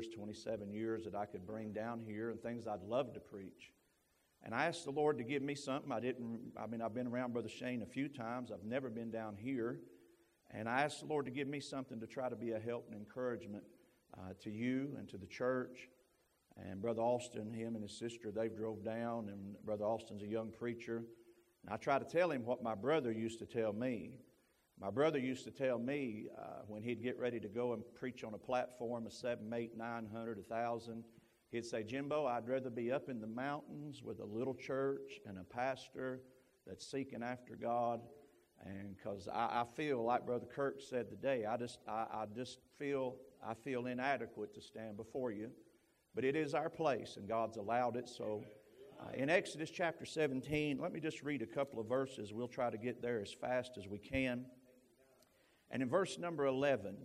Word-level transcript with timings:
years, 0.00 0.14
27 0.14 0.72
years 0.72 1.04
that 1.04 1.14
I 1.14 1.26
could 1.26 1.46
bring 1.46 1.72
down 1.72 2.00
here 2.00 2.30
and 2.30 2.40
things 2.40 2.66
I'd 2.66 2.82
love 2.82 3.12
to 3.14 3.20
preach. 3.20 3.72
And 4.42 4.54
I 4.54 4.66
asked 4.66 4.84
the 4.84 4.90
Lord 4.90 5.18
to 5.18 5.24
give 5.24 5.42
me 5.42 5.54
something. 5.54 5.92
I 5.92 6.00
didn't, 6.00 6.40
I 6.56 6.66
mean, 6.66 6.80
I've 6.80 6.94
been 6.94 7.06
around 7.06 7.32
Brother 7.34 7.48
Shane 7.48 7.82
a 7.82 7.86
few 7.86 8.08
times. 8.08 8.50
I've 8.50 8.64
never 8.64 8.88
been 8.88 9.10
down 9.10 9.36
here. 9.36 9.80
And 10.50 10.68
I 10.68 10.82
asked 10.82 11.00
the 11.00 11.06
Lord 11.06 11.26
to 11.26 11.30
give 11.30 11.46
me 11.46 11.60
something 11.60 12.00
to 12.00 12.06
try 12.06 12.28
to 12.28 12.36
be 12.36 12.52
a 12.52 12.58
help 12.58 12.86
and 12.90 12.96
encouragement 12.96 13.64
uh, 14.16 14.32
to 14.42 14.50
you 14.50 14.94
and 14.98 15.08
to 15.10 15.18
the 15.18 15.26
church. 15.26 15.88
And 16.56 16.80
Brother 16.80 17.02
Austin, 17.02 17.52
him 17.52 17.74
and 17.74 17.82
his 17.82 17.96
sister, 17.96 18.30
they've 18.30 18.54
drove 18.54 18.84
down, 18.84 19.28
and 19.28 19.54
Brother 19.64 19.84
Austin's 19.84 20.22
a 20.22 20.26
young 20.26 20.50
preacher. 20.50 21.04
And 21.64 21.72
I 21.72 21.76
tried 21.76 21.98
to 21.98 22.04
tell 22.06 22.30
him 22.30 22.44
what 22.44 22.62
my 22.62 22.74
brother 22.74 23.12
used 23.12 23.38
to 23.40 23.46
tell 23.46 23.72
me. 23.72 24.20
My 24.80 24.88
brother 24.88 25.18
used 25.18 25.44
to 25.44 25.50
tell 25.50 25.78
me 25.78 26.28
uh, 26.38 26.62
when 26.66 26.82
he'd 26.82 27.02
get 27.02 27.18
ready 27.18 27.38
to 27.40 27.48
go 27.48 27.74
and 27.74 27.82
preach 27.94 28.24
on 28.24 28.32
a 28.32 28.38
platform 28.38 29.04
of 29.04 29.12
seven, 29.12 29.52
eight, 29.52 29.76
nine 29.76 30.08
hundred, 30.10 30.38
a 30.38 30.42
thousand, 30.42 31.04
he'd 31.50 31.66
say, 31.66 31.82
Jimbo, 31.82 32.24
I'd 32.24 32.48
rather 32.48 32.70
be 32.70 32.90
up 32.90 33.10
in 33.10 33.20
the 33.20 33.26
mountains 33.26 34.02
with 34.02 34.20
a 34.20 34.24
little 34.24 34.54
church 34.54 35.20
and 35.26 35.38
a 35.38 35.44
pastor 35.44 36.22
that's 36.66 36.90
seeking 36.90 37.22
after 37.22 37.56
God. 37.56 38.00
And 38.64 38.96
because 38.96 39.28
I, 39.28 39.60
I, 39.60 39.64
feel 39.76 40.02
like 40.02 40.24
Brother 40.24 40.46
Kirk 40.46 40.80
said 40.80 41.10
today, 41.10 41.44
I 41.44 41.58
just, 41.58 41.80
I, 41.86 42.06
I 42.10 42.24
just 42.34 42.60
feel, 42.78 43.16
I 43.46 43.52
feel 43.52 43.86
inadequate 43.86 44.54
to 44.54 44.62
stand 44.62 44.96
before 44.96 45.30
you. 45.30 45.50
But 46.14 46.24
it 46.24 46.36
is 46.36 46.54
our 46.54 46.70
place, 46.70 47.16
and 47.18 47.28
God's 47.28 47.58
allowed 47.58 47.96
it. 47.96 48.08
So, 48.08 48.44
uh, 48.98 49.12
in 49.14 49.28
Exodus 49.28 49.70
chapter 49.70 50.04
17, 50.06 50.78
let 50.78 50.92
me 50.92 51.00
just 51.00 51.22
read 51.22 51.42
a 51.42 51.46
couple 51.46 51.80
of 51.80 51.86
verses. 51.86 52.32
We'll 52.32 52.48
try 52.48 52.70
to 52.70 52.78
get 52.78 53.02
there 53.02 53.20
as 53.20 53.32
fast 53.32 53.72
as 53.78 53.86
we 53.86 53.98
can. 53.98 54.46
And 55.70 55.82
in 55.82 55.88
verse 55.88 56.18
number 56.18 56.46
11, 56.46 56.96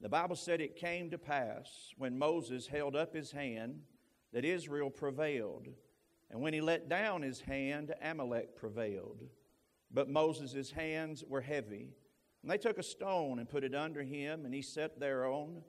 the 0.00 0.08
Bible 0.08 0.36
said 0.36 0.60
it 0.60 0.76
came 0.76 1.10
to 1.10 1.18
pass 1.18 1.92
when 1.98 2.18
Moses 2.18 2.66
held 2.66 2.96
up 2.96 3.14
his 3.14 3.32
hand 3.32 3.82
that 4.32 4.44
Israel 4.44 4.90
prevailed. 4.90 5.68
And 6.30 6.40
when 6.40 6.54
he 6.54 6.60
let 6.60 6.88
down 6.88 7.22
his 7.22 7.40
hand, 7.40 7.92
Amalek 8.00 8.56
prevailed. 8.56 9.24
But 9.90 10.08
Moses' 10.08 10.70
hands 10.70 11.24
were 11.26 11.40
heavy. 11.40 11.90
And 12.42 12.50
they 12.50 12.56
took 12.56 12.78
a 12.78 12.82
stone 12.82 13.38
and 13.38 13.48
put 13.48 13.64
it 13.64 13.74
under 13.74 14.02
him, 14.02 14.46
and 14.46 14.54
he 14.54 14.62
sat 14.62 14.98
thereon. 14.98 15.62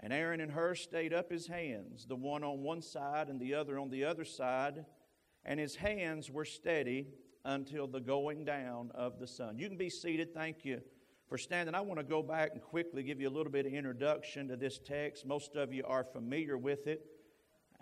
And 0.00 0.12
Aaron 0.12 0.40
and 0.40 0.52
Hur 0.52 0.74
stayed 0.76 1.12
up 1.12 1.30
his 1.30 1.46
hands, 1.46 2.06
the 2.06 2.16
one 2.16 2.42
on 2.42 2.62
one 2.62 2.80
side 2.80 3.28
and 3.28 3.40
the 3.40 3.54
other 3.54 3.78
on 3.78 3.90
the 3.90 4.04
other 4.04 4.24
side. 4.24 4.86
And 5.44 5.60
his 5.60 5.76
hands 5.76 6.30
were 6.30 6.44
steady 6.44 7.08
until 7.44 7.86
the 7.86 8.00
going 8.00 8.44
down 8.46 8.92
of 8.94 9.18
the 9.18 9.26
sun. 9.26 9.58
You 9.58 9.68
can 9.68 9.76
be 9.76 9.90
seated. 9.90 10.32
Thank 10.32 10.64
you 10.64 10.80
for 11.28 11.38
standing. 11.38 11.74
I 11.74 11.80
want 11.80 12.00
to 12.00 12.04
go 12.04 12.22
back 12.22 12.50
and 12.52 12.62
quickly 12.62 13.02
give 13.02 13.20
you 13.20 13.28
a 13.28 13.30
little 13.30 13.52
bit 13.52 13.66
of 13.66 13.72
introduction 13.72 14.48
to 14.48 14.56
this 14.56 14.78
text. 14.78 15.26
Most 15.26 15.56
of 15.56 15.72
you 15.72 15.84
are 15.86 16.04
familiar 16.04 16.58
with 16.58 16.86
it. 16.86 17.06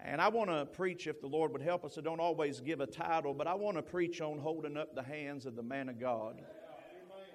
And 0.05 0.21
I 0.21 0.29
want 0.29 0.51
to 0.51 0.67
preach, 0.67 1.07
if 1.07 1.21
the 1.21 1.27
Lord 1.27 1.53
would 1.53 1.63
help 1.63 1.85
us, 1.85 1.97
I 1.97 2.01
don't 2.01 2.21
always 2.21 2.61
give 2.61 2.81
a 2.81 2.87
title, 2.87 3.35
but 3.35 3.47
I 3.47 3.55
want 3.55 3.77
to 3.77 3.83
preach 3.83 4.21
on 4.21 4.39
holding 4.39 4.77
up 4.77 4.95
the 4.95 5.03
hands 5.03 5.47
of 5.47 5.55
the 5.55 5.63
man 5.63 5.89
of 5.89 6.01
God. 6.01 6.41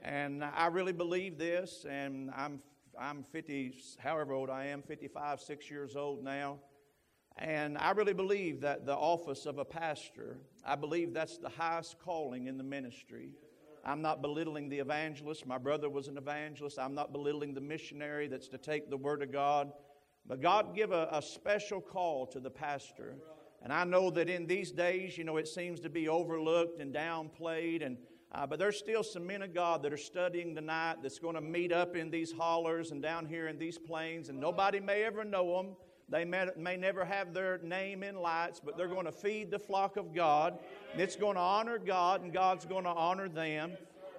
And 0.03 0.43
I 0.43 0.67
really 0.67 0.93
believe 0.93 1.37
this, 1.37 1.85
and 1.89 2.31
I'm, 2.35 2.61
I'm 2.99 3.23
50, 3.23 3.73
however 3.99 4.33
old 4.33 4.49
I 4.49 4.65
am, 4.65 4.81
55, 4.81 5.41
six 5.41 5.69
years 5.69 5.95
old 5.95 6.23
now. 6.23 6.59
And 7.37 7.77
I 7.77 7.91
really 7.91 8.13
believe 8.13 8.61
that 8.61 8.85
the 8.85 8.95
office 8.95 9.45
of 9.45 9.59
a 9.59 9.65
pastor, 9.65 10.37
I 10.65 10.75
believe 10.75 11.13
that's 11.13 11.37
the 11.37 11.49
highest 11.49 11.99
calling 11.99 12.47
in 12.47 12.57
the 12.57 12.63
ministry. 12.63 13.33
I'm 13.87 14.01
not 14.01 14.21
belittling 14.21 14.67
the 14.67 14.79
evangelist. 14.79 15.47
My 15.47 15.57
brother 15.57 15.89
was 15.89 16.09
an 16.09 16.17
evangelist. 16.17 16.77
I'm 16.77 16.93
not 16.93 17.13
belittling 17.13 17.53
the 17.53 17.61
missionary 17.61 18.27
that's 18.27 18.49
to 18.49 18.57
take 18.57 18.89
the 18.89 18.97
Word 18.97 19.23
of 19.23 19.31
God. 19.31 19.71
But 20.27 20.41
God 20.41 20.75
give 20.75 20.91
a, 20.91 21.07
a 21.11 21.21
special 21.21 21.79
call 21.79 22.27
to 22.27 22.39
the 22.41 22.49
pastor. 22.49 23.15
And 23.63 23.71
I 23.71 23.85
know 23.85 24.11
that 24.11 24.29
in 24.29 24.45
these 24.45 24.71
days, 24.71 25.17
you 25.17 25.23
know, 25.23 25.37
it 25.37 25.47
seems 25.47 25.79
to 25.79 25.89
be 25.89 26.09
overlooked 26.09 26.81
and 26.81 26.93
downplayed. 26.93 27.85
And 27.85 27.97
uh, 28.33 28.45
but 28.45 28.59
there's 28.59 28.77
still 28.77 29.03
some 29.03 29.25
men 29.25 29.41
of 29.41 29.53
God 29.53 29.81
that 29.83 29.93
are 29.93 29.97
studying 29.97 30.53
tonight 30.53 30.97
that's 31.01 31.17
going 31.17 31.35
to 31.35 31.41
meet 31.41 31.71
up 31.71 31.95
in 31.95 32.11
these 32.11 32.31
hollers 32.31 32.91
and 32.91 33.01
down 33.01 33.25
here 33.25 33.47
in 33.47 33.57
these 33.57 33.77
plains, 33.77 34.27
and 34.27 34.37
nobody 34.37 34.81
may 34.81 35.03
ever 35.03 35.23
know 35.23 35.55
them. 35.55 35.75
They 36.09 36.23
may, 36.23 36.47
may 36.55 36.77
never 36.77 37.03
have 37.03 37.33
their 37.33 37.57
name 37.57 38.01
in 38.01 38.15
lights, 38.15 38.61
but 38.63 38.77
they're 38.77 38.87
going 38.87 39.05
to 39.05 39.11
feed 39.11 39.51
the 39.51 39.59
flock 39.59 39.97
of 39.97 40.13
God. 40.13 40.57
It's 40.95 41.17
going 41.17 41.35
to 41.35 41.41
honor 41.41 41.77
God, 41.77 42.21
and 42.21 42.31
God's 42.31 42.65
going 42.65 42.85
to 42.85 42.91
honor 42.91 43.27
them. 43.27 43.73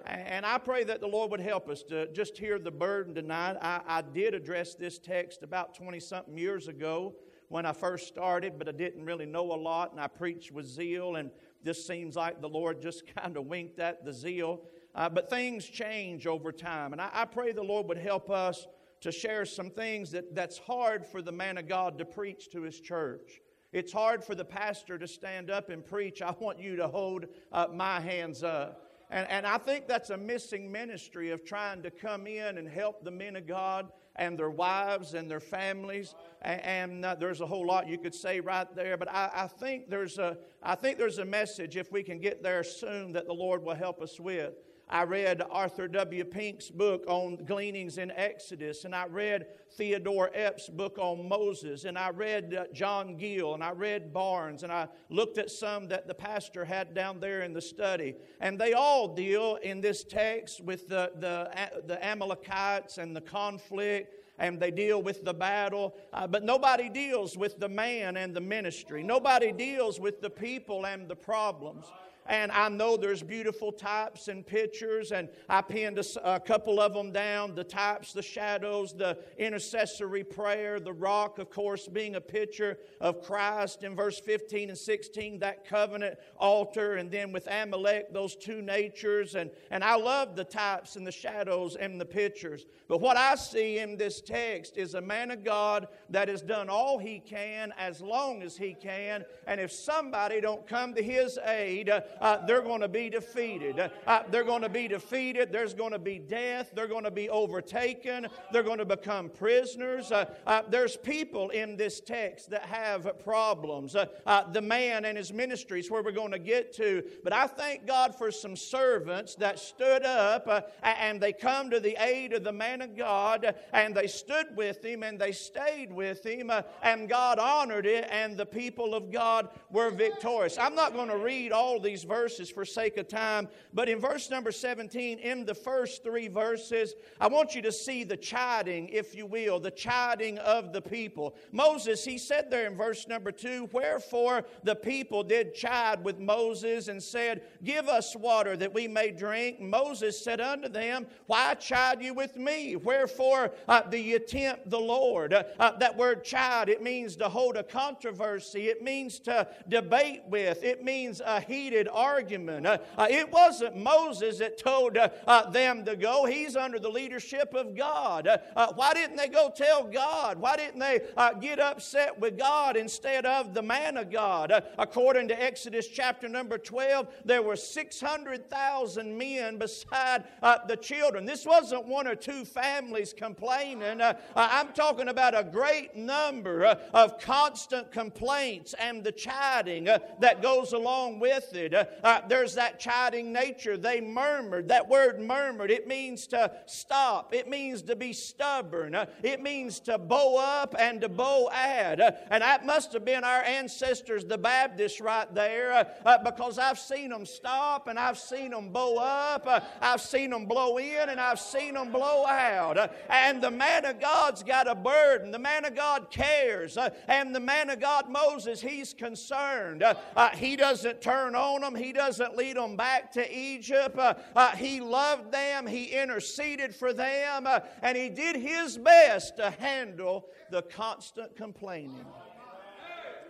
And 0.05 0.45
I 0.45 0.57
pray 0.59 0.83
that 0.83 1.01
the 1.01 1.07
Lord 1.07 1.31
would 1.31 1.39
help 1.39 1.67
us 1.67 1.83
to 1.83 2.11
just 2.13 2.37
hear 2.37 2.59
the 2.59 2.71
burden 2.71 3.15
tonight. 3.15 3.57
I, 3.61 3.81
I 3.87 4.01
did 4.01 4.33
address 4.33 4.75
this 4.75 4.99
text 4.99 5.41
about 5.41 5.75
20 5.75 5.99
something 5.99 6.37
years 6.37 6.67
ago 6.67 7.15
when 7.49 7.65
I 7.65 7.73
first 7.73 8.07
started, 8.07 8.59
but 8.59 8.69
I 8.69 8.71
didn't 8.71 9.03
really 9.03 9.25
know 9.25 9.51
a 9.51 9.57
lot, 9.57 9.91
and 9.91 9.99
I 9.99 10.07
preached 10.07 10.51
with 10.51 10.67
zeal, 10.67 11.15
and 11.15 11.31
this 11.63 11.85
seems 11.85 12.15
like 12.15 12.39
the 12.39 12.49
Lord 12.49 12.81
just 12.81 13.03
kind 13.15 13.35
of 13.35 13.47
winked 13.47 13.79
at 13.79 14.05
the 14.05 14.13
zeal. 14.13 14.61
Uh, 14.95 15.09
but 15.09 15.29
things 15.29 15.65
change 15.65 16.27
over 16.27 16.51
time, 16.51 16.93
and 16.93 17.01
I, 17.01 17.09
I 17.11 17.25
pray 17.25 17.51
the 17.51 17.63
Lord 17.63 17.87
would 17.87 17.97
help 17.97 18.29
us 18.29 18.67
to 19.01 19.11
share 19.11 19.45
some 19.45 19.69
things 19.69 20.11
that, 20.11 20.35
that's 20.35 20.57
hard 20.57 21.05
for 21.05 21.21
the 21.21 21.31
man 21.31 21.57
of 21.57 21.67
God 21.67 21.97
to 21.99 22.05
preach 22.05 22.49
to 22.51 22.61
his 22.61 22.79
church. 22.79 23.41
It's 23.71 23.93
hard 23.93 24.23
for 24.23 24.35
the 24.35 24.45
pastor 24.45 24.97
to 24.97 25.07
stand 25.07 25.51
up 25.51 25.69
and 25.69 25.85
preach, 25.85 26.21
I 26.21 26.33
want 26.39 26.59
you 26.59 26.75
to 26.77 26.87
hold 26.87 27.25
uh, 27.51 27.67
my 27.71 27.99
hands 27.99 28.43
up. 28.43 28.85
And, 29.11 29.27
and 29.29 29.45
I 29.45 29.57
think 29.57 29.87
that's 29.87 30.09
a 30.09 30.17
missing 30.17 30.71
ministry 30.71 31.31
of 31.31 31.45
trying 31.45 31.81
to 31.83 31.91
come 31.91 32.27
in 32.27 32.57
and 32.57 32.67
help 32.67 33.03
the 33.03 33.11
men 33.11 33.35
of 33.35 33.47
God 33.47 33.91
and 34.15 34.37
their 34.37 34.49
wives 34.49 35.13
and 35.13 35.29
their 35.29 35.39
families. 35.39 36.13
And, 36.41 36.61
and 36.61 37.05
uh, 37.05 37.15
there's 37.15 37.41
a 37.41 37.45
whole 37.45 37.65
lot 37.65 37.87
you 37.87 37.97
could 37.97 38.13
say 38.13 38.39
right 38.39 38.67
there. 38.75 38.97
But 38.97 39.09
I, 39.09 39.31
I, 39.33 39.47
think 39.47 39.89
there's 39.89 40.17
a, 40.17 40.37
I 40.61 40.75
think 40.75 40.97
there's 40.97 41.19
a 41.19 41.25
message, 41.25 41.77
if 41.77 41.91
we 41.91 42.03
can 42.03 42.19
get 42.19 42.43
there 42.43 42.63
soon, 42.63 43.13
that 43.13 43.25
the 43.25 43.33
Lord 43.33 43.63
will 43.63 43.75
help 43.75 44.01
us 44.01 44.19
with. 44.19 44.53
I 44.91 45.03
read 45.03 45.43
Arthur 45.51 45.87
W. 45.87 46.25
Pink's 46.25 46.71
book 46.71 47.03
on 47.07 47.35
gleanings 47.45 47.99
in 47.99 48.09
Exodus, 48.09 48.85
and 48.85 48.95
I 48.95 49.05
read 49.05 49.45
Theodore 49.73 50.31
Epp's 50.33 50.67
book 50.67 50.97
on 50.97 51.29
Moses, 51.29 51.85
and 51.85 51.95
I 51.95 52.09
read 52.09 52.55
uh, 52.55 52.63
John 52.73 53.15
Gill, 53.15 53.53
and 53.53 53.63
I 53.63 53.69
read 53.71 54.11
Barnes, 54.11 54.63
and 54.63 54.71
I 54.71 54.87
looked 55.09 55.37
at 55.37 55.51
some 55.51 55.87
that 55.89 56.07
the 56.07 56.15
pastor 56.15 56.65
had 56.65 56.95
down 56.95 57.19
there 57.19 57.41
in 57.43 57.53
the 57.53 57.61
study. 57.61 58.15
And 58.39 58.57
they 58.57 58.73
all 58.73 59.07
deal 59.13 59.59
in 59.61 59.79
this 59.79 60.03
text 60.03 60.59
with 60.61 60.87
the, 60.87 61.11
the, 61.19 61.51
the 61.85 62.03
Amalekites 62.03 62.97
and 62.97 63.15
the 63.15 63.21
conflict 63.21 64.15
and 64.41 64.57
they 64.57 64.71
deal 64.71 65.01
with 65.01 65.25
the 65.25 65.33
battle, 65.33 65.97
uh, 66.13 66.25
but 66.25 66.45
nobody 66.45 66.87
deals 66.87 67.37
with 67.37 67.59
the 67.59 67.67
man 67.67 68.15
and 68.15 68.33
the 68.33 68.39
ministry. 68.39 69.03
Nobody 69.03 69.51
deals 69.51 69.99
with 69.99 70.21
the 70.21 70.29
people 70.29 70.85
and 70.85 71.09
the 71.09 71.15
problems. 71.15 71.85
And 72.29 72.51
I 72.51 72.69
know 72.69 72.95
there's 72.95 73.23
beautiful 73.23 73.71
types 73.71 74.27
and 74.27 74.45
pictures, 74.45 75.11
and 75.11 75.29
I 75.49 75.63
pinned 75.63 75.97
a, 75.97 76.35
a, 76.35 76.39
couple 76.39 76.79
of 76.79 76.93
them 76.93 77.11
down 77.11 77.55
the 77.55 77.63
types, 77.63 78.13
the 78.13 78.21
shadows, 78.21 78.93
the 78.93 79.17
intercessory 79.39 80.23
prayer, 80.23 80.79
the 80.79 80.93
rock, 80.93 81.39
of 81.39 81.49
course, 81.49 81.87
being 81.87 82.15
a 82.15 82.21
picture 82.21 82.77
of 83.01 83.23
Christ 83.23 83.83
in 83.83 83.95
verse 83.95 84.19
15 84.19 84.69
and 84.69 84.77
16, 84.77 85.39
that 85.39 85.67
covenant 85.67 86.19
altar, 86.37 86.97
and 86.97 87.09
then 87.09 87.31
with 87.31 87.47
Amalek, 87.47 88.13
those 88.13 88.35
two 88.35 88.61
natures. 88.61 89.33
And, 89.33 89.49
and 89.71 89.83
I 89.83 89.95
love 89.95 90.35
the 90.35 90.43
types 90.43 90.97
and 90.97 91.07
the 91.07 91.11
shadows 91.11 91.75
and 91.77 91.99
the 91.99 92.05
pictures. 92.05 92.67
But 92.87 93.01
what 93.01 93.17
I 93.17 93.33
see 93.35 93.79
in 93.79 93.97
this 93.97 94.21
text 94.21 94.77
is 94.77 94.93
a 94.93 95.01
man 95.01 95.31
of 95.31 95.43
God 95.43 95.87
that 96.11 96.27
has 96.27 96.43
done 96.43 96.69
all 96.69 96.99
he 96.99 97.19
can 97.19 97.73
as 97.75 98.01
long 98.01 98.43
as 98.43 98.55
he 98.55 98.75
can. 98.75 99.25
And 99.47 99.59
if 99.59 99.71
somebody 99.71 100.41
don't 100.41 100.67
come 100.67 100.93
to 100.93 101.01
his 101.01 101.39
aid, 101.43 101.89
uh, 101.89 102.01
uh, 102.21 102.45
they're 102.45 102.61
going 102.61 102.81
to 102.81 102.87
be 102.87 103.09
defeated. 103.09 103.91
Uh, 104.05 104.23
they're 104.29 104.43
going 104.43 104.61
to 104.61 104.69
be 104.69 104.87
defeated. 104.87 105.51
There's 105.51 105.73
going 105.73 105.91
to 105.91 105.99
be 105.99 106.19
death. 106.19 106.71
They're 106.73 106.87
going 106.87 107.03
to 107.03 107.11
be 107.11 107.29
overtaken. 107.29 108.27
They're 108.51 108.63
going 108.63 108.79
to 108.79 108.85
become 108.85 109.29
prisoners. 109.29 110.11
Uh, 110.11 110.25
uh, 110.45 110.63
there's 110.69 110.97
people 110.97 111.49
in 111.49 111.77
this 111.77 111.99
text 111.99 112.49
that 112.49 112.63
have 112.63 113.07
problems. 113.23 113.95
Uh, 113.95 114.43
the 114.51 114.61
man 114.61 115.05
and 115.05 115.17
his 115.17 115.31
ministry 115.31 115.79
is 115.79 115.89
where 115.89 116.03
we're 116.03 116.11
going 116.11 116.31
to 116.31 116.39
get 116.39 116.73
to. 116.73 117.03
But 117.23 117.33
I 117.33 117.47
thank 117.47 117.85
God 117.85 118.15
for 118.15 118.31
some 118.31 118.55
servants 118.55 119.35
that 119.35 119.59
stood 119.59 120.03
up 120.03 120.73
and 120.83 121.21
they 121.21 121.33
come 121.33 121.69
to 121.69 121.79
the 121.79 121.95
aid 121.99 122.33
of 122.33 122.43
the 122.43 122.51
man 122.51 122.81
of 122.81 122.95
God 122.95 123.55
and 123.73 123.95
they 123.95 124.07
stood 124.07 124.55
with 124.55 124.83
him 124.83 125.03
and 125.03 125.19
they 125.19 125.31
stayed 125.31 125.91
with 125.91 126.25
him 126.25 126.51
and 126.83 127.09
God 127.09 127.39
honored 127.39 127.85
it 127.85 128.07
and 128.09 128.37
the 128.37 128.45
people 128.45 128.93
of 128.93 129.11
God 129.11 129.49
were 129.71 129.89
victorious. 129.89 130.57
I'm 130.57 130.75
not 130.75 130.93
going 130.93 131.09
to 131.09 131.17
read 131.17 131.51
all 131.51 131.79
these 131.79 132.03
verses 132.09 132.49
for 132.49 132.65
sake 132.65 132.97
of 132.97 133.07
time, 133.07 133.47
but 133.73 133.87
in 133.87 133.99
verse 133.99 134.29
number 134.29 134.51
17, 134.51 135.19
in 135.19 135.45
the 135.45 135.55
first 135.55 136.03
three 136.03 136.27
verses, 136.27 136.95
I 137.21 137.27
want 137.27 137.55
you 137.55 137.61
to 137.61 137.71
see 137.71 138.03
the 138.03 138.17
chiding, 138.17 138.89
if 138.89 139.15
you 139.15 139.25
will, 139.25 139.59
the 139.59 139.71
chiding 139.71 140.39
of 140.39 140.73
the 140.73 140.81
people. 140.81 141.35
Moses, 141.51 142.03
he 142.03 142.17
said 142.17 142.49
there 142.49 142.67
in 142.67 142.75
verse 142.75 143.07
number 143.07 143.31
2, 143.31 143.69
Wherefore 143.71 144.43
the 144.63 144.75
people 144.75 145.23
did 145.23 145.53
chide 145.53 146.03
with 146.03 146.19
Moses 146.19 146.87
and 146.87 147.01
said, 147.01 147.43
Give 147.63 147.87
us 147.87 148.15
water 148.15 148.57
that 148.57 148.73
we 148.73 148.87
may 148.87 149.11
drink. 149.11 149.61
Moses 149.61 150.19
said 150.21 150.41
unto 150.41 150.67
them, 150.67 151.05
Why 151.27 151.53
chide 151.53 152.01
you 152.01 152.13
with 152.13 152.35
me? 152.35 152.75
Wherefore 152.75 153.51
uh, 153.67 153.81
do 153.81 153.97
you 153.97 154.19
tempt 154.19 154.69
the 154.69 154.79
Lord? 154.79 155.33
Uh, 155.33 155.43
uh, 155.59 155.77
that 155.77 155.95
word 155.95 156.23
chide, 156.23 156.69
it 156.69 156.81
means 156.81 157.15
to 157.17 157.29
hold 157.29 157.57
a 157.57 157.63
controversy, 157.63 158.69
it 158.69 158.81
means 158.81 159.19
to 159.19 159.47
debate 159.67 160.23
with, 160.27 160.63
it 160.63 160.83
means 160.83 161.21
a 161.23 161.41
heated 161.41 161.87
argument. 161.89 162.65
Uh, 162.65 162.77
uh, 162.97 163.07
it 163.09 163.31
wasn't 163.31 163.75
Moses 163.75 164.39
that 164.39 164.57
told 164.57 164.97
uh, 164.97 165.09
uh, 165.27 165.49
them 165.49 165.85
to 165.85 165.95
go, 165.95 166.25
he's 166.25 166.55
under 166.55 166.79
the 166.79 166.89
leadership 166.89 167.53
of 167.53 167.75
God. 167.75 168.27
Uh, 168.27 168.37
uh, 168.55 168.73
why 168.73 168.93
didn't 168.93 169.17
they 169.17 169.27
go 169.27 169.51
tell 169.55 169.83
God? 169.83 170.39
Why 170.39 170.55
didn't 170.55 170.79
they 170.79 171.01
get 171.41 171.59
upset 171.59 172.19
with 172.19 172.37
God 172.37 172.77
instead 172.77 173.25
of 173.25 173.53
the 173.53 173.61
man 173.61 173.97
of 173.97 174.11
God? 174.11 174.51
according 174.77 175.27
to 175.27 175.41
Exodus 175.41 175.87
chapter 175.87 176.27
number 176.27 176.57
12, 176.57 177.07
there 177.25 177.41
were 177.41 177.55
600,000 177.55 179.17
men 179.17 179.57
beside 179.57 180.23
the 180.67 180.77
children. 180.77 181.25
This 181.25 181.45
wasn't 181.45 181.85
one 181.85 182.07
or 182.07 182.15
two 182.15 182.45
families 182.45 183.13
complaining. 183.13 184.01
I'm 184.35 184.73
talking 184.73 185.09
about 185.09 185.37
a 185.37 185.43
great 185.43 185.95
number 185.95 186.65
of 186.93 187.19
constant 187.19 187.91
complaints 187.91 188.73
and 188.79 189.03
the 189.03 189.11
chiding 189.11 189.89
uh, 189.89 189.99
that 190.19 190.41
goes 190.41 190.73
along 190.73 191.19
with 191.19 191.53
it. 191.53 191.73
Uh, 191.79 191.85
uh, 192.03 192.21
there's 192.27 192.55
that 192.55 192.79
chiding 192.79 193.31
nature. 193.31 193.77
They 193.77 194.01
murmured. 194.01 194.69
That 194.69 194.89
word 194.89 195.19
murmured, 195.19 195.71
it 195.71 195.87
means 195.87 196.27
to 196.27 196.51
stop, 196.65 197.33
it 197.33 197.47
means 197.47 197.81
to 197.83 197.95
be 197.95 198.13
stubborn, 198.13 198.95
it 199.23 199.41
means 199.41 199.79
to 199.81 199.97
bow 199.97 200.37
up 200.37 200.75
and 200.77 201.01
to 201.01 201.09
bow 201.09 201.49
add. 201.53 201.99
and 202.29 202.41
that 202.41 202.65
must 202.65 202.93
have 202.93 203.05
been 203.05 203.23
our 203.23 203.43
ancestors, 203.43 204.25
the 204.25 204.37
Baptists, 204.37 205.01
right 205.01 205.33
there, 205.33 205.87
because 206.23 206.57
I've 206.57 206.79
seen 206.79 207.09
them 207.09 207.25
stop 207.25 207.87
and 207.87 207.97
I've 207.97 208.17
seen 208.17 208.51
them 208.51 208.69
bow 208.69 208.97
up, 208.97 209.47
I've 209.81 210.01
seen 210.01 210.29
them 210.31 210.45
blow 210.45 210.77
in 210.77 211.09
and 211.09 211.19
I've 211.19 211.39
seen 211.39 211.73
them 211.73 211.91
blow 211.91 212.25
out. 212.25 212.91
and 213.09 213.41
the 213.41 213.51
man 213.51 213.85
of 213.85 213.99
God's 213.99 214.43
got 214.43 214.67
a 214.67 214.75
burden. 214.75 215.31
The 215.31 215.39
man 215.39 215.65
of 215.65 215.75
God 215.75 216.09
cares. 216.11 216.77
and 217.07 217.35
the 217.35 217.39
man 217.39 217.69
of 217.69 217.79
God, 217.79 218.09
Moses, 218.09 218.61
he's 218.61 218.93
concerned. 218.93 219.83
Uh, 219.83 219.95
uh, 220.15 220.29
he 220.29 220.55
doesn't 220.55 221.01
turn 221.01 221.35
on 221.35 221.63
them, 221.71 221.81
he 221.81 221.93
doesn't 221.93 222.35
lead 222.35 222.57
them 222.57 222.75
back 222.75 223.11
to 223.13 223.37
Egypt. 223.37 223.97
Uh, 223.97 224.15
uh 224.35 224.55
he 224.55 224.79
loved 224.79 225.31
them, 225.31 225.67
he 225.67 225.85
interceded 225.85 226.75
for 226.75 226.93
them, 226.93 227.45
uh, 227.45 227.59
and 227.81 227.97
he 227.97 228.09
did 228.09 228.35
his 228.35 228.77
best 228.77 229.37
to 229.37 229.51
handle 229.51 230.27
the 230.51 230.61
constant 230.63 231.35
complaining 231.35 232.05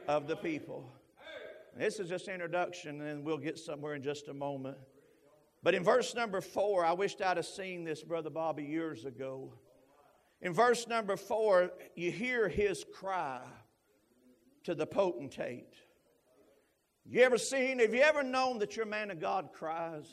of 0.08 0.28
the 0.28 0.36
people. 0.36 0.92
This 1.76 2.00
is 2.00 2.10
just 2.10 2.28
introduction, 2.28 3.02
and 3.02 3.24
we'll 3.24 3.38
get 3.38 3.58
somewhere 3.58 3.96
in 3.96 4.02
just 4.02 4.28
a 4.28 4.34
moment. 4.34 4.78
But 5.62 5.76
in 5.76 5.84
verse 5.84 6.16
number 6.16 6.42
four, 6.42 6.86
I 6.86 6.94
wished 6.94 7.22
I'd 7.22 7.38
have 7.38 7.46
seen 7.46 7.84
this, 7.84 8.04
Brother 8.04 8.30
Bobby, 8.30 8.64
years 8.64 9.06
ago. 9.06 9.54
In 10.42 10.54
verse 10.54 10.88
number 10.88 11.18
four, 11.18 11.72
you 11.96 12.12
hear 12.12 12.48
his 12.48 12.86
cry 12.94 13.42
to 14.64 14.74
the 14.74 14.86
potentate. 14.86 15.74
You 17.06 17.22
ever 17.24 17.38
seen, 17.38 17.80
have 17.80 17.94
you 17.94 18.02
ever 18.02 18.24
known 18.24 18.60
that 18.60 18.76
your 18.76 18.86
man 18.86 19.12
of 19.12 19.20
God 19.20 19.50
cries? 19.54 20.06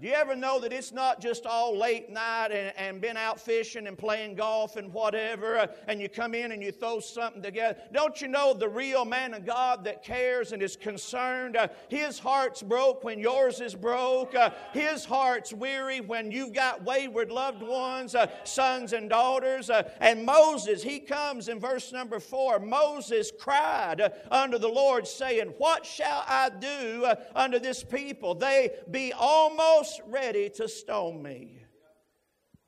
Do 0.00 0.08
you 0.08 0.14
ever 0.14 0.34
know 0.34 0.58
that 0.58 0.72
it's 0.72 0.90
not 0.90 1.20
just 1.20 1.46
all 1.46 1.78
late 1.78 2.10
night 2.10 2.48
and, 2.50 2.72
and 2.76 3.00
been 3.00 3.16
out 3.16 3.40
fishing 3.40 3.86
and 3.86 3.96
playing 3.96 4.34
golf 4.34 4.74
and 4.74 4.92
whatever, 4.92 5.56
uh, 5.56 5.66
and 5.86 6.00
you 6.00 6.08
come 6.08 6.34
in 6.34 6.50
and 6.50 6.60
you 6.60 6.72
throw 6.72 6.98
something 6.98 7.40
together? 7.40 7.78
Don't 7.92 8.20
you 8.20 8.26
know 8.26 8.54
the 8.54 8.68
real 8.68 9.04
man 9.04 9.34
of 9.34 9.46
God 9.46 9.84
that 9.84 10.02
cares 10.02 10.50
and 10.50 10.60
is 10.64 10.74
concerned? 10.74 11.56
Uh, 11.56 11.68
his 11.88 12.18
heart's 12.18 12.60
broke 12.60 13.04
when 13.04 13.20
yours 13.20 13.60
is 13.60 13.76
broke. 13.76 14.34
Uh, 14.34 14.50
his 14.72 15.04
heart's 15.04 15.52
weary 15.52 16.00
when 16.00 16.32
you've 16.32 16.52
got 16.52 16.82
wayward 16.82 17.30
loved 17.30 17.62
ones, 17.62 18.16
uh, 18.16 18.26
sons 18.42 18.94
and 18.94 19.08
daughters. 19.08 19.70
Uh, 19.70 19.88
and 20.00 20.26
Moses, 20.26 20.82
he 20.82 20.98
comes 20.98 21.48
in 21.48 21.60
verse 21.60 21.92
number 21.92 22.18
four. 22.18 22.58
Moses 22.58 23.30
cried 23.38 24.00
uh, 24.00 24.08
unto 24.32 24.58
the 24.58 24.68
Lord, 24.68 25.06
saying, 25.06 25.54
What 25.58 25.86
shall 25.86 26.24
I 26.26 26.50
do 26.50 27.06
unto 27.36 27.60
this 27.60 27.84
people? 27.84 28.34
They 28.34 28.70
be 28.90 29.12
almost 29.12 29.83
almost 29.84 30.00
ready 30.06 30.48
to 30.48 30.66
stone 30.66 31.22
me. 31.22 31.58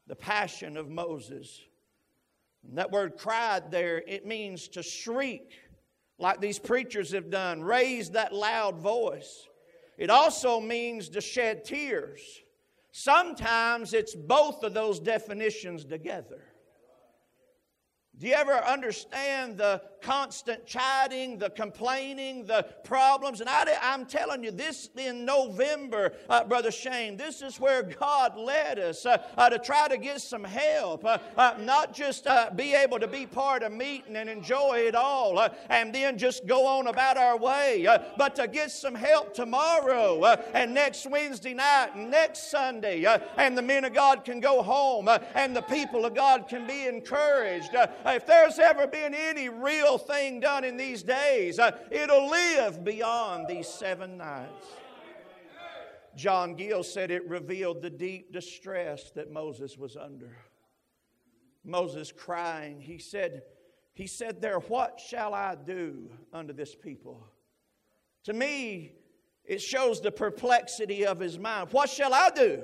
The 0.06 0.14
passion 0.14 0.76
of 0.76 0.90
Moses. 0.90 1.62
And 2.68 2.76
that 2.76 2.90
word 2.90 3.16
cried 3.16 3.70
there, 3.70 4.02
it 4.06 4.26
means 4.26 4.68
to 4.68 4.82
shriek, 4.82 5.50
like 6.18 6.42
these 6.42 6.58
preachers 6.58 7.12
have 7.12 7.30
done, 7.30 7.62
raise 7.62 8.10
that 8.10 8.34
loud 8.34 8.76
voice. 8.76 9.48
It 9.96 10.10
also 10.10 10.60
means 10.60 11.08
to 11.10 11.22
shed 11.22 11.64
tears. 11.64 12.20
Sometimes 12.92 13.94
it's 13.94 14.14
both 14.14 14.62
of 14.62 14.74
those 14.74 15.00
definitions 15.00 15.86
together. 15.86 16.42
Do 18.18 18.26
you 18.26 18.32
ever 18.32 18.54
understand 18.54 19.58
the 19.58 19.82
constant 20.00 20.64
chiding, 20.64 21.36
the 21.36 21.50
complaining, 21.50 22.46
the 22.46 22.64
problems? 22.82 23.42
And 23.42 23.50
I, 23.50 23.66
am 23.82 24.06
telling 24.06 24.42
you, 24.42 24.52
this 24.52 24.88
in 24.96 25.26
November, 25.26 26.14
uh, 26.30 26.44
Brother 26.44 26.70
Shane, 26.70 27.18
this 27.18 27.42
is 27.42 27.60
where 27.60 27.82
God 27.82 28.38
led 28.38 28.78
us 28.78 29.04
uh, 29.04 29.18
uh, 29.36 29.50
to 29.50 29.58
try 29.58 29.88
to 29.88 29.98
get 29.98 30.22
some 30.22 30.44
help, 30.44 31.04
uh, 31.04 31.18
uh, 31.36 31.56
not 31.60 31.92
just 31.92 32.26
uh, 32.26 32.48
be 32.56 32.72
able 32.72 32.98
to 33.00 33.06
be 33.06 33.26
part 33.26 33.62
of 33.62 33.72
meeting 33.72 34.16
and 34.16 34.30
enjoy 34.30 34.78
it 34.78 34.94
all 34.94 35.46
and 35.68 35.94
then 35.94 36.16
just 36.16 36.46
go 36.46 36.66
on 36.66 36.86
about 36.86 37.18
our 37.18 37.36
way, 37.36 37.86
but 38.16 38.34
to 38.36 38.48
get 38.48 38.70
some 38.70 38.94
help 38.94 39.34
tomorrow 39.34 40.24
and 40.54 40.72
next 40.72 41.06
Wednesday 41.10 41.52
night 41.52 41.90
and 41.94 42.10
next 42.10 42.50
Sunday, 42.50 43.04
and 43.36 43.58
the 43.58 43.62
men 43.62 43.84
of 43.84 43.92
God 43.92 44.24
can 44.24 44.40
go 44.40 44.62
home 44.62 45.08
and 45.34 45.54
the 45.54 45.62
people 45.62 46.06
of 46.06 46.14
God 46.14 46.48
can 46.48 46.66
be 46.66 46.86
encouraged 46.86 47.74
if 48.14 48.26
there's 48.26 48.58
ever 48.58 48.86
been 48.86 49.14
any 49.14 49.48
real 49.48 49.98
thing 49.98 50.40
done 50.40 50.64
in 50.64 50.76
these 50.76 51.02
days, 51.02 51.58
uh, 51.58 51.72
it'll 51.90 52.28
live 52.28 52.84
beyond 52.84 53.48
these 53.48 53.68
seven 53.68 54.16
nights. 54.16 54.66
John 56.16 56.54
Gill 56.54 56.82
said 56.82 57.10
it 57.10 57.28
revealed 57.28 57.82
the 57.82 57.90
deep 57.90 58.32
distress 58.32 59.10
that 59.10 59.30
Moses 59.30 59.76
was 59.76 59.96
under. 59.96 60.36
Moses 61.62 62.12
crying, 62.12 62.80
he 62.80 62.98
said, 62.98 63.42
he 63.92 64.06
said 64.06 64.40
there, 64.40 64.60
What 64.60 65.00
shall 65.00 65.34
I 65.34 65.56
do 65.56 66.10
unto 66.32 66.52
this 66.52 66.74
people? 66.74 67.26
To 68.24 68.32
me, 68.32 68.92
it 69.44 69.60
shows 69.60 70.00
the 70.00 70.10
perplexity 70.10 71.06
of 71.06 71.20
his 71.20 71.38
mind. 71.38 71.68
What 71.72 71.90
shall 71.90 72.14
I 72.14 72.30
do? 72.30 72.62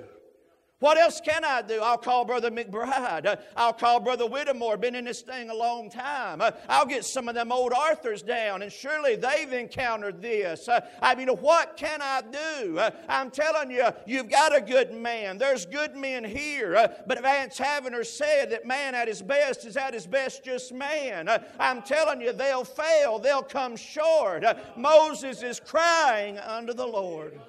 What 0.83 0.99
else 0.99 1.21
can 1.21 1.45
I 1.45 1.63
do? 1.63 1.79
I'll 1.81 1.97
call 1.97 2.25
Brother 2.25 2.51
McBride. 2.51 3.39
I'll 3.57 3.73
call 3.73 4.01
Brother 4.01 4.27
Whittemore, 4.27 4.77
been 4.77 4.97
in 4.97 5.05
this 5.05 5.23
thing 5.23 5.49
a 5.49 5.55
long 5.55 5.89
time. 5.89 6.43
I'll 6.69 6.87
get 6.87 7.05
some 7.05 7.29
of 7.29 7.37
them 7.37 7.53
old 7.53 7.73
Arthurs 7.73 8.21
down, 8.21 8.63
and 8.63 8.73
surely 8.73 9.15
they've 9.15 9.53
encountered 9.53 10.21
this. 10.21 10.69
I 11.01 11.15
mean, 11.15 11.29
what 11.29 11.77
can 11.77 12.03
I 12.03 12.23
do? 12.23 12.81
I'm 13.09 13.31
telling 13.31 13.71
you, 13.71 13.91
you've 14.07 14.29
got 14.29 14.57
a 14.57 14.61
good 14.61 14.93
man. 14.93 15.39
There's 15.39 15.67
good 15.67 15.95
men 15.95 16.25
here. 16.25 16.93
But 17.07 17.23
Vance 17.23 17.61
Havner 17.61 18.05
said 18.05 18.51
that 18.51 18.67
man 18.67 18.97
at 18.97 19.07
his 19.07 19.23
best 19.23 19.65
is 19.65 19.77
at 19.77 19.95
his 19.95 20.09
best 20.09 20.43
just 20.43 20.73
man. 20.73 21.29
I'm 21.61 21.83
telling 21.83 22.21
you, 22.21 22.33
they'll 22.33 22.65
fail, 22.65 23.21
they'll 23.21 23.45
come 23.45 23.77
short. 23.77 24.43
Moses 24.77 25.45
is 25.45 25.61
crying 25.61 26.39
unto 26.39 26.73
the 26.73 26.89
Lord. 26.89 27.41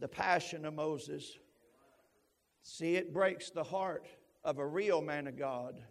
The 0.00 0.08
passion 0.08 0.64
of 0.64 0.74
Moses. 0.74 1.38
See, 2.62 2.96
it 2.96 3.12
breaks 3.12 3.50
the 3.50 3.64
heart 3.64 4.06
of 4.44 4.58
a 4.58 4.66
real 4.66 5.02
man 5.02 5.26
of 5.26 5.36
God 5.36 5.82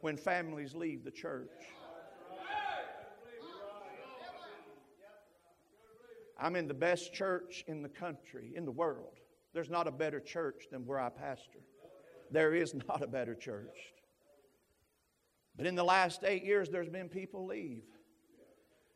when 0.00 0.16
families 0.16 0.74
leave 0.74 1.04
the 1.04 1.10
church. 1.10 1.50
I'm 6.38 6.56
in 6.56 6.66
the 6.66 6.74
best 6.74 7.14
church 7.14 7.64
in 7.68 7.82
the 7.82 7.88
country, 7.88 8.52
in 8.56 8.64
the 8.64 8.72
world. 8.72 9.18
There's 9.54 9.70
not 9.70 9.86
a 9.86 9.92
better 9.92 10.18
church 10.18 10.64
than 10.72 10.86
where 10.86 10.98
I 10.98 11.08
pastor. 11.08 11.60
There 12.30 12.54
is 12.54 12.74
not 12.88 13.02
a 13.02 13.06
better 13.06 13.34
church. 13.34 13.92
But 15.56 15.66
in 15.66 15.74
the 15.74 15.84
last 15.84 16.24
eight 16.24 16.44
years, 16.44 16.68
there's 16.68 16.88
been 16.88 17.08
people 17.08 17.46
leave. 17.46 17.84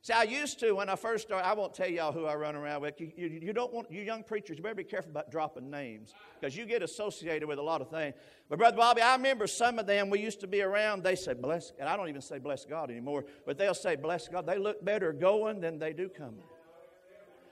See, 0.06 0.12
I 0.12 0.22
used 0.22 0.60
to 0.60 0.70
when 0.70 0.88
I 0.88 0.94
first 0.94 1.26
started. 1.26 1.44
I 1.44 1.52
won't 1.54 1.74
tell 1.74 1.88
y'all 1.88 2.12
who 2.12 2.26
I 2.26 2.36
run 2.36 2.54
around 2.54 2.80
with. 2.80 3.00
You, 3.00 3.10
you, 3.16 3.40
you, 3.42 3.52
don't 3.52 3.72
want 3.72 3.90
you 3.90 4.02
young 4.02 4.22
preachers. 4.22 4.56
You 4.56 4.62
better 4.62 4.76
be 4.76 4.84
careful 4.84 5.10
about 5.10 5.32
dropping 5.32 5.68
names 5.68 6.14
because 6.38 6.56
you 6.56 6.64
get 6.64 6.80
associated 6.80 7.48
with 7.48 7.58
a 7.58 7.62
lot 7.62 7.80
of 7.80 7.90
things. 7.90 8.14
But 8.48 8.60
brother 8.60 8.76
Bobby, 8.76 9.02
I 9.02 9.16
remember 9.16 9.48
some 9.48 9.80
of 9.80 9.88
them 9.88 10.08
we 10.08 10.20
used 10.20 10.38
to 10.42 10.46
be 10.46 10.62
around. 10.62 11.02
They 11.02 11.16
said 11.16 11.42
bless, 11.42 11.72
and 11.80 11.88
I 11.88 11.96
don't 11.96 12.08
even 12.08 12.20
say 12.20 12.38
bless 12.38 12.64
God 12.64 12.88
anymore. 12.88 13.24
But 13.44 13.58
they'll 13.58 13.74
say 13.74 13.96
bless 13.96 14.28
God. 14.28 14.46
They 14.46 14.58
look 14.58 14.84
better 14.84 15.12
going 15.12 15.60
than 15.60 15.80
they 15.80 15.92
do 15.92 16.08
coming. 16.08 16.44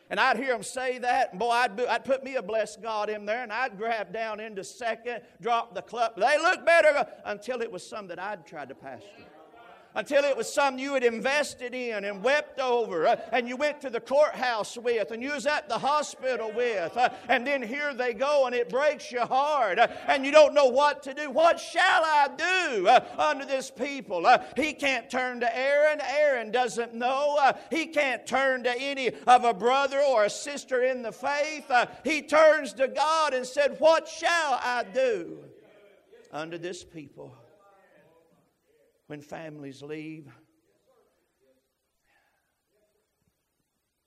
And 0.09 0.21
I'd 0.21 0.37
hear 0.37 0.53
them 0.53 0.63
say 0.63 0.99
that, 0.99 1.33
and 1.33 1.41
boy, 1.41 1.51
I'd, 1.51 1.81
I'd 1.87 2.05
put 2.05 2.23
me 2.23 2.37
a 2.37 2.43
blessed 2.43 2.81
God 2.81 3.11
in 3.11 3.27
there, 3.27 3.43
and 3.43 3.51
I'd 3.51 3.77
grab 3.77 4.13
down 4.13 4.39
into 4.39 4.63
second, 4.63 5.23
drop 5.41 5.75
the 5.75 5.83
club. 5.83 6.13
They 6.17 6.39
look 6.39 6.65
better 6.65 7.05
until 7.25 7.63
it 7.63 7.73
was 7.73 7.85
some 7.85 8.07
that 8.09 8.21
I'd 8.21 8.47
tried 8.47 8.69
to 8.69 8.77
pastor 8.77 9.25
until 9.95 10.25
it 10.25 10.37
was 10.37 10.53
something 10.53 10.83
you 10.83 10.95
had 10.95 11.05
invested 11.05 11.75
in 11.75 12.05
and 12.05 12.23
wept 12.23 12.59
over, 12.59 13.07
uh, 13.07 13.17
and 13.33 13.49
you 13.49 13.57
went 13.57 13.81
to 13.81 13.91
the 13.91 14.01
courthouse 14.01 14.77
with, 14.77 15.11
and 15.11 15.23
you 15.23 15.33
was 15.33 15.47
at 15.47 15.69
the 15.69 15.79
hospital 15.79 16.51
with, 16.55 16.97
uh, 16.97 17.09
and 17.29 17.47
then 17.47 17.63
here 17.63 17.95
they 17.95 18.13
go, 18.13 18.47
and 18.47 18.55
it 18.55 18.69
breaks 18.69 19.13
your 19.13 19.27
heart, 19.27 19.79
uh, 19.79 19.87
and 20.09 20.25
you 20.25 20.33
don't 20.33 20.55
know 20.55 20.67
what 20.67 21.03
to 21.03 21.15
do. 21.15 21.31
What 21.31 21.61
shall 21.61 22.03
I 22.05 22.29
do 22.37 22.89
uh, 22.89 23.01
under 23.19 23.45
this 23.45 23.71
people? 23.71 24.27
Uh, 24.27 24.39
he 24.57 24.73
can't 24.73 25.09
turn 25.09 25.41
to 25.41 25.59
Aaron. 25.59 26.01
Aaron 26.03 26.51
doesn't 26.51 26.95
know. 26.95 27.37
Uh, 27.41 27.53
he 27.71 27.87
can't 27.87 28.27
turn 28.27 28.65
to 28.65 28.79
any 28.79 29.13
of 29.27 29.45
a 29.45 29.55
brother 29.55 30.01
or 30.01 30.25
a 30.25 30.31
sister 30.31 30.83
in 30.83 31.03
the 31.03 31.13
faith. 31.13 31.71
he 32.05 32.23
turns 32.23 32.73
to 32.75 32.89
God 32.89 33.35
and 33.35 33.47
said, 33.47 33.77
What 33.79 34.09
shall 34.09 34.61
I 34.63 34.85
do 34.93 35.39
under 36.33 36.59
this 36.59 36.83
people? 36.83 37.33
When 39.07 39.21
families 39.21 39.83
leave. 39.83 40.29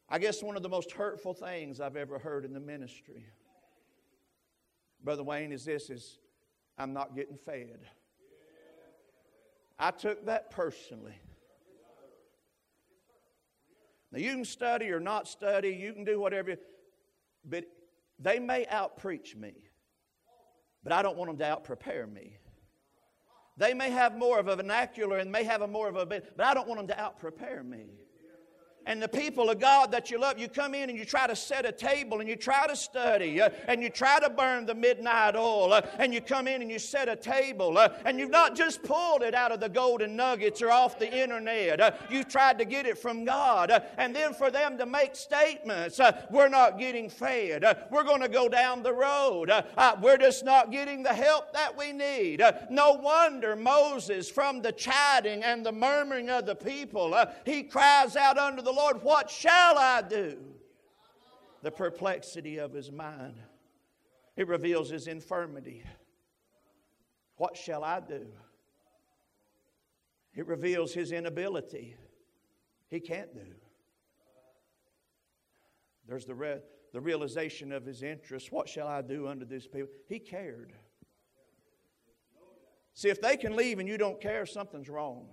I 0.09 0.19
guess 0.19 0.41
one 0.41 0.55
of 0.55 0.63
the 0.63 0.69
most 0.69 0.91
hurtful 0.91 1.33
things 1.33 1.81
I've 1.81 1.97
ever 1.97 2.17
heard 2.17 2.45
in 2.45 2.53
the 2.53 2.59
ministry, 2.59 3.25
Brother 5.03 5.23
Wayne, 5.23 5.51
is 5.51 5.65
this 5.65 5.89
is 5.89 6.19
I'm 6.77 6.93
not 6.93 7.15
getting 7.15 7.37
fed. 7.37 7.79
I 9.79 9.91
took 9.91 10.25
that 10.25 10.49
personally. 10.49 11.19
Now 14.11 14.19
you 14.19 14.31
can 14.31 14.45
study 14.45 14.89
or 14.89 14.99
not 14.99 15.27
study, 15.27 15.69
you 15.69 15.91
can 15.91 16.05
do 16.05 16.19
whatever, 16.19 16.55
but 17.43 17.65
they 18.17 18.39
may 18.39 18.65
outpreach 18.65 19.35
me, 19.35 19.53
but 20.83 20.93
I 20.93 21.01
don't 21.01 21.17
want 21.17 21.29
them 21.29 21.37
to 21.39 21.45
out 21.45 21.63
prepare 21.65 22.07
me. 22.07 22.37
They 23.57 23.73
may 23.73 23.89
have 23.89 24.15
more 24.17 24.39
of 24.39 24.47
a 24.47 24.55
vernacular 24.55 25.17
and 25.17 25.31
may 25.31 25.43
have 25.43 25.61
a 25.61 25.67
more 25.67 25.89
of 25.89 25.95
a 25.95 26.05
bit, 26.05 26.33
but 26.37 26.45
I 26.45 26.53
don't 26.53 26.67
want 26.67 26.79
them 26.79 26.87
to 26.87 26.99
out 26.99 27.19
prepare 27.19 27.63
me 27.63 27.85
and 28.87 29.03
the 29.03 29.07
people 29.07 29.49
of 29.49 29.59
God 29.59 29.91
that 29.91 30.09
you 30.09 30.19
love, 30.19 30.39
you 30.39 30.47
come 30.47 30.73
in 30.73 30.89
and 30.89 30.97
you 30.97 31.05
try 31.05 31.27
to 31.27 31.35
set 31.35 31.65
a 31.65 31.71
table 31.71 32.21
and 32.21 32.29
you 32.29 32.37
try 32.37 32.65
to 32.65 32.75
study 32.75 33.39
uh, 33.41 33.49
and 33.67 33.83
you 33.83 33.89
try 33.89 34.19
to 34.19 34.29
burn 34.29 34.65
the 34.65 34.73
midnight 34.73 35.35
oil 35.35 35.73
uh, 35.73 35.81
and 35.99 36.13
you 36.13 36.21
come 36.21 36.47
in 36.47 36.61
and 36.61 36.71
you 36.71 36.79
set 36.79 37.09
a 37.09 37.15
table 37.15 37.77
uh, 37.77 37.89
and 38.05 38.17
you've 38.17 38.31
not 38.31 38.55
just 38.55 38.81
pulled 38.83 39.21
it 39.21 39.35
out 39.35 39.51
of 39.51 39.59
the 39.59 39.67
golden 39.67 40.15
nuggets 40.15 40.61
or 40.61 40.71
off 40.71 40.97
the 40.97 41.13
internet. 41.13 41.81
Uh, 41.81 41.91
you've 42.09 42.29
tried 42.29 42.57
to 42.57 42.65
get 42.65 42.85
it 42.85 42.97
from 42.97 43.25
God. 43.25 43.71
Uh, 43.71 43.81
and 43.97 44.15
then 44.15 44.33
for 44.33 44.49
them 44.49 44.77
to 44.77 44.85
make 44.85 45.15
statements, 45.17 45.99
uh, 45.99 46.25
we're 46.31 46.47
not 46.47 46.79
getting 46.79 47.09
fed. 47.09 47.65
we're 47.91 48.05
going 48.05 48.21
to 48.21 48.29
go 48.29 48.47
down 48.47 48.83
the 48.83 48.93
road. 48.93 49.51
we're 50.01 50.17
just 50.17 50.45
not 50.45 50.71
getting 50.71 51.03
the 51.03 51.13
help 51.13 51.51
that 51.51 51.77
we 51.77 51.91
need. 51.91 52.41
no 52.69 52.93
wonder 52.93 53.57
Moses, 53.57 54.29
from 54.29 54.61
the 54.61 54.71
chiding 54.71 55.43
and 55.43 55.65
the 55.65 55.73
murmuring 55.73 56.29
of 56.29 56.45
the 56.45 56.55
people, 56.55 57.17
he 57.45 57.63
cries 57.63 58.15
out 58.15 58.37
unto 58.37 58.61
the 58.61 58.76
Lord, 58.77 59.01
what 59.01 59.31
shall 59.31 59.77
I 59.77 60.03
do? 60.03 60.37
The 61.63 61.71
perplexity 61.71 62.59
of 62.59 62.71
his 62.71 62.91
mind. 62.91 63.33
It 64.35 64.47
reveals 64.47 64.91
his 64.91 65.07
infirmity. 65.07 65.83
What 67.37 67.57
shall 67.57 67.83
I 67.83 67.99
do? 67.99 68.27
It 70.35 70.45
reveals 70.45 70.93
his 70.93 71.11
inability. 71.11 71.95
He 72.89 72.99
can't 72.99 73.33
do. 73.33 73.55
There's 76.07 76.25
the, 76.25 76.35
re- 76.35 76.61
the 76.93 77.01
realization 77.01 77.71
of 77.71 77.83
his 77.83 78.03
interest. 78.03 78.51
What 78.51 78.69
shall 78.69 78.87
I 78.87 79.01
do 79.01 79.27
unto 79.27 79.45
these 79.45 79.65
people? 79.65 79.89
He 80.07 80.19
cared. 80.19 80.73
See, 82.93 83.09
if 83.09 83.21
they 83.21 83.37
can 83.37 83.55
leave 83.55 83.79
and 83.79 83.89
you 83.89 83.97
don't 83.97 84.21
care, 84.21 84.45
something's 84.45 84.87
wrong. 84.87 85.29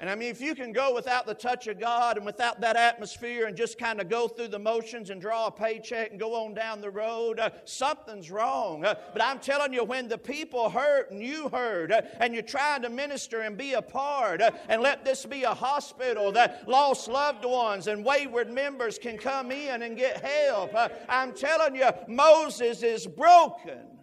And 0.00 0.08
I 0.08 0.14
mean, 0.14 0.30
if 0.30 0.40
you 0.40 0.54
can 0.54 0.72
go 0.72 0.94
without 0.94 1.26
the 1.26 1.34
touch 1.34 1.66
of 1.66 1.80
God 1.80 2.18
and 2.18 2.24
without 2.24 2.60
that 2.60 2.76
atmosphere 2.76 3.46
and 3.46 3.56
just 3.56 3.78
kind 3.78 4.00
of 4.00 4.08
go 4.08 4.28
through 4.28 4.48
the 4.48 4.58
motions 4.58 5.10
and 5.10 5.20
draw 5.20 5.48
a 5.48 5.50
paycheck 5.50 6.12
and 6.12 6.20
go 6.20 6.34
on 6.36 6.54
down 6.54 6.80
the 6.80 6.90
road, 6.90 7.40
uh, 7.40 7.50
something's 7.64 8.30
wrong. 8.30 8.84
Uh, 8.84 8.94
but 9.12 9.20
I'm 9.24 9.40
telling 9.40 9.72
you, 9.72 9.82
when 9.82 10.06
the 10.06 10.16
people 10.16 10.70
hurt 10.70 11.10
and 11.10 11.20
you 11.20 11.48
hurt 11.48 11.90
uh, 11.90 12.02
and 12.20 12.32
you're 12.32 12.44
trying 12.44 12.82
to 12.82 12.88
minister 12.88 13.40
and 13.40 13.56
be 13.56 13.72
a 13.72 13.82
part 13.82 14.40
uh, 14.40 14.52
and 14.68 14.82
let 14.82 15.04
this 15.04 15.26
be 15.26 15.42
a 15.42 15.54
hospital 15.54 16.30
that 16.30 16.68
lost 16.68 17.08
loved 17.08 17.44
ones 17.44 17.88
and 17.88 18.04
wayward 18.04 18.52
members 18.52 19.00
can 19.00 19.18
come 19.18 19.50
in 19.50 19.82
and 19.82 19.96
get 19.96 20.24
help, 20.24 20.72
uh, 20.76 20.90
I'm 21.08 21.32
telling 21.32 21.74
you, 21.74 21.88
Moses 22.06 22.84
is 22.84 23.04
broken. 23.04 23.98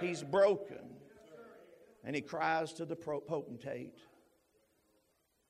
He's 0.00 0.24
broken. 0.24 0.78
And 2.02 2.16
he 2.16 2.22
cries 2.22 2.72
to 2.72 2.84
the 2.84 2.96
potentate. 2.96 3.94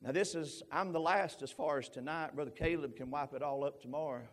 Now, 0.03 0.11
this 0.11 0.35
is, 0.35 0.63
I'm 0.73 0.93
the 0.93 1.01
last 1.01 1.43
as 1.43 1.51
far 1.51 1.79
as 1.79 1.89
tonight. 1.89 2.35
Brother 2.35 2.51
Caleb 2.51 2.97
can 2.97 3.11
wipe 3.11 3.35
it 3.35 3.43
all 3.43 3.65
up 3.65 3.81
tomorrow. 3.81 4.27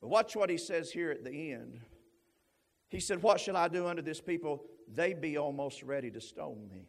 But 0.00 0.08
watch 0.08 0.34
what 0.34 0.50
he 0.50 0.58
says 0.58 0.90
here 0.90 1.10
at 1.10 1.24
the 1.24 1.52
end. 1.52 1.80
He 2.88 2.98
said, 2.98 3.22
What 3.22 3.38
shall 3.38 3.56
I 3.56 3.68
do 3.68 3.86
unto 3.86 4.02
this 4.02 4.20
people? 4.20 4.64
They 4.92 5.12
be 5.12 5.38
almost 5.38 5.84
ready 5.84 6.10
to 6.10 6.20
stone 6.20 6.68
me. 6.68 6.88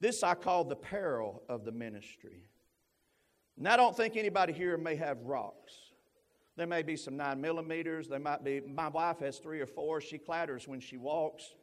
This 0.00 0.22
I 0.22 0.34
call 0.34 0.64
the 0.64 0.76
peril 0.76 1.42
of 1.48 1.64
the 1.64 1.72
ministry. 1.72 2.42
And 3.56 3.66
I 3.66 3.76
don't 3.76 3.96
think 3.96 4.16
anybody 4.16 4.52
here 4.52 4.76
may 4.76 4.96
have 4.96 5.22
rocks. 5.22 5.72
There 6.56 6.66
may 6.66 6.82
be 6.82 6.96
some 6.96 7.16
nine 7.16 7.40
millimeters. 7.40 8.08
There 8.08 8.18
might 8.18 8.44
be, 8.44 8.60
my 8.60 8.88
wife 8.88 9.20
has 9.20 9.38
three 9.38 9.60
or 9.60 9.66
four. 9.66 10.02
She 10.02 10.18
clatters 10.18 10.68
when 10.68 10.80
she 10.80 10.98
walks. 10.98 11.54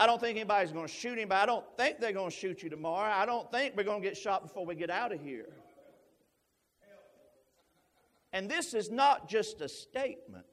I 0.00 0.06
don't 0.06 0.18
think 0.18 0.38
anybody's 0.38 0.72
going 0.72 0.86
to 0.86 0.92
shoot 0.92 1.12
anybody. 1.12 1.42
I 1.42 1.44
don't 1.44 1.76
think 1.76 2.00
they're 2.00 2.14
going 2.14 2.30
to 2.30 2.36
shoot 2.36 2.62
you 2.62 2.70
tomorrow. 2.70 3.12
I 3.12 3.26
don't 3.26 3.50
think 3.50 3.76
we're 3.76 3.84
going 3.84 4.00
to 4.00 4.08
get 4.08 4.16
shot 4.16 4.42
before 4.42 4.64
we 4.64 4.74
get 4.74 4.88
out 4.88 5.12
of 5.12 5.20
here. 5.20 5.50
And 8.32 8.50
this 8.50 8.72
is 8.72 8.90
not 8.90 9.28
just 9.28 9.60
a 9.60 9.68
statement. 9.68 10.46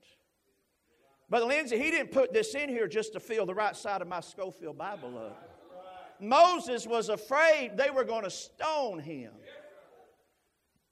Brother 1.30 1.46
Lindsay, 1.46 1.78
he 1.78 1.92
didn't 1.92 2.12
put 2.12 2.34
this 2.34 2.56
in 2.56 2.68
here 2.68 2.90
just 2.90 3.14
to 3.14 3.22
fill 3.22 3.46
the 3.46 3.54
right 3.54 3.74
side 3.74 4.02
of 4.02 4.10
my 4.10 4.20
Scofield 4.20 4.78
Bible 4.78 5.18
up. 5.18 5.50
Moses 6.20 6.86
was 6.86 7.08
afraid 7.08 7.78
they 7.78 7.90
were 7.90 8.04
going 8.04 8.26
to 8.26 8.30
stone 8.30 9.00
him. 9.00 9.32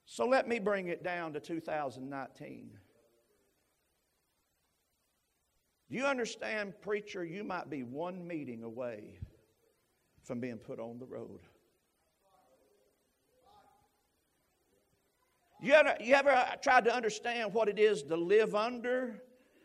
So 0.05 0.25
let 0.25 0.47
me 0.47 0.59
bring 0.59 0.87
it 0.87 1.03
down 1.03 1.33
to 1.33 1.41
2019. 1.41 2.69
Do 5.89 5.97
you 5.97 6.05
understand, 6.05 6.73
preacher? 6.81 7.23
You 7.23 7.43
might 7.43 7.69
be 7.69 7.83
one 7.83 8.27
meeting 8.27 8.63
away 8.63 9.19
from 10.23 10.39
being 10.39 10.57
put 10.57 10.79
on 10.79 10.97
the 10.97 11.05
road. 11.05 11.39
You 15.61 15.73
ever, 15.73 15.95
you 15.99 16.15
ever 16.15 16.45
tried 16.61 16.85
to 16.85 16.95
understand 16.95 17.53
what 17.53 17.69
it 17.69 17.79
is 17.79 18.03
to 18.03 18.15
live 18.15 18.55
under? 18.55 19.21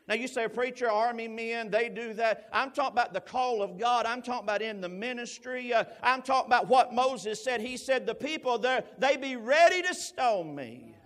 Now, 0.08 0.14
you 0.14 0.28
say, 0.28 0.48
preacher, 0.48 0.90
army 0.90 1.28
men, 1.28 1.70
they 1.70 1.88
do 1.88 2.14
that. 2.14 2.48
I'm 2.52 2.72
talking 2.72 2.92
about 2.92 3.12
the 3.12 3.20
call 3.20 3.62
of 3.62 3.78
God. 3.78 4.06
I'm 4.06 4.22
talking 4.22 4.44
about 4.44 4.60
in 4.60 4.80
the 4.80 4.88
ministry. 4.88 5.72
Uh, 5.72 5.84
I'm 6.02 6.22
talking 6.22 6.48
about 6.48 6.68
what 6.68 6.92
Moses 6.92 7.42
said. 7.42 7.60
He 7.60 7.76
said, 7.76 8.06
The 8.06 8.14
people 8.14 8.58
there, 8.58 8.84
they 8.98 9.16
be 9.16 9.36
ready 9.36 9.82
to 9.82 9.94
stone 9.94 10.54
me. 10.54 10.96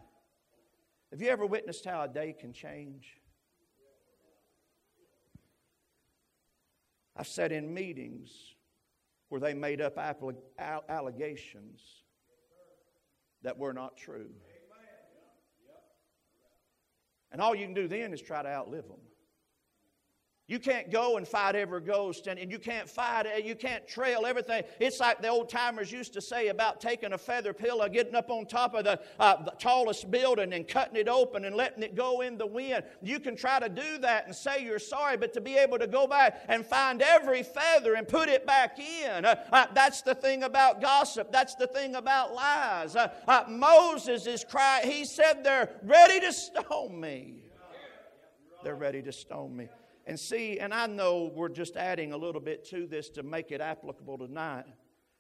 Have 1.11 1.21
you 1.21 1.29
ever 1.29 1.45
witnessed 1.45 1.85
how 1.85 2.03
a 2.03 2.09
day 2.09 2.35
can 2.39 2.53
change? 2.53 3.21
I've 7.17 7.29
sat 7.29 7.53
in 7.53 7.73
meetings 7.73 8.55
where 9.29 9.41
they 9.41 9.55
made 9.55 9.81
up 9.81 9.99
allegations 10.89 11.81
that 13.43 13.57
were 13.59 13.73
not 13.73 13.97
true. 13.97 14.31
And 17.31 17.41
all 17.41 17.55
you 17.55 17.65
can 17.65 17.75
do 17.75 17.89
then 17.89 18.13
is 18.13 18.23
try 18.23 18.43
to 18.43 18.49
outlive 18.49 18.87
them. 18.87 19.01
You 20.47 20.59
can't 20.59 20.91
go 20.91 21.17
and 21.17 21.27
fight 21.27 21.57
every 21.57 21.81
ghost, 21.81 22.27
and, 22.27 22.39
and 22.39 22.53
you 22.53 22.59
can't 22.59 22.87
fight, 22.87 23.27
you 23.43 23.55
can't 23.55 23.89
trail 23.89 24.27
everything. 24.27 24.63
It's 24.79 25.01
like 25.01 25.23
the 25.23 25.29
old 25.29 25.49
timers 25.49 25.91
used 25.91 26.13
to 26.13 26.21
say 26.21 26.49
about 26.49 26.83
taking 26.83 27.15
a 27.15 27.19
feather 27.19 27.55
pillow, 27.55 27.89
getting 27.89 28.15
up 28.15 28.29
on 28.29 28.45
top 28.45 28.75
of 28.75 28.85
the, 28.85 29.01
uh, 29.19 29.43
the 29.43 29.53
tallest 29.53 30.11
building 30.11 30.53
and 30.53 30.69
cutting 30.69 30.97
it 30.97 31.09
open 31.09 31.47
and 31.47 31.57
letting 31.57 31.83
it 31.83 31.95
go 31.95 32.21
in 32.21 32.37
the 32.37 32.47
wind. 32.47 32.85
You 33.01 33.21
can 33.21 33.37
try 33.37 33.59
to 33.59 33.71
do 33.71 33.97
that 34.03 34.27
and 34.27 34.37
say 34.37 34.63
you're 34.63 34.79
sorry, 34.79 35.17
but 35.17 35.33
to 35.33 35.41
be 35.41 35.57
able 35.57 35.79
to 35.79 35.87
go 35.87 36.07
back 36.07 36.45
and 36.47 36.67
find 36.67 37.01
every 37.01 37.43
feather 37.43 37.95
and 37.95 38.07
put 38.07 38.29
it 38.29 38.47
back 38.47 38.79
in, 38.79 39.25
uh, 39.25 39.37
uh, 39.51 39.67
that's 39.73 40.03
the 40.03 40.15
thing 40.15 40.43
about 40.43 40.83
gossip. 40.83 41.33
That's 41.33 41.55
the 41.55 41.69
thing 41.69 41.95
about 41.95 42.35
lies. 42.35 42.97
Uh, 42.97 43.09
uh, 43.27 43.45
Moses 43.49 44.27
is 44.27 44.45
crying, 44.45 44.91
he 44.91 45.07
said, 45.07 45.43
They're 45.43 45.71
ready 45.85 46.21
to 46.21 46.35
stone 46.35 47.01
me. 47.01 47.45
They're 48.63 48.75
ready 48.75 49.01
to 49.01 49.13
stone 49.13 49.57
me. 49.57 49.69
And 50.07 50.21
see, 50.21 50.59
and 50.59 50.75
I 50.75 50.87
know 50.87 51.33
we're 51.35 51.49
just 51.49 51.77
adding 51.77 52.13
a 52.13 52.17
little 52.17 52.41
bit 52.41 52.65
to 52.67 52.87
this 52.87 53.09
to 53.11 53.23
make 53.23 53.51
it 53.53 53.61
applicable 53.61 54.19
tonight. 54.19 54.67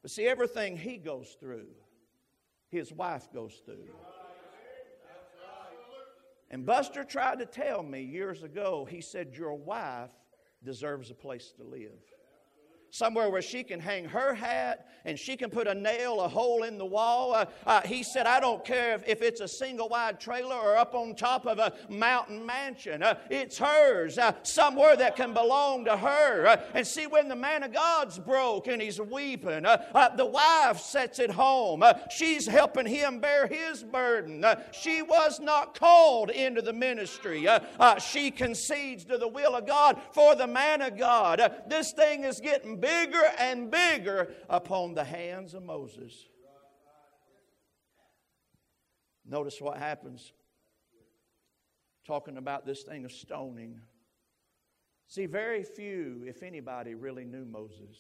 But 0.03 0.11
see, 0.11 0.27
everything 0.27 0.77
he 0.77 0.99
goes 0.99 1.37
through, 1.41 1.69
his 2.69 2.93
wife 2.93 3.33
goes 3.33 3.63
through. 3.65 3.89
And 6.51 6.67
Buster 6.67 7.03
tried 7.03 7.39
to 7.39 7.47
tell 7.47 7.83
me 7.83 8.03
years 8.03 8.43
ago, 8.43 8.87
he 8.89 9.01
said, 9.01 9.35
Your 9.35 9.55
wife 9.55 10.11
deserves 10.63 11.11
a 11.11 11.15
place 11.15 11.53
to 11.57 11.65
live 11.65 11.99
somewhere 12.95 13.29
where 13.29 13.43
she 13.43 13.65
can 13.65 13.81
hang 13.81 14.05
her 14.05 14.33
hat 14.35 14.87
and 15.05 15.19
she 15.19 15.37
can 15.37 15.51
put 15.51 15.67
a 15.67 15.75
nail, 15.75 16.21
a 16.21 16.29
hole 16.29 16.63
in 16.63 16.79
the 16.79 16.85
wall. 16.85 17.35
Uh, 17.35 17.45
uh, 17.67 17.81
he 17.83 18.05
said, 18.05 18.25
I 18.25 18.39
don't 18.39 18.65
care 18.65 18.95
if, 18.95 19.03
if, 19.09 19.21
it's 19.21 19.41
a 19.41 19.49
single 19.49 19.89
wide 19.89 20.21
trailer 20.21 20.55
or 20.55 20.77
up 20.77 20.95
on 20.95 21.17
top 21.17 21.45
of 21.45 21.59
a 21.59 21.73
mountain 21.89 22.47
mansion. 22.47 23.03
Uh, 23.03 23.19
it's 23.31 23.59
hers, 23.59 24.17
uh, 24.17 24.33
somewhere 24.45 24.95
that 24.97 25.17
can 25.17 25.35
belong 25.35 25.85
to 25.87 25.97
her. 25.97 26.47
Uh, 26.47 26.57
and 26.73 26.87
see, 26.87 27.09
when 27.09 27.27
the 27.27 27.35
man 27.35 27.65
of 27.65 27.73
God's 27.73 28.17
broke 28.19 28.69
and 28.69 28.81
he's 28.81 29.01
weeping, 29.01 29.67
uh, 29.67 30.11
the 30.17 30.25
wife 30.25 30.79
sets 30.79 31.19
it 31.19 31.33
home. 31.33 31.83
she's 32.11 32.47
helping 32.47 32.87
him 32.87 33.19
bear 33.19 33.49
his 33.49 33.83
burden. 33.83 34.45
she 34.71 35.03
was 35.03 35.41
not 35.41 35.77
called 35.77 36.31
into 36.31 36.63
the 36.63 36.73
ministry. 36.73 37.49
she 37.99 38.31
concedes 38.31 39.05
to 39.07 39.19
the 39.19 39.29
will 39.29 39.57
of 39.57 39.67
God 39.67 40.01
for 40.13 40.37
the 40.37 40.47
man 40.47 40.81
of 40.81 40.97
God. 40.97 41.41
this 41.67 41.91
thing 41.91 42.23
is 42.23 42.39
getting 42.39 42.84
bigger 42.85 43.23
and 43.39 43.71
bigger 43.71 44.35
upon 44.51 44.95
the 44.95 45.05
hands 45.05 45.55
of 45.55 45.63
Moses. 45.63 46.27
Notice 49.27 49.61
what 49.61 49.79
happens. 49.79 50.33
Talking 52.07 52.37
about 52.37 52.67
this 52.67 52.83
thing 52.83 53.07
of 53.07 53.13
stoning. 53.13 53.81
See, 55.09 55.25
very 55.25 55.63
few, 55.63 56.25
if 56.27 56.43
anybody, 56.43 56.95
really 56.95 57.25
knew 57.25 57.47
Moses. 57.47 57.97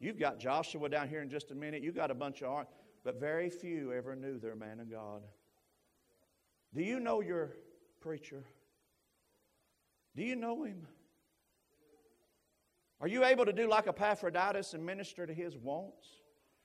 You've 0.00 0.18
got 0.18 0.38
Joshua 0.38 0.88
down 0.88 1.08
here 1.08 1.20
in 1.20 1.28
just 1.28 1.50
a 1.50 1.54
minute. 1.54 1.82
You've 1.82 1.94
got 1.94 2.10
a 2.10 2.14
bunch 2.14 2.40
of, 2.40 2.48
art, 2.48 2.68
but 3.04 3.20
very 3.20 3.50
few 3.50 3.92
ever 3.92 4.16
knew 4.16 4.38
their 4.38 4.56
man 4.56 4.80
of 4.80 4.90
God. 4.90 5.22
Do 6.74 6.82
you 6.82 7.00
know 7.00 7.20
your 7.20 7.56
preacher? 8.00 8.44
Do 10.16 10.22
you 10.22 10.36
know 10.36 10.64
him? 10.64 10.86
Are 13.04 13.08
you 13.08 13.22
able 13.22 13.44
to 13.44 13.52
do 13.52 13.68
like 13.68 13.86
Epaphroditus 13.86 14.72
and 14.72 14.82
minister 14.82 15.26
to 15.26 15.34
his 15.34 15.58
wants? 15.58 16.08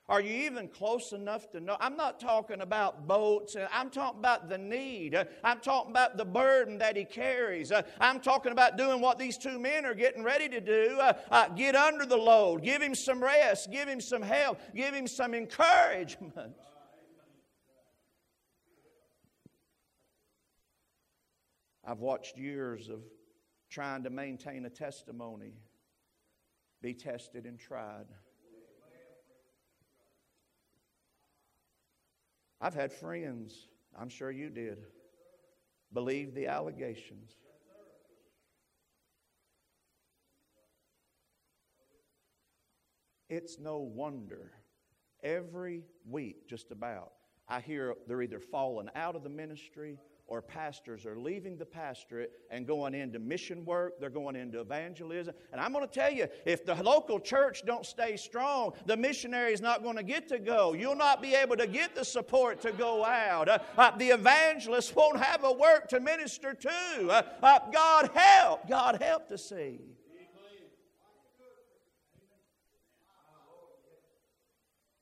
Are 0.07 0.21
you 0.21 0.45
even 0.45 0.69
close 0.69 1.11
enough 1.11 1.51
to 1.51 1.59
know? 1.59 1.75
I'm 1.81 1.97
not 1.97 2.17
talking 2.21 2.61
about 2.61 3.09
boats. 3.09 3.57
I'm 3.73 3.89
talking 3.89 4.19
about 4.19 4.47
the 4.47 4.57
need. 4.57 5.17
I'm 5.43 5.59
talking 5.59 5.91
about 5.91 6.15
the 6.15 6.23
burden 6.23 6.77
that 6.77 6.95
he 6.95 7.03
carries. 7.03 7.73
I'm 7.99 8.21
talking 8.21 8.53
about 8.53 8.77
doing 8.77 9.01
what 9.01 9.19
these 9.19 9.37
two 9.37 9.59
men 9.59 9.85
are 9.85 9.93
getting 9.93 10.23
ready 10.23 10.47
to 10.47 10.61
do. 10.61 10.97
Uh, 11.01 11.11
uh, 11.29 11.49
get 11.49 11.75
under 11.75 12.05
the 12.05 12.15
load. 12.15 12.63
Give 12.63 12.81
him 12.81 12.95
some 12.95 13.21
rest. 13.21 13.69
Give 13.69 13.89
him 13.89 13.99
some 13.99 14.21
help. 14.21 14.61
Give 14.73 14.93
him 14.93 15.07
some 15.07 15.33
encouragement. 15.33 16.53
I've 21.85 21.99
watched 21.99 22.37
years 22.37 22.87
of 22.87 23.01
trying 23.69 24.03
to 24.03 24.09
maintain 24.09 24.65
a 24.65 24.69
testimony 24.69 25.51
be 26.81 26.93
tested 26.93 27.45
and 27.45 27.59
tried. 27.59 28.05
I've 32.61 32.73
had 32.73 32.91
friends, 32.91 33.67
I'm 33.97 34.09
sure 34.09 34.31
you 34.31 34.49
did, 34.49 34.79
believe 35.93 36.33
the 36.33 36.47
allegations. 36.47 37.31
It's 43.29 43.59
no 43.59 43.77
wonder 43.77 44.51
every 45.23 45.83
week, 46.05 46.47
just 46.49 46.71
about, 46.71 47.11
I 47.47 47.59
hear 47.61 47.95
they're 48.07 48.21
either 48.21 48.39
falling 48.39 48.89
out 48.95 49.15
of 49.15 49.23
the 49.23 49.29
ministry 49.29 49.97
or 50.29 50.41
pastors 50.43 51.05
are 51.05 51.17
leaving 51.17 51.57
the 51.57 51.65
pastorate 51.65 52.31
and 52.51 52.67
going 52.67 52.93
into 52.93 53.17
mission 53.17 53.65
work, 53.65 53.99
they're 53.99 54.11
going 54.11 54.35
into 54.35 54.59
evangelism. 54.59 55.33
And 55.51 55.59
I'm 55.59 55.73
going 55.73 55.85
to 55.85 55.91
tell 55.91 56.11
you, 56.11 56.27
if 56.45 56.65
the 56.65 56.75
local 56.75 57.19
church 57.19 57.63
don't 57.65 57.85
stay 57.85 58.15
strong, 58.15 58.73
the 58.85 58.95
missionary 58.95 59.53
is 59.53 59.59
not 59.59 59.81
going 59.81 59.97
to 59.97 60.03
get 60.03 60.27
to 60.29 60.37
go. 60.37 60.73
You'll 60.73 60.95
not 60.95 61.21
be 61.21 61.33
able 61.33 61.57
to 61.57 61.65
get 61.65 61.95
the 61.95 62.05
support 62.05 62.61
to 62.61 62.71
go 62.71 63.03
out. 63.03 63.49
Uh, 63.49 63.59
uh, 63.77 63.97
the 63.97 64.09
evangelist 64.09 64.95
won't 64.95 65.19
have 65.19 65.43
a 65.43 65.51
work 65.51 65.89
to 65.89 65.99
minister 65.99 66.53
to. 66.53 67.09
Uh, 67.09 67.23
uh 67.41 67.59
God 67.71 68.11
help, 68.13 68.69
God 68.69 69.01
help 69.01 69.27
to 69.29 69.37
see. 69.37 69.79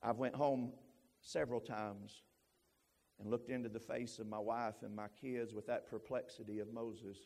I've 0.02 0.18
went 0.18 0.36
home 0.36 0.72
several 1.22 1.60
times 1.60 2.22
and 3.20 3.30
looked 3.32 3.50
into 3.50 3.70
the 3.70 3.80
face 3.80 4.20
of 4.20 4.28
my 4.28 4.40
wife 4.40 4.76
and 4.84 4.96
my 4.96 5.08
kids 5.22 5.54
with 5.54 5.68
that 5.68 5.90
perplexity 5.90 6.60
of 6.60 6.72
Moses. 6.72 7.18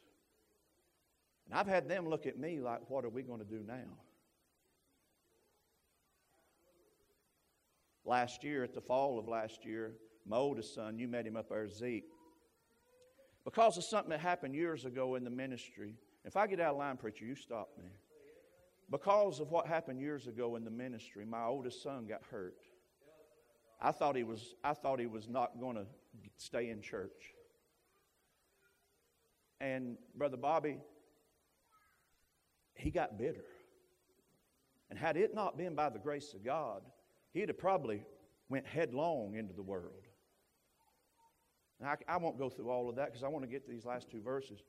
And 1.46 1.60
I've 1.60 1.68
had 1.68 1.90
them 1.90 2.08
look 2.08 2.26
at 2.26 2.38
me 2.38 2.60
like, 2.60 2.90
what 2.90 3.04
are 3.04 3.10
we 3.10 3.24
going 3.24 3.40
to 3.40 3.46
do 3.46 3.62
now? 3.68 3.98
Last 8.06 8.44
year, 8.44 8.64
at 8.64 8.74
the 8.74 8.82
fall 8.82 9.20
of 9.20 9.28
last 9.28 9.66
year, 9.66 9.94
my 10.26 10.38
oldest 10.38 10.74
son, 10.74 10.98
you 10.98 11.08
met 11.08 11.26
him 11.26 11.36
up 11.36 11.50
there, 11.50 11.68
Zeke. 11.70 12.10
Because 13.44 13.78
of 13.78 13.84
something 13.84 14.12
that 14.12 14.20
happened 14.20 14.56
years 14.56 14.86
ago 14.86 15.16
in 15.16 15.24
the 15.24 15.30
ministry, 15.30 15.96
if 16.24 16.38
I 16.38 16.48
get 16.48 16.60
out 16.60 16.74
of 16.74 16.78
line, 16.78 16.98
preacher, 16.98 17.26
you 17.26 17.36
stop 17.36 17.70
me. 17.78 17.90
Because 18.90 19.40
of 19.40 19.52
what 19.52 19.68
happened 19.68 20.00
years 20.00 20.28
ago 20.28 20.56
in 20.56 20.64
the 20.64 20.72
ministry, 20.72 21.26
my 21.26 21.44
oldest 21.44 21.82
son 21.82 22.06
got 22.06 22.22
hurt. 22.30 22.58
I 23.82 23.91
thought 23.91 24.15
he 24.15 24.24
was, 24.24 24.56
I 24.63 24.74
thought 24.74 25.00
he 25.00 25.08
was 25.08 25.28
not 25.28 25.60
going 25.60 25.76
to 25.76 25.86
stay 26.38 26.70
in 26.70 26.82
church. 26.82 27.34
And 29.60 29.98
Brother 30.15 30.38
Bobby, 30.38 30.78
he 32.76 32.91
got 32.91 33.17
bitter. 33.17 33.46
And 34.89 35.00
had 35.00 35.17
it 35.17 35.34
not 35.34 35.58
been 35.58 35.74
by 35.74 35.89
the 35.89 36.00
grace 36.00 36.34
of 36.34 36.44
God, 36.44 36.82
he'd 37.34 37.50
have 37.50 37.58
probably 37.58 38.04
went 38.50 38.67
headlong 38.67 39.36
into 39.36 39.54
the 39.54 39.63
world. 39.63 40.06
And 41.80 41.89
I, 41.89 41.96
I 42.08 42.17
won't 42.17 42.38
go 42.38 42.50
through 42.50 42.70
all 42.70 42.89
of 42.89 42.96
that 42.98 43.08
because 43.08 43.24
I 43.24 43.28
want 43.30 43.44
to 43.44 43.50
get 43.50 43.65
to 43.65 43.72
these 43.72 43.86
last 43.86 44.12
two 44.12 44.22
verses. 44.22 44.60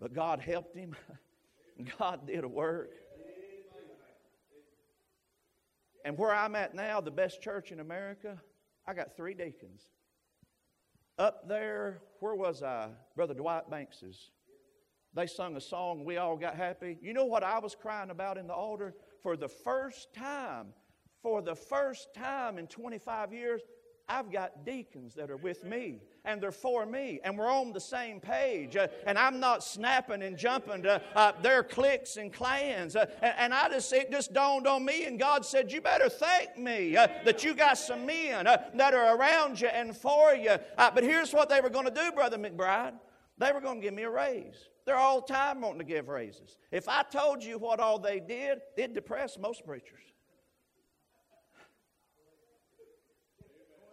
But 0.00 0.14
God 0.14 0.40
helped 0.40 0.76
him. 0.76 0.96
God 1.98 2.26
did 2.26 2.44
a 2.44 2.48
work. 2.48 2.90
And 6.04 6.18
where 6.18 6.34
I'm 6.34 6.54
at 6.56 6.74
now, 6.74 7.00
the 7.00 7.10
best 7.10 7.40
church 7.42 7.70
in 7.72 7.80
America, 7.80 8.40
I 8.86 8.94
got 8.94 9.16
three 9.16 9.34
deacons. 9.34 9.82
Up 11.18 11.48
there, 11.48 12.02
where 12.20 12.34
was 12.34 12.62
I? 12.62 12.88
Brother 13.14 13.34
Dwight 13.34 13.70
Banks's. 13.70 14.30
They 15.14 15.26
sung 15.26 15.56
a 15.56 15.60
song, 15.60 16.04
we 16.04 16.16
all 16.16 16.36
got 16.36 16.56
happy. 16.56 16.98
You 17.02 17.12
know 17.12 17.26
what 17.26 17.44
I 17.44 17.58
was 17.58 17.74
crying 17.74 18.10
about 18.10 18.38
in 18.38 18.46
the 18.46 18.54
altar? 18.54 18.94
For 19.22 19.36
the 19.36 19.48
first 19.48 20.14
time, 20.14 20.68
for 21.22 21.42
the 21.42 21.54
first 21.54 22.14
time 22.14 22.58
in 22.58 22.66
25 22.66 23.32
years, 23.32 23.60
I've 24.08 24.32
got 24.32 24.64
deacons 24.64 25.14
that 25.14 25.30
are 25.30 25.36
with 25.36 25.64
me 25.64 26.00
and 26.24 26.40
they're 26.40 26.52
for 26.52 26.86
me 26.86 27.20
and 27.24 27.36
we're 27.36 27.50
on 27.50 27.72
the 27.72 27.80
same 27.80 28.20
page 28.20 28.76
uh, 28.76 28.86
and 29.06 29.18
I'm 29.18 29.40
not 29.40 29.64
snapping 29.64 30.22
and 30.22 30.36
jumping 30.36 30.82
to 30.84 31.02
uh, 31.14 31.32
their 31.42 31.62
cliques 31.62 32.16
and 32.16 32.32
clans 32.32 32.94
uh, 32.96 33.06
and, 33.20 33.34
and, 33.38 33.54
I 33.54 33.68
just 33.68 33.92
it 33.92 34.10
just 34.10 34.32
dawned 34.32 34.66
on 34.66 34.84
me 34.84 35.04
and 35.04 35.18
God 35.18 35.44
said 35.44 35.72
you 35.72 35.80
better 35.80 36.08
thank 36.08 36.56
me 36.56 36.96
uh, 36.96 37.08
that 37.24 37.42
you 37.44 37.54
got 37.54 37.76
some 37.76 38.06
men 38.06 38.46
uh, 38.46 38.58
that 38.74 38.94
are 38.94 39.16
around 39.16 39.60
you 39.60 39.68
and 39.68 39.96
for 39.96 40.34
you. 40.34 40.56
Uh, 40.78 40.90
but 40.90 41.02
here's 41.02 41.32
what 41.32 41.48
they 41.48 41.60
were 41.60 41.70
going 41.70 41.86
to 41.86 41.94
do 41.94 42.12
brother 42.12 42.38
McBride. 42.38 42.94
They 43.38 43.50
were 43.52 43.60
going 43.60 43.80
to 43.80 43.82
give 43.82 43.94
me 43.94 44.04
a 44.04 44.10
raise. 44.10 44.68
They're 44.84 44.96
all 44.96 45.20
the 45.20 45.32
time 45.32 45.60
wanting 45.60 45.78
to 45.78 45.84
give 45.84 46.08
raises. 46.08 46.58
If 46.70 46.88
I 46.88 47.02
told 47.02 47.42
you 47.42 47.58
what 47.58 47.80
all 47.80 47.98
they 47.98 48.20
did 48.20 48.58
it 48.76 48.94
depressed 48.94 49.40
most 49.40 49.64
preachers. 49.64 49.98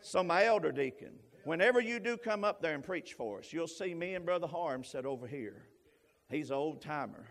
So, 0.02 0.24
my 0.24 0.46
elder 0.46 0.72
deacon, 0.72 1.14
whenever 1.44 1.80
you 1.80 2.00
do 2.00 2.18
come 2.18 2.44
up 2.44 2.62
there 2.62 2.74
and 2.74 2.84
preach 2.84 3.14
for 3.14 3.40
us, 3.40 3.52
you'll 3.52 3.68
see 3.68 3.94
me 3.94 4.16
and 4.16 4.26
Brother 4.26 4.48
Harm 4.48 4.84
sit 4.84 5.06
over 5.06 5.28
here. 5.28 5.68
He's 6.30 6.50
an 6.50 6.58
old 6.58 6.82
timer. 6.82 7.28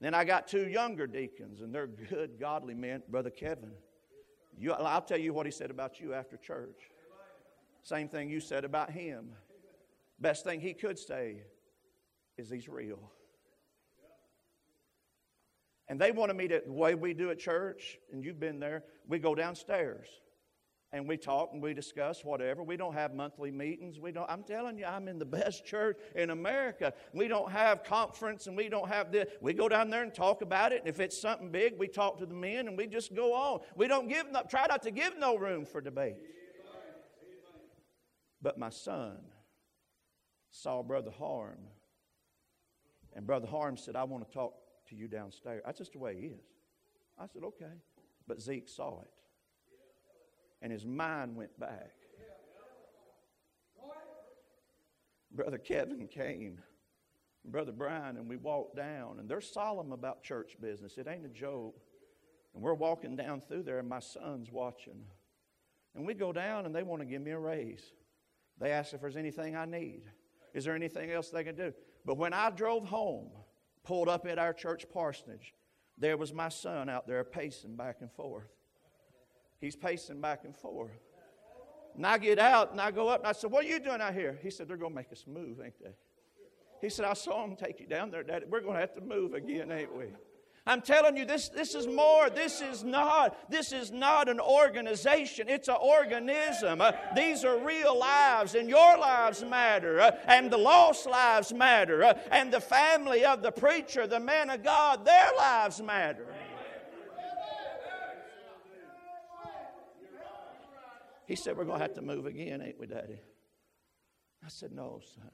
Then 0.00 0.14
I 0.14 0.24
got 0.24 0.48
two 0.48 0.68
younger 0.68 1.06
deacons, 1.06 1.60
and 1.60 1.74
they're 1.74 1.86
good, 1.86 2.38
godly 2.40 2.74
men. 2.74 3.02
Brother 3.08 3.30
Kevin, 3.30 3.72
you, 4.58 4.72
I'll 4.72 5.02
tell 5.02 5.18
you 5.18 5.32
what 5.32 5.46
he 5.46 5.52
said 5.52 5.70
about 5.70 6.00
you 6.00 6.12
after 6.14 6.36
church. 6.36 6.90
Same 7.82 8.08
thing 8.08 8.28
you 8.28 8.40
said 8.40 8.64
about 8.64 8.90
him. 8.90 9.30
Best 10.20 10.44
thing 10.44 10.60
he 10.60 10.74
could 10.74 10.98
say 10.98 11.42
is 12.36 12.50
he's 12.50 12.68
real. 12.68 13.10
And 15.88 16.00
they 16.00 16.10
wanted 16.10 16.36
me 16.36 16.48
to, 16.48 16.62
the 16.64 16.72
way 16.72 16.94
we 16.94 17.12
do 17.12 17.30
at 17.30 17.38
church, 17.38 17.98
and 18.12 18.24
you've 18.24 18.40
been 18.40 18.60
there, 18.60 18.84
we 19.08 19.18
go 19.18 19.34
downstairs 19.34 20.08
and 20.92 21.08
we 21.08 21.16
talk 21.16 21.50
and 21.52 21.62
we 21.62 21.72
discuss 21.72 22.24
whatever. 22.24 22.62
We 22.62 22.76
don't 22.76 22.92
have 22.92 23.14
monthly 23.14 23.50
meetings. 23.50 23.98
We 23.98 24.12
don't. 24.12 24.28
I'm 24.30 24.42
telling 24.42 24.76
you, 24.76 24.84
I'm 24.84 25.08
in 25.08 25.18
the 25.18 25.24
best 25.40 25.64
church 25.64 25.98
in 26.14 26.30
America. 26.30 26.92
We 27.14 27.28
don't 27.28 27.50
have 27.50 27.82
conference 27.82 28.46
and 28.46 28.56
we 28.56 28.68
don't 28.68 28.88
have 28.88 29.10
this. 29.10 29.28
We 29.40 29.54
go 29.54 29.68
down 29.68 29.88
there 29.90 30.02
and 30.02 30.14
talk 30.14 30.42
about 30.42 30.72
it. 30.72 30.80
And 30.80 30.88
if 30.88 31.00
it's 31.00 31.18
something 31.18 31.50
big, 31.50 31.78
we 31.78 31.88
talk 31.88 32.18
to 32.18 32.26
the 32.26 32.34
men 32.34 32.68
and 32.68 32.76
we 32.76 32.86
just 32.86 33.14
go 33.14 33.32
on. 33.34 33.60
We 33.74 33.88
don't 33.88 34.08
give 34.08 34.30
no, 34.30 34.42
try 34.48 34.66
not 34.68 34.82
to 34.82 34.90
give 34.90 35.18
no 35.18 35.36
room 35.36 35.64
for 35.64 35.80
debate. 35.80 36.16
But 38.42 38.58
my 38.58 38.70
son, 38.70 39.18
saw 40.50 40.82
Brother 40.82 41.10
Harm. 41.10 41.58
And 43.14 43.26
Brother 43.26 43.46
Harm 43.46 43.76
said, 43.76 43.96
I 43.96 44.04
want 44.04 44.26
to 44.26 44.32
talk 44.32 44.54
to 44.88 44.96
you 44.96 45.08
downstairs. 45.08 45.62
That's 45.64 45.78
just 45.78 45.92
the 45.92 45.98
way 45.98 46.16
he 46.18 46.26
is. 46.26 46.44
I 47.18 47.26
said, 47.26 47.42
okay. 47.44 47.72
But 48.26 48.40
Zeke 48.40 48.68
saw 48.68 49.00
it. 49.02 49.10
And 50.62 50.72
his 50.72 50.86
mind 50.86 51.36
went 51.36 51.58
back. 51.60 51.90
Brother 55.34 55.58
Kevin 55.58 56.08
came, 56.08 56.58
Brother 57.44 57.72
Brian, 57.72 58.16
and 58.16 58.28
we 58.28 58.36
walked 58.36 58.76
down, 58.76 59.18
and 59.18 59.28
they're 59.28 59.40
solemn 59.40 59.92
about 59.92 60.22
church 60.22 60.56
business. 60.60 60.98
It 60.98 61.08
ain't 61.08 61.26
a 61.26 61.28
joke. 61.28 61.74
And 62.54 62.62
we're 62.62 62.74
walking 62.74 63.16
down 63.16 63.40
through 63.40 63.62
there, 63.62 63.78
and 63.78 63.88
my 63.88 63.98
son's 63.98 64.52
watching. 64.52 65.04
And 65.94 66.06
we 66.06 66.14
go 66.14 66.32
down, 66.32 66.66
and 66.66 66.74
they 66.74 66.82
want 66.82 67.00
to 67.00 67.06
give 67.06 67.22
me 67.22 67.30
a 67.32 67.38
raise. 67.38 67.82
They 68.58 68.70
ask 68.70 68.92
if 68.92 69.00
there's 69.00 69.16
anything 69.16 69.56
I 69.56 69.64
need. 69.64 70.02
Is 70.54 70.64
there 70.64 70.74
anything 70.74 71.10
else 71.10 71.30
they 71.30 71.44
can 71.44 71.56
do? 71.56 71.72
But 72.04 72.18
when 72.18 72.34
I 72.34 72.50
drove 72.50 72.84
home, 72.84 73.30
pulled 73.84 74.08
up 74.08 74.26
at 74.26 74.38
our 74.38 74.52
church 74.52 74.84
parsonage, 74.92 75.54
there 75.96 76.16
was 76.16 76.32
my 76.32 76.50
son 76.50 76.88
out 76.88 77.06
there 77.06 77.24
pacing 77.24 77.76
back 77.76 77.96
and 78.00 78.12
forth. 78.12 78.48
He's 79.62 79.76
pacing 79.76 80.20
back 80.20 80.40
and 80.44 80.56
forth. 80.56 80.90
And 81.94 82.04
I 82.04 82.18
get 82.18 82.40
out 82.40 82.72
and 82.72 82.80
I 82.80 82.90
go 82.90 83.08
up 83.08 83.20
and 83.20 83.28
I 83.28 83.32
said, 83.32 83.52
What 83.52 83.64
are 83.64 83.68
you 83.68 83.78
doing 83.78 84.00
out 84.00 84.12
here? 84.12 84.36
He 84.42 84.50
said, 84.50 84.66
They're 84.66 84.76
going 84.76 84.90
to 84.90 84.96
make 84.96 85.12
us 85.12 85.24
move, 85.26 85.60
ain't 85.64 85.80
they? 85.80 85.92
He 86.80 86.90
said, 86.90 87.04
I 87.04 87.12
saw 87.12 87.46
them 87.46 87.54
take 87.54 87.78
you 87.78 87.86
down 87.86 88.10
there, 88.10 88.24
Daddy. 88.24 88.46
We're 88.50 88.60
going 88.60 88.74
to 88.74 88.80
have 88.80 88.94
to 88.96 89.00
move 89.00 89.34
again, 89.34 89.70
ain't 89.70 89.96
we? 89.96 90.06
I'm 90.66 90.80
telling 90.80 91.16
you, 91.16 91.24
this, 91.24 91.48
this 91.48 91.76
is 91.76 91.86
more. 91.86 92.28
This 92.28 92.60
is 92.60 92.82
not. 92.82 93.50
This 93.50 93.72
is 93.72 93.92
not 93.92 94.28
an 94.28 94.40
organization. 94.40 95.48
It's 95.48 95.68
an 95.68 95.76
organism. 95.80 96.80
Uh, 96.80 96.92
these 97.14 97.44
are 97.44 97.58
real 97.58 97.96
lives, 97.96 98.56
and 98.56 98.68
your 98.68 98.98
lives 98.98 99.44
matter, 99.44 100.00
uh, 100.00 100.12
and 100.26 100.50
the 100.50 100.56
lost 100.56 101.06
lives 101.06 101.52
matter, 101.52 102.04
uh, 102.04 102.14
and 102.30 102.52
the 102.52 102.60
family 102.60 103.24
of 103.24 103.42
the 103.42 103.50
preacher, 103.50 104.06
the 104.06 104.20
man 104.20 104.50
of 104.50 104.62
God, 104.62 105.04
their 105.04 105.30
lives 105.36 105.80
matter. 105.82 106.26
He 111.32 111.36
said, 111.36 111.56
We're 111.56 111.64
going 111.64 111.78
to 111.78 111.84
have 111.84 111.94
to 111.94 112.02
move 112.02 112.26
again, 112.26 112.60
ain't 112.60 112.78
we, 112.78 112.86
Daddy? 112.86 113.18
I 114.44 114.48
said, 114.48 114.70
No, 114.70 115.00
son. 115.14 115.30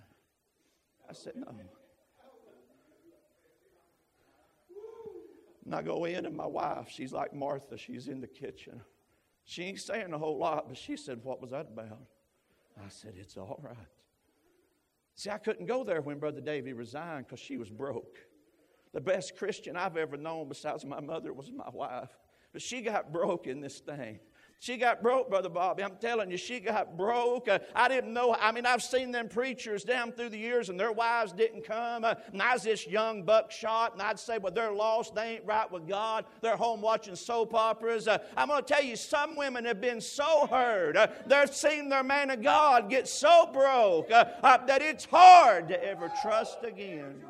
I 1.11 1.13
said, 1.13 1.33
No. 1.35 1.53
And 5.65 5.75
I 5.75 5.83
go 5.83 6.05
in, 6.05 6.25
and 6.25 6.37
my 6.37 6.47
wife, 6.47 6.87
she's 6.89 7.13
like 7.13 7.35
Martha, 7.35 7.77
she's 7.77 8.07
in 8.07 8.21
the 8.21 8.29
kitchen. 8.29 8.81
She 9.43 9.65
ain't 9.65 9.81
saying 9.81 10.13
a 10.13 10.19
whole 10.19 10.39
lot, 10.39 10.69
but 10.69 10.77
she 10.79 10.97
said, 10.97 11.19
What 11.25 11.43
was 11.43 11.51
that 11.51 11.67
about? 11.73 11.99
I 12.79 12.89
said, 12.91 13.15
It's 13.17 13.37
all 13.37 13.59
right. 13.61 13.77
See, 15.17 15.31
I 15.31 15.39
couldn't 15.39 15.67
go 15.67 15.83
there 15.83 16.01
when 16.01 16.21
Brother 16.21 16.41
Davy 16.41 16.75
resigned 16.75 17.27
because 17.27 17.41
she 17.41 17.57
was 17.57 17.71
broke. 17.71 18.19
The 18.93 19.01
best 19.01 19.37
Christian 19.37 19.77
I've 19.77 19.97
ever 19.97 20.17
known, 20.17 20.49
besides 20.49 20.85
my 20.85 21.01
mother, 21.01 21.33
was 21.33 21.51
my 21.51 21.69
wife. 21.73 22.17
But 22.53 22.63
she 22.63 22.83
got 22.83 23.13
broke 23.13 23.49
in 23.49 23.61
this 23.61 23.81
thing. 23.81 24.21
She 24.61 24.77
got 24.77 25.03
broke, 25.05 25.31
Brother 25.31 25.49
Bobby. 25.49 25.85
I'm 25.85 25.97
telling 26.01 26.33
you, 26.33 26.37
she 26.37 26.59
got 26.59 26.97
broke. 26.97 27.47
Uh, 27.47 27.61
I 27.77 27.87
didn't 27.87 28.13
know. 28.13 28.35
I 28.35 28.51
mean, 28.51 28.67
I've 28.67 28.83
seen 28.83 29.13
them 29.13 29.29
preachers 29.29 29.85
down 29.85 30.11
through 30.11 30.31
the 30.31 30.39
years 30.39 30.69
and 30.69 30.79
their 30.79 30.91
wives 30.91 31.33
didn't 31.33 31.65
come. 31.65 32.03
Uh, 32.03 32.15
and 32.33 32.43
I 32.43 32.55
was 32.55 32.65
this 32.65 32.85
young 32.85 33.23
buckshot, 33.23 33.93
and 33.93 34.03
I'd 34.03 34.19
say, 34.19 34.39
well, 34.39 34.53
they're 34.53 34.73
lost. 34.73 35.15
They 35.15 35.35
ain't 35.35 35.45
right 35.45 35.71
with 35.71 35.87
God. 35.87 36.25
They're 36.41 36.57
home 36.57 36.81
watching 36.81 37.15
soap 37.15 37.55
operas. 37.55 38.09
Uh, 38.09 38.19
I'm 38.37 38.49
going 38.49 38.65
to 38.65 38.75
tell 38.75 38.83
you, 38.83 38.97
some 38.97 39.37
women 39.37 39.65
have 39.65 39.81
been 39.81 40.01
so 40.01 40.49
hurt. 40.49 40.97
They've 41.27 41.55
seen 41.55 41.89
their 41.89 42.03
man 42.03 42.31
of 42.31 42.43
God 42.43 42.91
get 42.91 43.07
so 43.07 43.49
broke 43.53 44.09
that 44.09 44.83
it's 44.83 45.05
hard 45.05 45.69
to 45.69 45.85
ever 45.85 46.11
trust 46.21 46.65
again. 46.65 47.23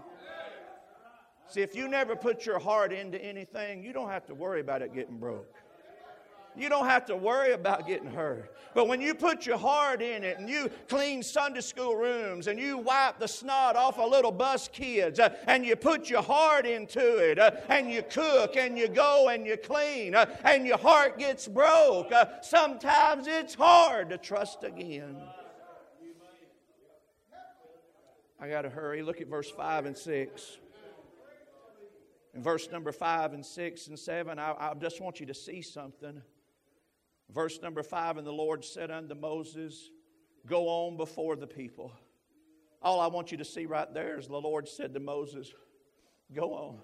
See, 1.46 1.60
if 1.60 1.74
you 1.74 1.88
never 1.88 2.16
put 2.16 2.46
your 2.46 2.58
heart 2.58 2.90
into 2.90 3.22
anything, 3.22 3.82
you 3.82 3.92
don't 3.92 4.08
have 4.08 4.26
to 4.26 4.34
worry 4.34 4.60
about 4.60 4.80
it 4.80 4.94
getting 4.94 5.18
broke. 5.18 5.54
You 6.58 6.68
don't 6.68 6.86
have 6.86 7.06
to 7.06 7.16
worry 7.16 7.52
about 7.52 7.86
getting 7.86 8.10
hurt. 8.10 8.52
But 8.74 8.88
when 8.88 9.00
you 9.00 9.14
put 9.14 9.46
your 9.46 9.58
heart 9.58 10.02
in 10.02 10.24
it 10.24 10.38
and 10.38 10.48
you 10.48 10.70
clean 10.88 11.22
Sunday 11.22 11.60
school 11.60 11.96
rooms 11.96 12.48
and 12.48 12.58
you 12.58 12.78
wipe 12.78 13.18
the 13.18 13.28
snot 13.28 13.76
off 13.76 13.98
of 13.98 14.10
little 14.10 14.32
bus 14.32 14.68
kids 14.68 15.20
uh, 15.20 15.36
and 15.46 15.64
you 15.64 15.76
put 15.76 16.10
your 16.10 16.22
heart 16.22 16.66
into 16.66 17.16
it 17.16 17.38
uh, 17.38 17.52
and 17.68 17.90
you 17.90 18.02
cook 18.02 18.56
and 18.56 18.76
you 18.76 18.88
go 18.88 19.28
and 19.28 19.46
you 19.46 19.56
clean 19.56 20.14
uh, 20.14 20.26
and 20.44 20.66
your 20.66 20.78
heart 20.78 21.18
gets 21.18 21.46
broke, 21.46 22.12
uh, 22.12 22.26
sometimes 22.42 23.26
it's 23.26 23.54
hard 23.54 24.10
to 24.10 24.18
trust 24.18 24.64
again. 24.64 25.16
I 28.40 28.48
got 28.48 28.62
to 28.62 28.70
hurry. 28.70 29.02
Look 29.02 29.20
at 29.20 29.28
verse 29.28 29.50
5 29.50 29.86
and 29.86 29.96
6. 29.96 30.58
In 32.34 32.42
verse 32.42 32.68
number 32.70 32.92
5 32.92 33.32
and 33.32 33.44
6 33.44 33.86
and 33.88 33.98
7, 33.98 34.38
I, 34.38 34.52
I 34.52 34.74
just 34.74 35.00
want 35.00 35.18
you 35.18 35.26
to 35.26 35.34
see 35.34 35.62
something. 35.62 36.22
Verse 37.32 37.60
number 37.62 37.82
five 37.82 38.16
And 38.16 38.26
the 38.26 38.32
Lord 38.32 38.64
said 38.64 38.90
unto 38.90 39.14
Moses, 39.14 39.90
Go 40.46 40.68
on 40.68 40.96
before 40.96 41.36
the 41.36 41.46
people. 41.46 41.92
All 42.80 43.00
I 43.00 43.08
want 43.08 43.32
you 43.32 43.38
to 43.38 43.44
see 43.44 43.66
right 43.66 43.92
there 43.92 44.18
is 44.18 44.28
the 44.28 44.40
Lord 44.40 44.68
said 44.68 44.94
to 44.94 45.00
Moses, 45.00 45.52
Go 46.32 46.54
on. 46.54 46.78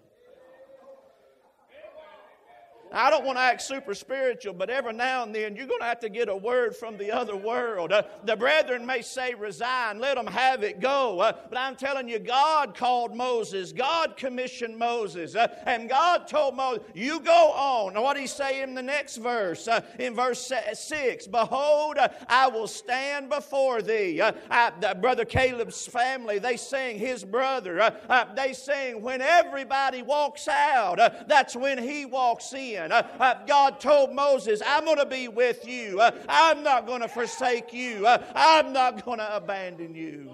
I 2.92 3.10
don't 3.10 3.24
want 3.24 3.38
to 3.38 3.42
act 3.42 3.62
super 3.62 3.94
spiritual, 3.94 4.54
but 4.54 4.70
every 4.70 4.92
now 4.92 5.24
and 5.24 5.34
then 5.34 5.56
you're 5.56 5.66
going 5.66 5.80
to 5.80 5.86
have 5.86 6.00
to 6.00 6.08
get 6.08 6.28
a 6.28 6.36
word 6.36 6.76
from 6.76 6.96
the 6.96 7.10
other 7.10 7.36
world. 7.36 7.92
Uh, 7.92 8.02
the 8.24 8.36
brethren 8.36 8.86
may 8.86 9.02
say, 9.02 9.34
resign, 9.34 9.98
let 9.98 10.16
them 10.16 10.26
have 10.26 10.62
it, 10.62 10.80
go. 10.80 11.20
Uh, 11.20 11.32
but 11.48 11.58
I'm 11.58 11.76
telling 11.76 12.08
you, 12.08 12.18
God 12.18 12.76
called 12.76 13.14
Moses, 13.14 13.72
God 13.72 14.16
commissioned 14.16 14.76
Moses, 14.76 15.34
uh, 15.34 15.48
and 15.66 15.88
God 15.88 16.28
told 16.28 16.54
Moses, 16.54 16.84
you 16.94 17.20
go 17.20 17.52
on. 17.52 17.94
Now, 17.94 18.02
what 18.02 18.16
he 18.16 18.26
say 18.26 18.62
in 18.62 18.74
the 18.74 18.82
next 18.82 19.16
verse? 19.16 19.66
Uh, 19.66 19.80
in 19.98 20.14
verse 20.14 20.52
6 20.72 21.26
Behold, 21.26 21.98
uh, 21.98 22.08
I 22.28 22.48
will 22.48 22.68
stand 22.68 23.28
before 23.28 23.82
thee. 23.82 24.20
Uh, 24.20 24.32
I, 24.50 24.70
brother 24.94 25.24
Caleb's 25.24 25.86
family, 25.86 26.38
they 26.38 26.56
sing, 26.56 26.98
his 26.98 27.24
brother, 27.24 27.92
they 28.36 28.52
sing, 28.52 29.02
when 29.02 29.20
everybody 29.20 30.02
walks 30.02 30.48
out, 30.48 30.96
that's 31.28 31.56
when 31.56 31.78
he 31.78 32.04
walks 32.04 32.52
in. 32.52 32.73
Uh, 32.76 33.02
uh, 33.18 33.34
God 33.46 33.80
told 33.80 34.14
Moses, 34.14 34.60
I'm 34.66 34.84
going 34.84 34.98
to 34.98 35.06
be 35.06 35.28
with 35.28 35.66
you. 35.66 36.00
Uh, 36.00 36.10
I'm 36.28 36.62
not 36.62 36.86
going 36.86 37.00
to 37.00 37.08
forsake 37.08 37.72
you. 37.72 38.06
Uh, 38.06 38.22
I'm 38.34 38.72
not 38.72 39.04
going 39.04 39.18
to 39.18 39.36
abandon 39.36 39.94
you. 39.94 40.30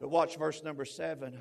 But 0.00 0.10
watch 0.10 0.36
verse 0.36 0.62
number 0.62 0.84
seven. 0.84 1.38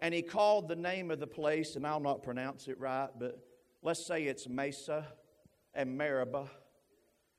And 0.00 0.12
he 0.12 0.22
called 0.22 0.68
the 0.68 0.76
name 0.76 1.10
of 1.10 1.20
the 1.20 1.26
place, 1.26 1.76
and 1.76 1.86
I'll 1.86 2.00
not 2.00 2.22
pronounce 2.22 2.68
it 2.68 2.78
right, 2.78 3.08
but 3.18 3.38
let's 3.82 4.04
say 4.04 4.24
it's 4.24 4.48
Mesa 4.48 5.06
and 5.74 5.96
Meribah, 5.96 6.50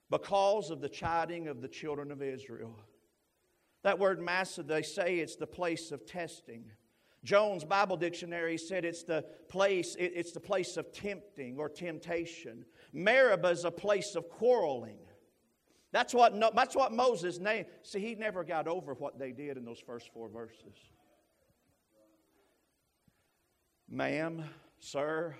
because 0.10 0.70
of 0.70 0.82
the 0.82 0.90
chiding 0.90 1.48
of 1.48 1.62
the 1.62 1.68
children 1.68 2.12
of 2.12 2.22
Israel. 2.22 2.76
That 3.84 4.00
word 4.00 4.20
Massah, 4.20 4.64
they 4.64 4.82
say 4.82 5.18
it's 5.18 5.36
the 5.36 5.48
place 5.48 5.92
of 5.92 6.06
testing. 6.06 6.66
Jones 7.26 7.64
Bible 7.64 7.98
Dictionary 7.98 8.58
said 8.58 8.86
it's 8.86 9.04
the 9.04 9.26
place, 9.50 9.96
it's 10.00 10.32
the 10.32 10.40
place 10.40 10.78
of 10.78 10.94
tempting 10.94 11.58
or 11.58 11.68
temptation. 11.68 12.64
Meribah 12.94 13.50
is 13.50 13.66
a 13.66 13.72
place 13.72 14.16
of 14.16 14.30
quarreling. 14.30 15.00
That's 15.92 16.14
what, 16.14 16.40
that's 16.56 16.76
what 16.76 16.94
Moses 16.94 17.40
named. 17.40 17.66
See, 17.82 18.00
he 18.00 18.16
never 18.16 18.44
got 18.44 18.68
over 18.68 18.94
what 18.94 19.18
they 19.18 19.32
did 19.32 19.58
in 19.58 19.66
those 19.66 19.80
first 19.80 20.14
four 20.14 20.30
verses. 20.30 20.78
Ma'am, 23.90 24.44
sir, 24.80 25.36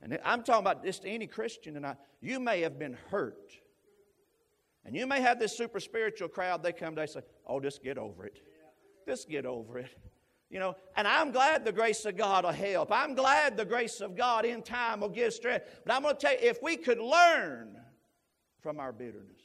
and 0.00 0.18
I'm 0.24 0.42
talking 0.44 0.60
about 0.60 0.84
just 0.84 1.04
any 1.04 1.26
Christian, 1.26 1.84
I, 1.84 1.96
you 2.20 2.38
may 2.38 2.60
have 2.60 2.78
been 2.78 2.96
hurt. 3.10 3.52
And 4.84 4.94
you 4.94 5.06
may 5.06 5.20
have 5.20 5.38
this 5.38 5.56
super 5.56 5.80
spiritual 5.80 6.28
crowd, 6.28 6.62
they 6.62 6.72
come, 6.72 6.94
they 6.94 7.06
say, 7.06 7.20
Oh, 7.46 7.58
just 7.58 7.82
get 7.82 7.98
over 7.98 8.24
it. 8.26 8.38
Just 9.06 9.28
get 9.28 9.44
over 9.44 9.78
it. 9.80 9.88
You 10.50 10.58
know, 10.58 10.76
and 10.96 11.06
I'm 11.06 11.30
glad 11.30 11.64
the 11.64 11.72
grace 11.72 12.06
of 12.06 12.16
God 12.16 12.44
will 12.44 12.52
help. 12.52 12.90
I'm 12.90 13.14
glad 13.14 13.56
the 13.56 13.66
grace 13.66 14.00
of 14.00 14.16
God 14.16 14.46
in 14.46 14.62
time 14.62 15.00
will 15.00 15.10
give 15.10 15.34
strength. 15.34 15.66
But 15.84 15.94
I'm 15.94 16.02
going 16.02 16.16
to 16.16 16.20
tell 16.20 16.32
you, 16.32 16.38
if 16.48 16.62
we 16.62 16.76
could 16.76 16.98
learn 16.98 17.76
from 18.60 18.80
our 18.80 18.92
bitterness, 18.92 19.42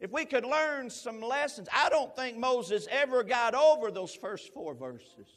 if 0.00 0.10
we 0.10 0.24
could 0.24 0.46
learn 0.46 0.88
some 0.88 1.20
lessons, 1.20 1.68
I 1.70 1.90
don't 1.90 2.16
think 2.16 2.38
Moses 2.38 2.88
ever 2.90 3.22
got 3.22 3.54
over 3.54 3.90
those 3.90 4.14
first 4.14 4.54
four 4.54 4.74
verses. 4.74 5.28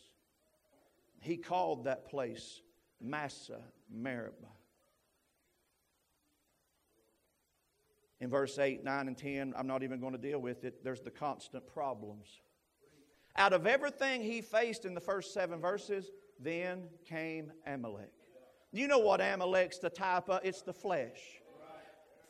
He 1.19 1.35
called 1.35 1.83
that 1.83 2.09
place 2.09 2.61
Massah 3.01 3.63
Meribah. 3.91 4.47
In 8.21 8.29
verse 8.29 8.57
8, 8.57 8.85
9, 8.85 9.07
and 9.09 9.17
10, 9.17 9.53
I'm 9.57 9.67
not 9.67 9.83
even 9.83 9.99
going 9.99 10.13
to 10.13 10.17
deal 10.17 10.39
with 10.39 10.63
it. 10.63 10.81
There's 10.81 11.01
the 11.01 11.11
constant 11.11 11.67
problems. 11.67 12.27
Out 13.35 13.53
of 13.53 13.65
everything 13.65 14.21
he 14.21 14.41
faced 14.41 14.85
in 14.85 14.93
the 14.93 15.01
first 15.01 15.33
seven 15.33 15.59
verses, 15.59 16.11
then 16.39 16.83
came 17.07 17.51
Amalek. 17.65 18.11
You 18.71 18.87
know 18.87 18.99
what 18.99 19.21
Amalek's 19.21 19.77
the 19.77 19.89
type 19.89 20.29
of? 20.29 20.41
It's 20.43 20.61
the 20.61 20.73
flesh. 20.73 21.41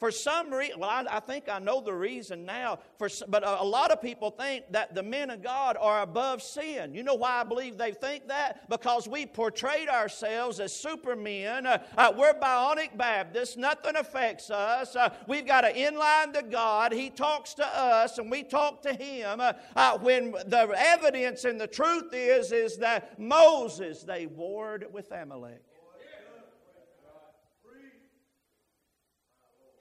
For 0.03 0.11
some 0.11 0.53
reason, 0.53 0.81
well, 0.81 0.89
I, 0.89 1.05
I, 1.09 1.21
think 1.21 1.47
I 1.47 1.59
know 1.59 1.79
the 1.79 1.93
reason 1.93 2.43
now. 2.45 2.79
For, 2.97 3.07
but 3.29 3.41
a, 3.41 3.61
a, 3.61 3.63
lot 3.63 3.89
of 3.89 4.01
people 4.01 4.31
think 4.31 4.65
that 4.71 4.93
the 4.93 5.01
men 5.01 5.29
of 5.29 5.41
God 5.41 5.77
are 5.79 6.01
above 6.01 6.43
sin. 6.43 6.93
You 6.93 7.03
know 7.03 7.13
why 7.13 7.39
I 7.39 7.45
believe 7.45 7.77
they 7.77 7.93
think 7.93 8.27
that? 8.27 8.69
Because 8.69 9.07
we 9.07 9.25
portrayed 9.25 9.87
ourselves 9.87 10.59
as 10.59 10.75
supermen. 10.75 11.65
Uh, 11.65 11.81
uh, 11.97 12.11
we're 12.17 12.33
bionic 12.33 12.97
Baptists. 12.97 13.55
Nothing 13.55 13.95
affects 13.95 14.49
us. 14.49 14.93
Uh, 14.93 15.07
we've 15.25 15.47
got 15.47 15.63
an 15.63 15.73
inline 15.73 16.33
to 16.33 16.43
God. 16.43 16.91
He 16.91 17.09
talks 17.09 17.53
to 17.53 17.65
us, 17.65 18.17
and 18.17 18.29
we 18.29 18.43
talk 18.43 18.81
to 18.81 18.93
Him. 18.93 19.39
Uh, 19.39 19.53
uh, 19.73 19.97
when 19.99 20.31
the 20.31 20.69
evidence 20.75 21.45
and 21.45 21.61
the 21.61 21.67
truth 21.67 22.09
is, 22.11 22.51
is 22.51 22.75
that 22.79 23.17
Moses 23.17 24.03
they 24.03 24.25
warred 24.25 24.85
with 24.91 25.13
Amalek. 25.13 25.63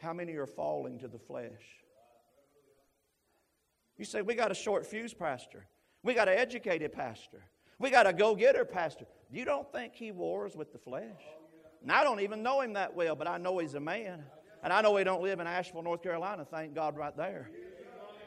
How 0.02 0.12
many 0.12 0.34
are 0.34 0.46
falling 0.46 0.98
to 0.98 1.06
the 1.06 1.18
flesh? 1.18 1.62
You 3.96 4.04
say, 4.04 4.20
We 4.20 4.34
got 4.34 4.50
a 4.50 4.54
short 4.54 4.84
fuse 4.84 5.14
pastor. 5.14 5.66
We 6.02 6.12
got 6.12 6.28
an 6.28 6.36
educated 6.36 6.92
pastor. 6.92 7.44
We 7.78 7.90
got 7.90 8.08
a 8.08 8.12
go 8.12 8.34
getter 8.34 8.64
pastor. 8.64 9.06
You 9.30 9.44
don't 9.44 9.70
think 9.70 9.94
he 9.94 10.10
wars 10.10 10.56
with 10.56 10.72
the 10.72 10.78
flesh? 10.78 11.22
And 11.82 11.92
I 11.92 12.02
don't 12.02 12.20
even 12.20 12.42
know 12.42 12.60
him 12.60 12.72
that 12.72 12.94
well, 12.94 13.14
but 13.14 13.28
I 13.28 13.38
know 13.38 13.58
he's 13.58 13.74
a 13.74 13.80
man. 13.80 14.24
And 14.64 14.72
I 14.72 14.82
know 14.82 14.96
he 14.96 15.04
don't 15.04 15.22
live 15.22 15.38
in 15.38 15.46
Asheville, 15.46 15.82
North 15.82 16.02
Carolina, 16.02 16.44
thank 16.44 16.74
God, 16.74 16.96
right 16.96 17.16
there. 17.16 17.50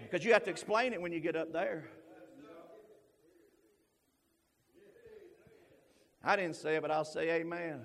Because 0.01 0.25
you 0.25 0.31
have 0.33 0.43
to 0.45 0.49
explain 0.49 0.93
it 0.93 1.01
when 1.01 1.11
you 1.11 1.19
get 1.19 1.35
up 1.35 1.51
there. 1.51 1.89
I 6.23 6.35
didn't 6.35 6.55
say 6.55 6.75
it, 6.75 6.81
but 6.81 6.91
I'll 6.91 7.05
say 7.05 7.31
amen. 7.31 7.81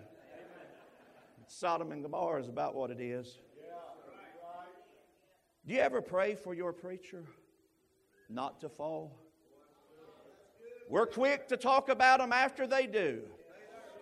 Sodom 1.47 1.91
and 1.91 2.03
Gomorrah 2.03 2.41
is 2.41 2.49
about 2.49 2.75
what 2.75 2.91
it 2.91 3.01
is. 3.01 3.39
Do 5.71 5.77
you 5.77 5.83
ever 5.83 6.03
pray 6.03 6.35
for 6.35 6.53
your 6.53 6.73
preacher 6.73 7.23
not 8.29 8.61
to 8.63 8.69
fall? 8.69 9.17
We're 10.89 11.07
quick 11.07 11.47
to 11.47 11.57
talk 11.57 11.89
about 11.89 12.19
them 12.19 12.33
after 12.33 12.67
they 12.67 12.89
do. 12.89 13.21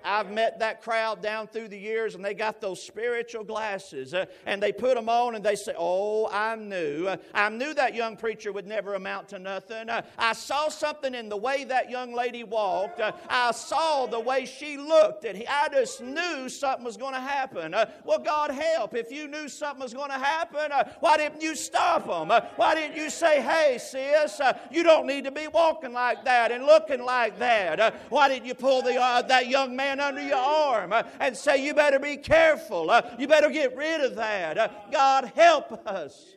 I've 0.05 0.31
met 0.31 0.61
that 0.61 0.83
crowd 0.83 1.23
down 1.23 1.49
through 1.49 1.69
the 1.69 1.79
years, 1.79 2.15
and 2.15 2.25
they 2.25 2.35
got 2.35 2.61
those 2.61 2.83
spiritual 2.83 3.45
glasses, 3.45 4.15
uh, 4.15 4.27
and 4.47 4.63
they 4.63 4.73
put 4.73 4.95
them 4.95 5.09
on, 5.09 5.35
and 5.35 5.45
they 5.45 5.57
say, 5.57 5.75
"Oh, 5.77 6.29
I 6.29 6.57
knew, 6.57 7.07
uh, 7.09 7.17
I 7.35 7.49
knew 7.49 7.75
that 7.75 7.95
young 7.95 8.17
preacher 8.17 8.53
would 8.53 8.67
never 8.67 8.95
amount 8.95 9.29
to 9.31 9.39
nothing. 9.39 9.89
Uh, 9.89 10.03
I 10.17 10.33
saw 10.33 10.69
something 10.69 11.15
in 11.15 11.29
the 11.29 11.37
way 11.37 11.65
that 11.65 11.91
young 11.91 12.15
lady 12.15 12.45
walked. 12.45 13.01
Uh, 13.01 13.13
I 13.29 13.53
saw 13.53 14.07
the 14.07 14.21
way 14.21 14.47
she 14.47 14.77
looked, 14.77 15.25
and 15.25 15.37
he, 15.37 15.47
I 15.47 15.69
just 15.69 16.01
knew 16.01 16.49
something 16.49 16.85
was 16.85 16.97
going 16.97 17.15
to 17.15 17.21
happen." 17.21 17.75
Uh, 17.75 17.87
well, 18.05 18.19
God 18.19 18.51
help! 18.51 18.95
If 18.95 19.11
you 19.11 19.29
knew 19.29 19.49
something 19.49 19.83
was 19.83 19.95
going 19.95 20.11
to 20.11 20.19
happen, 20.19 20.73
why 21.01 21.17
didn't 21.17 21.43
you 21.43 21.55
stop 21.55 22.07
them? 22.07 22.29
why 22.57 22.75
didn't 22.75 22.97
you 22.97 23.11
say, 23.11 23.41
"Hey, 23.41 23.79
sis, 23.79 24.41
you 24.71 24.83
don't 24.83 25.07
need 25.07 25.25
to 25.25 25.31
be 25.31 25.49
walking 25.49 25.93
like 25.93 26.25
that 26.25 26.53
and 26.53 26.65
looking 26.65 27.03
like 27.03 27.39
that"? 27.39 27.95
why 28.11 28.29
didn't 28.29 28.47
you 28.47 28.55
pull 28.55 28.83
the, 28.83 28.93
that 29.29 29.49
young 29.49 29.75
man? 29.75 29.88
Under 29.89 30.21
your 30.21 30.37
arm 30.37 30.93
uh, 30.93 31.03
and 31.21 31.37
say, 31.37 31.65
You 31.65 31.75
better 31.75 31.99
be 31.99 32.17
careful. 32.17 32.91
Uh, 32.91 33.03
you 33.19 33.27
better 33.27 33.51
get 33.51 33.77
rid 33.77 34.01
of 34.01 34.17
that. 34.17 34.59
Uh, 34.59 34.69
God 34.91 35.33
help 35.35 35.87
us. 35.87 36.35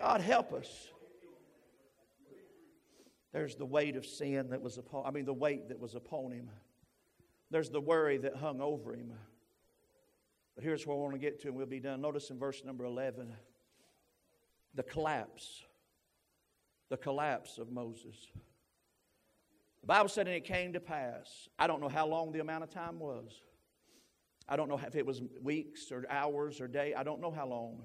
God 0.00 0.20
help 0.20 0.52
us. 0.52 0.88
There's 3.32 3.54
the 3.54 3.66
weight 3.66 3.96
of 3.96 4.06
sin 4.06 4.50
that 4.50 4.62
was 4.62 4.78
upon, 4.78 5.04
I 5.06 5.10
mean, 5.10 5.26
the 5.26 5.34
weight 5.34 5.68
that 5.68 5.78
was 5.78 5.94
upon 5.94 6.32
him. 6.32 6.48
There's 7.50 7.70
the 7.70 7.80
worry 7.80 8.16
that 8.18 8.36
hung 8.36 8.60
over 8.60 8.94
him. 8.94 9.12
But 10.54 10.64
here's 10.64 10.86
where 10.86 10.96
I 10.96 11.00
want 11.00 11.12
to 11.12 11.18
get 11.18 11.40
to, 11.42 11.48
and 11.48 11.56
we'll 11.56 11.66
be 11.66 11.80
done. 11.80 12.00
Notice 12.00 12.30
in 12.30 12.38
verse 12.38 12.64
number 12.64 12.84
11 12.84 13.32
the 14.74 14.82
collapse. 14.82 15.62
The 16.88 16.96
collapse 16.96 17.58
of 17.58 17.70
Moses. 17.70 18.16
The 19.86 19.92
Bible 19.92 20.08
said, 20.08 20.26
and 20.26 20.34
it 20.34 20.42
came 20.42 20.72
to 20.72 20.80
pass. 20.80 21.48
I 21.60 21.68
don't 21.68 21.80
know 21.80 21.88
how 21.88 22.08
long 22.08 22.32
the 22.32 22.40
amount 22.40 22.64
of 22.64 22.70
time 22.70 22.98
was. 22.98 23.30
I 24.48 24.56
don't 24.56 24.68
know 24.68 24.80
if 24.84 24.96
it 24.96 25.06
was 25.06 25.22
weeks 25.40 25.92
or 25.92 26.04
hours 26.10 26.60
or 26.60 26.66
day. 26.66 26.92
I 26.92 27.04
don't 27.04 27.20
know 27.20 27.30
how 27.30 27.46
long. 27.46 27.82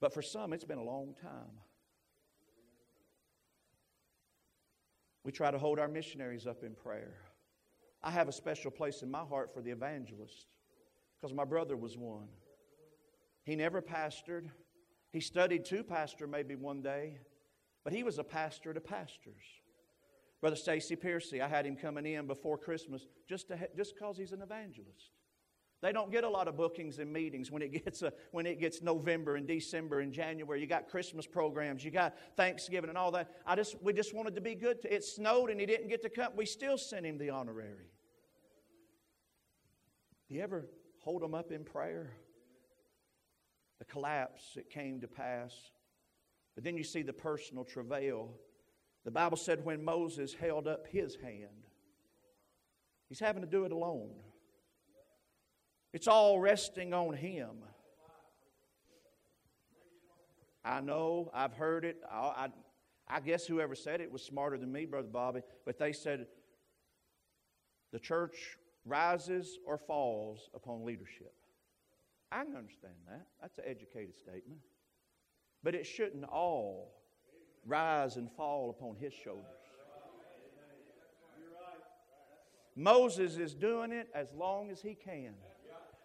But 0.00 0.14
for 0.14 0.22
some, 0.22 0.54
it's 0.54 0.64
been 0.64 0.78
a 0.78 0.82
long 0.82 1.14
time. 1.20 1.60
We 5.22 5.32
try 5.32 5.50
to 5.50 5.58
hold 5.58 5.78
our 5.78 5.88
missionaries 5.88 6.46
up 6.46 6.62
in 6.62 6.74
prayer. 6.74 7.16
I 8.02 8.10
have 8.10 8.26
a 8.26 8.32
special 8.32 8.70
place 8.70 9.02
in 9.02 9.10
my 9.10 9.24
heart 9.24 9.52
for 9.52 9.60
the 9.60 9.70
evangelist 9.70 10.46
because 11.20 11.34
my 11.34 11.44
brother 11.44 11.76
was 11.76 11.98
one. 11.98 12.28
He 13.42 13.54
never 13.54 13.82
pastored. 13.82 14.48
He 15.12 15.20
studied 15.20 15.66
to 15.66 15.84
pastor 15.84 16.26
maybe 16.26 16.54
one 16.54 16.80
day, 16.80 17.18
but 17.84 17.92
he 17.92 18.02
was 18.02 18.18
a 18.18 18.24
pastor 18.24 18.72
to 18.72 18.80
pastors. 18.80 19.42
Brother 20.44 20.56
Stacy 20.56 20.94
Piercy, 20.94 21.40
I 21.40 21.48
had 21.48 21.64
him 21.64 21.74
coming 21.74 22.04
in 22.04 22.26
before 22.26 22.58
Christmas 22.58 23.06
just 23.26 23.50
just 23.74 23.94
because 23.94 24.18
he's 24.18 24.32
an 24.32 24.42
evangelist. 24.42 25.12
They 25.80 25.90
don't 25.90 26.12
get 26.12 26.22
a 26.22 26.28
lot 26.28 26.48
of 26.48 26.56
bookings 26.58 26.98
and 26.98 27.10
meetings 27.10 27.50
when 27.50 27.62
it 27.62 27.68
gets 27.84 28.02
a, 28.02 28.12
when 28.30 28.44
it 28.44 28.60
gets 28.60 28.82
November 28.82 29.36
and 29.36 29.46
December 29.46 30.00
and 30.00 30.12
January. 30.12 30.60
You 30.60 30.66
got 30.66 30.90
Christmas 30.90 31.26
programs, 31.26 31.82
you 31.82 31.90
got 31.90 32.14
Thanksgiving 32.36 32.90
and 32.90 32.98
all 32.98 33.10
that. 33.12 33.30
I 33.46 33.56
just 33.56 33.82
we 33.82 33.94
just 33.94 34.14
wanted 34.14 34.34
to 34.34 34.42
be 34.42 34.54
good. 34.54 34.82
To, 34.82 34.94
it 34.94 35.02
snowed 35.02 35.48
and 35.48 35.58
he 35.58 35.64
didn't 35.64 35.88
get 35.88 36.02
to 36.02 36.10
come. 36.10 36.32
We 36.36 36.44
still 36.44 36.76
sent 36.76 37.06
him 37.06 37.16
the 37.16 37.30
honorary. 37.30 37.88
Do 40.28 40.34
you 40.34 40.42
ever 40.42 40.66
hold 40.98 41.22
them 41.22 41.34
up 41.34 41.52
in 41.52 41.64
prayer? 41.64 42.10
The 43.78 43.86
collapse 43.86 44.58
it 44.58 44.68
came 44.68 45.00
to 45.00 45.08
pass, 45.08 45.54
but 46.54 46.64
then 46.64 46.76
you 46.76 46.84
see 46.84 47.00
the 47.00 47.14
personal 47.14 47.64
travail 47.64 48.34
the 49.04 49.10
Bible 49.10 49.36
said 49.36 49.64
when 49.64 49.84
Moses 49.84 50.34
held 50.34 50.66
up 50.66 50.86
his 50.86 51.16
hand, 51.16 51.68
he's 53.08 53.20
having 53.20 53.42
to 53.42 53.48
do 53.48 53.64
it 53.64 53.72
alone. 53.72 54.10
It's 55.92 56.08
all 56.08 56.40
resting 56.40 56.92
on 56.92 57.14
him. 57.14 57.62
I 60.64 60.80
know, 60.80 61.30
I've 61.34 61.52
heard 61.52 61.84
it. 61.84 62.00
I, 62.10 62.16
I, 62.16 62.48
I, 63.06 63.20
guess 63.20 63.46
whoever 63.46 63.74
said 63.74 64.00
it 64.00 64.10
was 64.10 64.22
smarter 64.22 64.56
than 64.56 64.72
me, 64.72 64.86
Brother 64.86 65.08
Bobby, 65.08 65.42
but 65.66 65.78
they 65.78 65.92
said 65.92 66.26
the 67.92 67.98
church 67.98 68.56
rises 68.86 69.58
or 69.66 69.76
falls 69.76 70.48
upon 70.54 70.86
leadership. 70.86 71.34
I 72.32 72.44
can 72.44 72.56
understand 72.56 72.94
that. 73.08 73.26
That's 73.42 73.58
an 73.58 73.64
educated 73.66 74.16
statement. 74.16 74.60
But 75.62 75.74
it 75.74 75.84
shouldn't 75.86 76.24
all 76.24 77.03
rise 77.66 78.16
and 78.16 78.30
fall 78.32 78.70
upon 78.70 78.96
his 78.96 79.12
shoulders. 79.12 79.44
Moses 82.76 83.36
is 83.36 83.54
doing 83.54 83.92
it 83.92 84.08
as 84.14 84.32
long 84.36 84.70
as 84.70 84.80
he 84.82 84.94
can. 84.94 85.34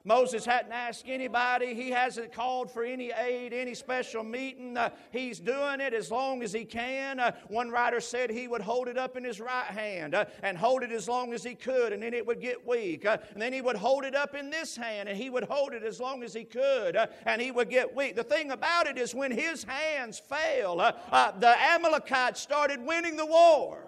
Moses 0.10 0.44
hadn't 0.44 0.72
asked 0.72 1.06
anybody. 1.08 1.76
He 1.76 1.92
hasn't 1.92 2.34
called 2.34 2.72
for 2.72 2.84
any 2.84 3.12
aid, 3.12 3.54
any 3.54 3.76
special 3.76 4.24
meeting. 4.24 4.76
Uh, 4.76 4.90
he's 5.12 5.40
doing 5.40 5.80
it 5.82 5.94
as 5.94 6.10
long 6.10 6.42
as 6.42 6.52
he 6.52 6.66
can. 6.66 7.20
Uh, 7.20 7.32
one 7.48 7.70
writer 7.70 8.00
said 8.00 8.32
he 8.32 8.48
would 8.48 8.64
hold 8.64 8.88
it 8.88 8.98
up 8.98 9.16
in 9.18 9.24
his 9.24 9.40
right 9.40 9.68
hand 9.68 10.16
uh, 10.16 10.26
and 10.42 10.58
hold 10.58 10.82
it 10.82 10.92
as 10.92 11.08
long 11.08 11.32
as 11.32 11.44
he 11.44 11.54
could, 11.54 11.94
and 11.94 12.02
then 12.02 12.16
it 12.16 12.26
would 12.26 12.42
get 12.42 12.68
weak. 12.68 13.06
Uh, 13.06 13.20
and 13.34 13.40
then 13.40 13.54
he 13.54 13.62
would 13.62 13.76
hold 13.76 14.04
it 14.04 14.16
up 14.16 14.34
in 14.34 14.50
this 14.50 14.76
hand, 14.76 15.08
and 15.08 15.16
he 15.16 15.30
would 15.30 15.44
hold 15.44 15.74
it 15.74 15.84
as 15.84 16.00
long 16.00 16.24
as 16.24 16.34
he 16.34 16.44
could, 16.44 16.96
uh, 16.96 17.06
and 17.28 17.40
he 17.40 17.52
would 17.52 17.70
get 17.70 17.96
weak. 17.96 18.16
The 18.16 18.24
thing 18.24 18.50
about 18.50 18.88
it 18.88 18.98
is, 18.98 19.14
when 19.14 19.32
his 19.32 19.64
hands 19.64 20.18
fail, 20.18 20.82
uh, 20.82 21.32
the 21.34 21.56
Amalekites 21.56 22.42
started 22.42 22.84
winning 22.84 23.16
the 23.16 23.28
war. 23.28 23.86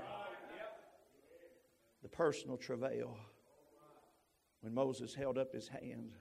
The 2.04 2.10
personal 2.10 2.58
travail 2.58 3.18
when 4.62 4.74
Moses 4.74 5.14
held 5.14 5.38
up 5.38 5.54
his 5.54 5.68
hand. 5.68 6.14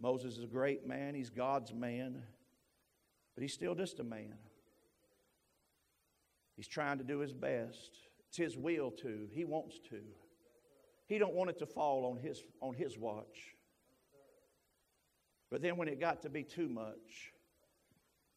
Moses 0.00 0.36
is 0.36 0.44
a 0.44 0.48
great 0.48 0.86
man, 0.86 1.14
he's 1.14 1.30
God's 1.30 1.72
man, 1.72 2.22
but 3.34 3.42
he's 3.42 3.54
still 3.54 3.74
just 3.74 3.98
a 4.00 4.04
man. 4.04 4.34
He's 6.56 6.68
trying 6.68 6.98
to 6.98 7.04
do 7.04 7.18
his 7.18 7.32
best. 7.32 7.98
It's 8.28 8.36
his 8.36 8.56
will 8.56 8.90
to. 9.02 9.28
He 9.30 9.44
wants 9.44 9.78
to. 9.90 10.00
He 11.06 11.18
don't 11.18 11.34
want 11.34 11.50
it 11.50 11.58
to 11.60 11.66
fall 11.66 12.06
on 12.10 12.16
his, 12.16 12.42
on 12.60 12.74
his 12.74 12.98
watch. 12.98 13.54
But 15.50 15.62
then 15.62 15.76
when 15.76 15.88
it 15.88 16.00
got 16.00 16.22
to 16.22 16.30
be 16.30 16.42
too 16.42 16.68
much, 16.68 17.32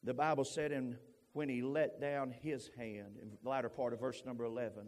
the 0.04 0.14
Bible 0.14 0.44
said, 0.44 0.70
and 0.70 0.96
when 1.32 1.48
he 1.48 1.62
let 1.62 2.00
down 2.00 2.30
his 2.30 2.70
hand, 2.76 3.16
in 3.20 3.30
the 3.42 3.48
latter 3.48 3.68
part 3.68 3.92
of 3.92 4.00
verse 4.00 4.22
number 4.24 4.44
11, 4.44 4.86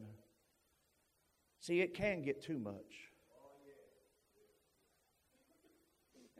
see, 1.58 1.80
it 1.80 1.94
can 1.94 2.22
get 2.22 2.42
too 2.42 2.58
much. 2.58 3.11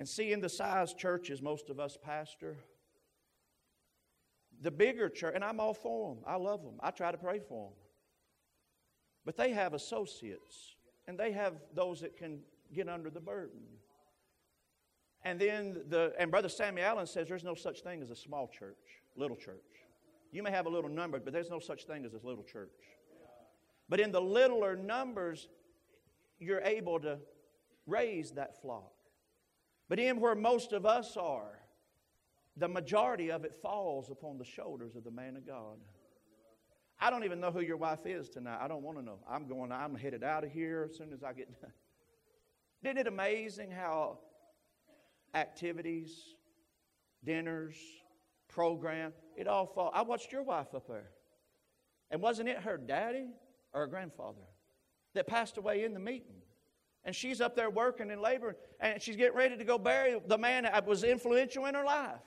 And 0.02 0.08
see, 0.08 0.32
in 0.32 0.40
the 0.40 0.48
size 0.48 0.94
churches 0.94 1.40
most 1.40 1.70
of 1.70 1.78
us 1.78 1.96
pastor, 1.96 2.56
the 4.60 4.72
bigger 4.72 5.08
church, 5.08 5.32
and 5.32 5.44
I'm 5.44 5.60
all 5.60 5.74
for 5.74 6.12
them. 6.12 6.24
I 6.26 6.34
love 6.34 6.64
them. 6.64 6.74
I 6.80 6.90
try 6.90 7.12
to 7.12 7.16
pray 7.16 7.38
for 7.38 7.68
them. 7.68 7.78
But 9.24 9.36
they 9.36 9.52
have 9.52 9.74
associates, 9.74 10.74
and 11.06 11.16
they 11.16 11.30
have 11.30 11.54
those 11.72 12.00
that 12.00 12.16
can 12.16 12.40
get 12.74 12.88
under 12.88 13.10
the 13.10 13.20
burden. 13.20 13.60
And 15.24 15.40
then 15.40 15.82
the 15.88 16.12
and 16.18 16.32
Brother 16.32 16.48
Sammy 16.48 16.82
Allen 16.82 17.06
says 17.06 17.28
there's 17.28 17.44
no 17.44 17.54
such 17.54 17.82
thing 17.82 18.02
as 18.02 18.10
a 18.10 18.16
small 18.16 18.48
church, 18.48 19.02
little 19.14 19.36
church. 19.36 19.62
You 20.32 20.42
may 20.42 20.50
have 20.50 20.66
a 20.66 20.68
little 20.68 20.90
number, 20.90 21.20
but 21.20 21.32
there's 21.32 21.48
no 21.48 21.60
such 21.60 21.84
thing 21.84 22.04
as 22.04 22.12
a 22.12 22.26
little 22.26 22.42
church. 22.42 22.72
But 23.88 24.00
in 24.00 24.10
the 24.10 24.20
littler 24.20 24.74
numbers, 24.74 25.46
you're 26.40 26.62
able 26.62 26.98
to 26.98 27.20
raise 27.86 28.32
that 28.32 28.60
flock. 28.60 28.91
But 29.92 29.98
in 29.98 30.20
where 30.20 30.34
most 30.34 30.72
of 30.72 30.86
us 30.86 31.18
are, 31.18 31.58
the 32.56 32.66
majority 32.66 33.30
of 33.30 33.44
it 33.44 33.54
falls 33.54 34.08
upon 34.08 34.38
the 34.38 34.44
shoulders 34.46 34.96
of 34.96 35.04
the 35.04 35.10
man 35.10 35.36
of 35.36 35.46
God. 35.46 35.76
I 36.98 37.10
don't 37.10 37.24
even 37.24 37.40
know 37.40 37.50
who 37.50 37.60
your 37.60 37.76
wife 37.76 38.06
is 38.06 38.30
tonight. 38.30 38.58
I 38.62 38.68
don't 38.68 38.82
want 38.82 38.96
to 38.96 39.04
know. 39.04 39.18
I'm 39.28 39.46
going, 39.46 39.70
I'm 39.70 39.94
headed 39.94 40.24
out 40.24 40.44
of 40.44 40.50
here 40.50 40.88
as 40.88 40.96
soon 40.96 41.12
as 41.12 41.22
I 41.22 41.34
get 41.34 41.60
done. 41.60 41.72
Isn't 42.82 42.96
it 42.96 43.06
amazing 43.06 43.70
how 43.70 44.20
activities, 45.34 46.36
dinners, 47.22 47.76
program, 48.48 49.12
it 49.36 49.46
all 49.46 49.66
fall. 49.66 49.90
I 49.92 50.00
watched 50.00 50.32
your 50.32 50.42
wife 50.42 50.74
up 50.74 50.88
there. 50.88 51.10
And 52.10 52.22
wasn't 52.22 52.48
it 52.48 52.60
her 52.60 52.78
daddy 52.78 53.26
or 53.74 53.82
her 53.82 53.86
grandfather 53.88 54.46
that 55.14 55.26
passed 55.26 55.58
away 55.58 55.84
in 55.84 55.92
the 55.92 56.00
meeting? 56.00 56.41
And 57.04 57.14
she's 57.14 57.40
up 57.40 57.56
there 57.56 57.68
working 57.68 58.10
and 58.10 58.20
laboring, 58.20 58.54
and 58.78 59.02
she's 59.02 59.16
getting 59.16 59.36
ready 59.36 59.56
to 59.56 59.64
go 59.64 59.76
bury 59.76 60.20
the 60.26 60.38
man 60.38 60.64
that 60.64 60.86
was 60.86 61.02
influential 61.02 61.66
in 61.66 61.74
her 61.74 61.84
life. 61.84 62.20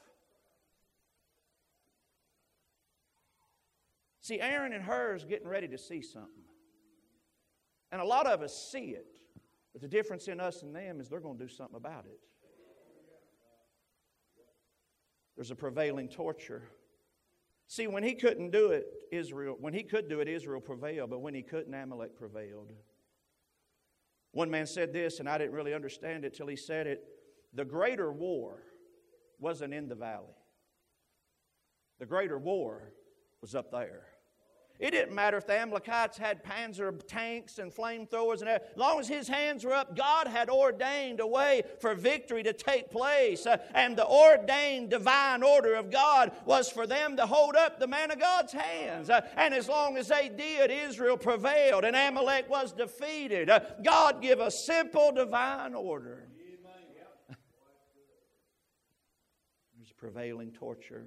See, 4.22 4.42
Aaron 4.42 4.74
and 4.74 4.84
Hur 4.84 5.16
is 5.16 5.24
getting 5.24 5.48
ready 5.48 5.68
to 5.68 5.78
see 5.78 6.02
something. 6.02 6.44
And 7.92 8.02
a 8.02 8.06
lot 8.06 8.26
of 8.26 8.42
us 8.42 8.70
see 8.72 8.88
it, 8.88 9.20
but 9.72 9.82
the 9.82 9.88
difference 9.88 10.28
in 10.28 10.40
us 10.40 10.64
and 10.64 10.76
them 10.76 11.00
is 11.00 11.08
they're 11.08 11.20
going 11.20 11.38
to 11.38 11.44
do 11.44 11.48
something 11.48 11.78
about 11.78 12.06
it. 12.06 12.20
There's 15.36 15.52
a 15.52 15.56
prevailing 15.56 16.10
torture. 16.10 16.64
See, 17.68 17.88
when 17.88 18.04
he 18.04 18.14
couldn't 18.16 18.52
do 18.52 18.72
it, 18.72 18.88
Israel, 19.12 19.58
when 19.60 19.74
he 19.74 19.84
could 19.84 20.10
do 20.10 20.20
it, 20.20 20.28
Israel 20.28 20.60
prevailed, 20.60 21.10
but 21.10 21.20
when 21.20 21.34
he 21.34 21.42
couldn't, 21.42 21.74
Amalek 21.74 22.16
prevailed. 22.16 22.74
One 24.36 24.52
man 24.52 24.66
said 24.68 24.92
this, 24.92 25.22
and 25.22 25.30
I 25.30 25.38
didn't 25.38 25.54
really 25.54 25.74
understand 25.74 26.26
it 26.26 26.34
till 26.34 26.48
he 26.48 26.58
said 26.58 26.88
it. 26.88 27.06
The 27.54 27.64
greater 27.64 28.12
war 28.12 28.64
wasn't 29.40 29.74
in 29.74 29.88
the 29.88 29.96
valley, 29.96 30.36
the 32.00 32.06
greater 32.06 32.38
war 32.38 32.92
was 33.40 33.56
up 33.56 33.72
there. 33.72 34.08
It 34.78 34.92
didn't 34.92 35.16
matter 35.16 35.38
if 35.38 35.48
the 35.48 35.58
Amalekites 35.58 36.18
had 36.18 36.44
panzer 36.44 36.94
tanks 37.08 37.60
and 37.60 37.74
flamethrowers 37.74 38.42
and 38.42 38.50
everything. 38.50 38.72
As 38.74 38.78
long 38.78 39.00
as 39.00 39.08
his 39.08 39.28
hands 39.28 39.64
were 39.64 39.74
up, 39.74 39.96
God 39.96 40.28
had 40.28 40.50
ordained 40.50 41.22
a 41.22 41.28
way 41.28 41.64
for 41.80 41.96
victory 41.96 42.44
to 42.44 42.52
take 42.52 42.92
place. 42.92 43.46
Uh, 43.46 43.58
and 43.74 43.96
the 43.96 44.06
ordained 44.06 44.90
divine 44.90 45.44
order 45.44 45.76
of 45.76 45.92
God 45.92 46.34
was 46.46 46.70
for 46.70 46.86
them 46.86 47.16
to 47.16 47.26
hold 47.26 47.56
up 47.56 47.80
the 47.80 47.88
man 47.88 48.12
of 48.12 48.20
God's 48.20 48.52
hands. 48.52 49.10
Uh, 49.10 49.22
and 49.38 49.54
as 49.54 49.70
long 49.70 49.96
as 49.96 50.10
they 50.10 50.28
did, 50.28 50.70
Israel 50.70 51.16
prevailed 51.16 51.86
and 51.86 51.96
Amalek 51.96 52.50
was 52.50 52.74
defeated. 52.74 53.50
Uh, 53.50 53.62
God 53.82 54.22
give 54.22 54.42
a 54.42 54.52
simple 54.52 55.14
divine 55.14 55.74
order. 55.74 56.28
There's 59.78 59.94
prevailing 59.94 60.52
torture 60.52 61.06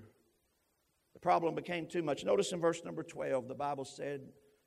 the 1.18 1.22
problem 1.22 1.57
became 1.57 1.88
too 1.88 2.04
much. 2.04 2.24
Notice 2.24 2.52
in 2.52 2.61
verse 2.61 2.85
number 2.85 3.02
12, 3.02 3.48
the 3.48 3.54
Bible 3.54 3.85
said, 3.85 4.20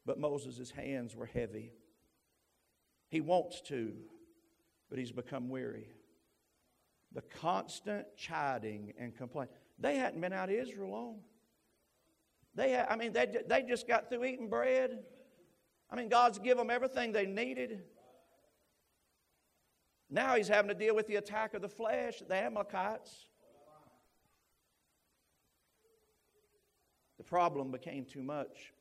But 0.06 0.20
Moses' 0.20 0.70
hands 0.70 1.16
were 1.16 1.26
heavy. 1.26 1.72
He 3.08 3.22
wants 3.22 3.62
to, 3.70 3.94
but 4.90 5.00
he's 5.00 5.14
become 5.14 5.48
weary. 5.48 5.88
The 7.14 7.22
constant 7.22 8.06
chiding 8.18 8.92
and 9.00 9.16
complaint. 9.16 9.50
They 9.80 9.96
hadn't 9.96 10.20
been 10.20 10.34
out 10.34 10.50
of 10.50 10.56
Israel 10.56 10.92
long. 10.92 11.20
They 12.54 12.72
had, 12.72 12.88
I 12.90 12.98
mean, 12.98 13.14
they, 13.14 13.34
they 13.48 13.64
just 13.64 13.88
got 13.88 14.10
through 14.10 14.26
eating 14.26 14.50
bread. 14.50 15.00
I 15.90 15.96
mean, 15.96 16.10
God's 16.10 16.38
given 16.38 16.58
them 16.58 16.70
everything 16.70 17.14
they 17.14 17.28
needed. 17.28 17.82
Now 20.10 20.36
he's 20.36 20.50
having 20.50 20.68
to 20.68 20.76
deal 20.76 20.98
with 20.98 21.08
the 21.08 21.16
attack 21.16 21.54
of 21.54 21.62
the 21.62 21.70
flesh, 21.70 22.22
the 22.28 22.36
Amalekites. 22.36 23.28
Problem 27.32 27.72
became 27.72 28.04
too 28.04 28.22
much. 28.22 28.74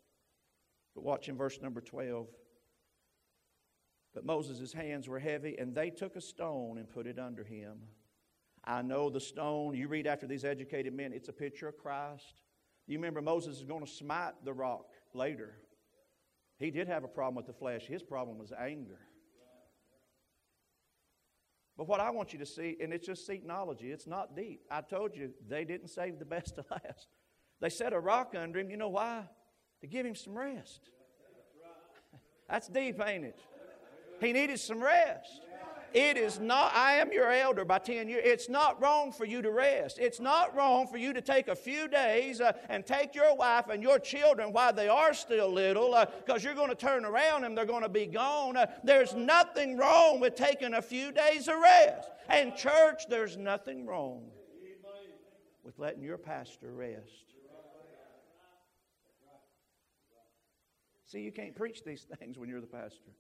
But 0.97 1.05
watch 1.05 1.29
in 1.29 1.37
verse 1.37 1.61
number 1.63 1.81
12. 1.81 2.27
But 4.13 4.27
Moses' 4.27 4.73
hands 4.73 5.09
were 5.09 5.21
heavy, 5.21 5.55
and 5.57 5.73
they 5.73 5.89
took 5.89 6.17
a 6.17 6.21
stone 6.21 6.77
and 6.77 6.91
put 6.91 7.07
it 7.07 7.17
under 7.17 7.45
him. 7.45 7.79
I 8.65 8.83
know 8.83 9.09
the 9.09 9.21
stone, 9.21 9.77
you 9.77 9.87
read 9.87 10.09
after 10.09 10.27
these 10.27 10.45
educated 10.45 10.93
men, 10.93 11.13
it's 11.13 11.29
a 11.29 11.33
picture 11.33 11.69
of 11.69 11.79
Christ. 11.79 12.43
You 12.89 12.99
remember 12.99 13.23
Moses 13.23 13.59
is 13.59 13.65
going 13.65 13.87
to 13.87 13.91
smite 13.91 14.33
the 14.45 14.53
rock 14.53 14.87
later. 15.15 15.55
He 16.59 16.73
did 16.73 16.89
have 16.89 17.05
a 17.05 17.09
problem 17.09 17.37
with 17.37 17.47
the 17.47 17.53
flesh, 17.53 17.87
his 17.87 18.03
problem 18.03 18.37
was 18.37 18.53
anger. 18.53 18.99
But 21.79 21.87
what 21.87 22.01
I 22.01 22.11
want 22.11 22.33
you 22.33 22.41
to 22.41 22.47
see, 22.47 22.77
and 22.83 22.93
it's 22.93 23.07
just 23.07 23.29
Seatonology, 23.29 23.93
it's 23.93 24.09
not 24.09 24.35
deep. 24.35 24.63
I 24.73 24.81
told 24.81 25.15
you 25.15 25.31
they 25.49 25.65
didn't 25.65 25.89
save 25.89 26.19
the 26.19 26.25
best 26.25 26.57
to 26.57 26.65
last. 26.69 27.07
They 27.61 27.69
set 27.69 27.93
a 27.93 28.01
rock 28.01 28.35
under 28.37 28.59
him. 28.59 28.71
You 28.71 28.77
know 28.77 28.89
why? 28.89 29.25
To 29.81 29.87
give 29.87 30.07
him 30.07 30.15
some 30.15 30.37
rest. 30.37 30.91
That's 32.49 32.69
deep, 32.69 33.01
ain't 33.07 33.25
it? 33.25 33.39
He 34.21 34.33
needed 34.33 34.59
some 34.59 34.83
rest. 34.83 35.41
It 35.93 36.17
is 36.17 36.39
not, 36.39 36.73
I 36.75 36.95
am 36.95 37.13
your 37.13 37.31
elder 37.33 37.65
by 37.65 37.79
10 37.79 38.09
years. 38.09 38.23
It's 38.25 38.49
not 38.49 38.81
wrong 38.81 39.11
for 39.11 39.25
you 39.25 39.43
to 39.43 39.51
rest. 39.51 39.99
It's 39.99 40.21
not 40.21 40.55
wrong 40.55 40.87
for 40.87 40.99
you 40.99 41.13
to 41.13 41.21
take 41.21 41.49
a 41.49 41.57
few 41.57 41.89
days 41.89 42.41
uh, 42.41 42.53
and 42.69 42.87
take 42.87 43.15
your 43.15 43.35
wife 43.35 43.69
and 43.69 43.83
your 43.83 43.99
children 43.99 44.53
while 44.53 44.73
they 44.73 44.89
are 44.89 45.13
still 45.13 45.53
little 45.53 45.91
because 46.25 46.45
uh, 46.45 46.49
you're 46.49 46.55
going 46.55 46.69
to 46.69 46.77
turn 46.77 47.05
around 47.05 47.43
and 47.45 47.59
they're 47.59 47.65
going 47.65 47.83
to 47.83 47.89
be 47.89 48.07
gone. 48.07 48.57
Uh, 48.57 48.67
there's 48.85 49.15
nothing 49.15 49.77
wrong 49.77 50.21
with 50.21 50.37
taking 50.37 50.75
a 50.75 50.83
few 50.83 51.11
days 51.11 51.49
of 51.49 51.59
rest. 51.59 52.09
And, 52.29 52.55
church, 52.55 53.09
there's 53.09 53.37
nothing 53.37 53.85
wrong 53.85 54.31
with 55.65 55.77
letting 55.79 56.05
your 56.05 56.19
pastor 56.19 56.73
rest. 56.73 57.35
See, 61.11 61.19
you 61.19 61.33
can't 61.33 61.57
preach 61.57 61.83
these 61.83 62.07
things 62.19 62.39
when 62.39 62.49
you're 62.49 62.61
the 62.61 62.69
pastor. 62.69 63.11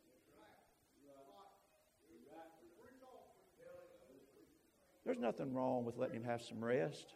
There's 5.04 5.18
nothing 5.18 5.52
wrong 5.52 5.84
with 5.84 5.96
letting 5.96 6.14
him 6.14 6.24
have 6.24 6.40
some 6.40 6.64
rest. 6.64 7.14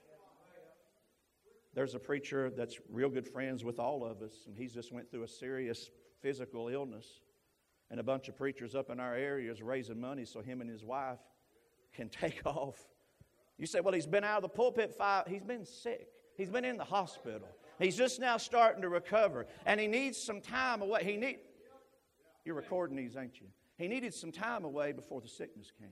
There's 1.74 1.94
a 1.94 2.00
preacher 2.00 2.50
that's 2.50 2.80
real 2.90 3.08
good 3.08 3.28
friends 3.28 3.62
with 3.62 3.78
all 3.78 4.04
of 4.04 4.20
us, 4.20 4.32
and 4.48 4.56
he's 4.56 4.74
just 4.74 4.92
went 4.92 5.08
through 5.12 5.22
a 5.22 5.28
serious 5.28 5.90
physical 6.20 6.66
illness. 6.66 7.20
And 7.92 8.00
a 8.00 8.02
bunch 8.02 8.28
of 8.28 8.37
preachers 8.37 8.74
up 8.74 8.90
in 8.90 8.98
our 8.98 9.14
area 9.14 9.52
is 9.52 9.62
raising 9.62 10.00
money 10.00 10.24
so 10.24 10.40
him 10.40 10.60
and 10.60 10.68
his 10.68 10.82
wife 10.82 11.20
can 11.94 12.08
take 12.20 12.44
off. 12.44 12.84
You 13.58 13.66
say, 13.66 13.78
well, 13.78 13.94
he's 13.94 14.06
been 14.06 14.24
out 14.24 14.38
of 14.38 14.42
the 14.42 14.48
pulpit 14.48 14.92
five, 14.92 15.28
he's 15.28 15.44
been 15.44 15.64
sick. 15.64 16.08
He's 16.37 16.50
been 16.50 16.64
in 16.64 16.78
the 16.78 16.84
hospital. 16.84 17.46
He's 17.78 17.96
just 17.96 18.20
now 18.20 18.37
starting 18.37 18.82
to 18.82 18.88
recover, 18.88 19.46
and 19.66 19.80
he 19.80 19.87
needs 19.87 20.16
some 20.16 20.40
time 20.40 20.82
away. 20.82 21.04
He 21.04 21.16
need. 21.16 21.38
You're 22.44 22.54
recording 22.54 22.96
these, 22.96 23.16
ain't 23.16 23.40
you? 23.40 23.46
He 23.76 23.88
needed 23.88 24.14
some 24.14 24.30
time 24.30 24.64
away 24.64 24.92
before 24.92 25.20
the 25.20 25.28
sickness 25.28 25.72
came. 25.78 25.88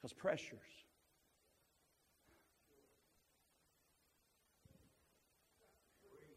Because 0.00 0.12
pressures. 0.12 0.58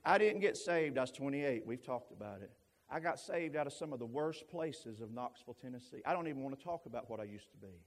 I 0.04 0.18
didn't 0.18 0.40
get 0.40 0.56
saved. 0.56 0.98
I 0.98 1.02
was 1.02 1.12
28. 1.12 1.64
We've 1.66 1.84
talked 1.84 2.14
about 2.14 2.42
it. 2.42 2.52
I 2.90 3.02
got 3.02 3.20
saved 3.20 3.58
out 3.58 3.68
of 3.68 3.74
some 3.74 3.92
of 3.92 4.00
the 4.00 4.06
worst 4.06 4.48
places 4.48 5.02
of 5.02 5.12
Knoxville, 5.12 5.58
Tennessee. 5.62 6.02
I 6.06 6.14
don't 6.14 6.30
even 6.30 6.42
want 6.42 6.58
to 6.58 6.64
talk 6.64 6.86
about 6.86 7.10
what 7.10 7.20
I 7.20 7.24
used 7.24 7.52
to 7.52 7.58
be. 7.58 7.84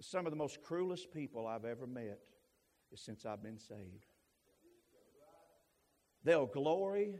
Some 0.00 0.26
of 0.26 0.30
the 0.30 0.36
most 0.36 0.62
cruelest 0.62 1.12
people 1.12 1.46
I've 1.48 1.64
ever 1.64 1.88
met 1.88 2.20
is 2.92 3.00
since 3.00 3.26
I've 3.26 3.42
been 3.42 3.58
saved. 3.58 4.06
They'll 6.24 6.46
glory 6.46 7.14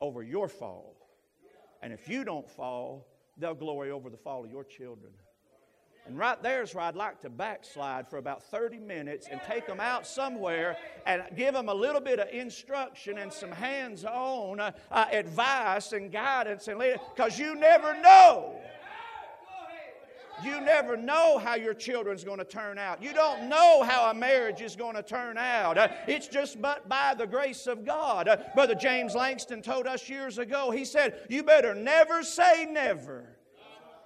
over 0.00 0.22
your 0.22 0.48
fall. 0.48 0.96
And 1.82 1.92
if 1.92 2.08
you 2.08 2.24
don't 2.24 2.48
fall, 2.48 3.06
they'll 3.36 3.54
glory 3.54 3.90
over 3.90 4.08
the 4.08 4.16
fall 4.16 4.44
of 4.44 4.50
your 4.50 4.64
children. 4.64 5.12
And 6.06 6.18
right 6.18 6.42
there 6.42 6.62
is 6.62 6.74
where 6.74 6.84
I'd 6.84 6.96
like 6.96 7.20
to 7.22 7.30
backslide 7.30 8.08
for 8.08 8.18
about 8.18 8.42
30 8.42 8.78
minutes 8.78 9.26
and 9.30 9.40
take 9.46 9.66
them 9.66 9.80
out 9.80 10.06
somewhere 10.06 10.76
and 11.06 11.22
give 11.34 11.54
them 11.54 11.70
a 11.70 11.74
little 11.74 12.00
bit 12.00 12.18
of 12.18 12.28
instruction 12.28 13.16
and 13.16 13.32
some 13.32 13.50
hands 13.50 14.04
on 14.04 14.60
uh, 14.60 14.72
advice 14.90 15.92
and 15.92 16.12
guidance 16.12 16.68
and 16.68 16.78
because 17.14 17.38
you 17.38 17.54
never 17.54 17.98
know 18.02 18.54
you 20.44 20.60
never 20.60 20.96
know 20.96 21.38
how 21.38 21.54
your 21.54 21.74
children's 21.74 22.24
going 22.24 22.38
to 22.38 22.44
turn 22.44 22.78
out. 22.78 23.02
You 23.02 23.12
don't 23.12 23.48
know 23.48 23.82
how 23.82 24.10
a 24.10 24.14
marriage 24.14 24.60
is 24.60 24.76
going 24.76 24.94
to 24.94 25.02
turn 25.02 25.36
out. 25.36 25.78
Uh, 25.78 25.88
it's 26.06 26.28
just 26.28 26.60
but 26.60 26.88
by 26.88 27.14
the 27.14 27.26
grace 27.26 27.66
of 27.66 27.84
God. 27.84 28.28
Uh, 28.28 28.36
Brother 28.54 28.74
James 28.74 29.14
Langston 29.14 29.62
told 29.62 29.86
us 29.86 30.08
years 30.08 30.38
ago, 30.38 30.70
he 30.70 30.84
said, 30.84 31.26
You 31.28 31.42
better 31.42 31.74
never 31.74 32.22
say 32.22 32.66
never 32.66 33.36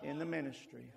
in 0.03 0.19
the 0.19 0.27
ministry. 0.27 0.91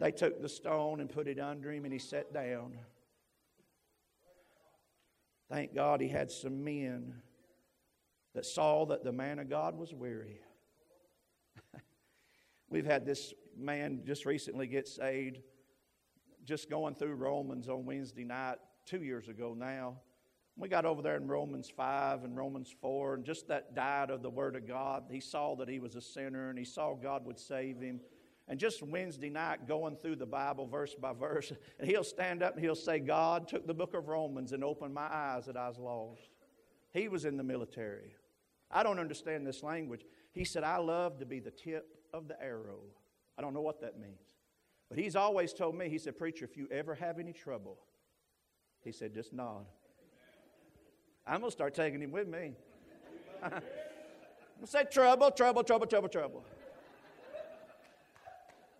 They 0.00 0.10
took 0.10 0.42
the 0.42 0.48
stone 0.48 1.00
and 1.00 1.08
put 1.08 1.28
it 1.28 1.38
under 1.38 1.70
him, 1.70 1.84
and 1.84 1.92
he 1.92 1.98
sat 1.98 2.32
down. 2.32 2.76
Thank 5.48 5.74
God 5.74 6.00
he 6.00 6.08
had 6.08 6.30
some 6.30 6.64
men 6.64 7.14
that 8.34 8.44
saw 8.44 8.86
that 8.86 9.04
the 9.04 9.12
man 9.12 9.38
of 9.38 9.48
God 9.48 9.76
was 9.78 9.94
weary. 9.94 10.40
We've 12.68 12.86
had 12.86 13.04
this 13.06 13.32
man 13.56 14.02
just 14.04 14.26
recently 14.26 14.66
get 14.66 14.88
saved, 14.88 15.38
just 16.44 16.68
going 16.70 16.94
through 16.94 17.14
Romans 17.14 17.68
on 17.68 17.84
Wednesday 17.84 18.24
night, 18.24 18.56
two 18.86 19.02
years 19.02 19.28
ago 19.28 19.54
now. 19.56 19.96
We 20.56 20.68
got 20.68 20.84
over 20.84 21.02
there 21.02 21.16
in 21.16 21.26
Romans 21.26 21.68
5 21.68 22.24
and 22.24 22.36
Romans 22.36 22.74
4, 22.80 23.14
and 23.14 23.24
just 23.24 23.48
that 23.48 23.74
diet 23.74 24.10
of 24.10 24.22
the 24.22 24.30
Word 24.30 24.54
of 24.54 24.68
God. 24.68 25.04
He 25.10 25.20
saw 25.20 25.56
that 25.56 25.68
he 25.68 25.80
was 25.80 25.96
a 25.96 26.00
sinner 26.00 26.50
and 26.50 26.58
he 26.58 26.64
saw 26.64 26.94
God 26.94 27.24
would 27.26 27.40
save 27.40 27.80
him. 27.80 28.00
And 28.46 28.60
just 28.60 28.82
Wednesday 28.82 29.30
night, 29.30 29.66
going 29.66 29.96
through 29.96 30.16
the 30.16 30.26
Bible 30.26 30.66
verse 30.66 30.94
by 30.94 31.12
verse, 31.12 31.52
and 31.78 31.88
he'll 31.88 32.04
stand 32.04 32.42
up 32.42 32.54
and 32.54 32.62
he'll 32.62 32.74
say, 32.76 33.00
God 33.00 33.48
took 33.48 33.66
the 33.66 33.74
book 33.74 33.94
of 33.94 34.06
Romans 34.06 34.52
and 34.52 34.62
opened 34.62 34.94
my 34.94 35.08
eyes 35.10 35.46
that 35.46 35.56
I 35.56 35.68
was 35.68 35.78
lost. 35.78 36.28
He 36.92 37.08
was 37.08 37.24
in 37.24 37.36
the 37.36 37.42
military. 37.42 38.14
I 38.70 38.82
don't 38.82 39.00
understand 39.00 39.46
this 39.46 39.62
language. 39.62 40.04
He 40.32 40.44
said, 40.44 40.62
I 40.62 40.76
love 40.76 41.18
to 41.18 41.26
be 41.26 41.40
the 41.40 41.50
tip 41.50 41.96
of 42.14 42.28
the 42.28 42.40
arrow. 42.40 42.78
I 43.36 43.42
don't 43.42 43.52
know 43.52 43.60
what 43.60 43.80
that 43.80 43.98
means. 43.98 44.36
But 44.88 44.98
he's 44.98 45.16
always 45.16 45.52
told 45.52 45.74
me, 45.74 45.88
he 45.88 45.98
said, 45.98 46.16
Preacher, 46.16 46.44
if 46.44 46.56
you 46.56 46.68
ever 46.70 46.94
have 46.94 47.18
any 47.18 47.32
trouble, 47.32 47.78
he 48.82 48.92
said, 48.92 49.12
just 49.12 49.32
nod. 49.32 49.66
I'm 51.26 51.40
going 51.40 51.50
to 51.50 51.52
start 51.52 51.74
taking 51.74 52.00
him 52.00 52.12
with 52.12 52.28
me. 52.28 52.52
I'm 53.42 53.50
going 53.50 53.62
to 54.62 54.66
say, 54.66 54.84
Trouble, 54.90 55.30
trouble, 55.30 55.64
trouble, 55.64 55.86
trouble, 55.86 56.08
trouble. 56.08 56.44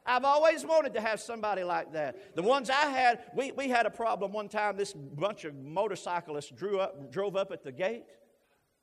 I've 0.07 0.25
always 0.25 0.67
wanted 0.67 0.93
to 0.95 1.01
have 1.01 1.19
somebody 1.19 1.65
like 1.65 1.95
that. 1.95 2.37
The 2.37 2.43
ones 2.43 2.69
I 2.69 2.91
had, 2.91 3.21
we, 3.35 3.53
we 3.53 3.69
had 3.69 3.87
a 3.87 3.91
problem 3.91 4.33
one 4.33 4.51
time. 4.51 4.77
This 4.77 4.93
bunch 4.93 5.47
of 5.47 5.55
motorcyclists 5.55 6.51
drew 6.51 6.79
up, 6.79 7.11
drove 7.11 7.37
up 7.37 7.51
at 7.51 7.65
the 7.65 7.73
gate. 7.73 8.05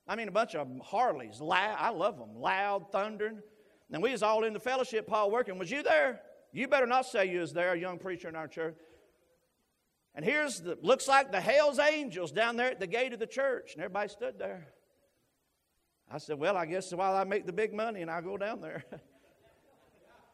I 0.08 0.16
mean, 0.16 0.28
a 0.28 0.32
bunch 0.32 0.56
of 0.56 0.68
Harleys. 0.84 1.40
Loud, 1.40 1.78
I 1.80 1.92
love 1.92 2.18
them. 2.18 2.36
Loud, 2.36 2.92
thundering. 2.92 3.44
And 3.92 4.02
we 4.02 4.12
was 4.12 4.24
all 4.24 4.44
in 4.44 4.54
the 4.54 4.60
fellowship 4.60 5.10
hall 5.10 5.30
working. 5.30 5.58
Was 5.58 5.70
you 5.70 5.84
there? 5.84 6.22
You 6.54 6.68
better 6.68 6.88
not 6.88 7.06
say 7.06 7.32
you 7.32 7.40
was 7.40 7.54
there, 7.54 7.74
a 7.74 7.80
young 7.80 7.98
preacher 7.98 8.30
in 8.30 8.36
our 8.36 8.48
church. 8.48 8.78
And 10.14 10.26
here's 10.26 10.60
the, 10.60 10.78
looks 10.82 11.08
like 11.08 11.32
the 11.32 11.40
Hell's 11.40 11.80
Angels 11.80 12.32
down 12.32 12.58
there 12.58 12.72
at 12.72 12.80
the 12.80 12.88
gate 12.88 13.14
of 13.14 13.20
the 13.20 13.28
church. 13.28 13.74
And 13.74 13.84
everybody 13.84 14.10
stood 14.10 14.38
there. 14.38 14.68
I 16.10 16.18
said, 16.18 16.38
well, 16.38 16.58
I 16.58 16.66
guess 16.66 16.94
while 16.94 17.16
I 17.16 17.24
make 17.24 17.46
the 17.46 17.54
big 17.54 17.74
money 17.74 18.02
and 18.02 18.12
I 18.12 18.20
go 18.22 18.38
down 18.38 18.60
there. 18.60 18.84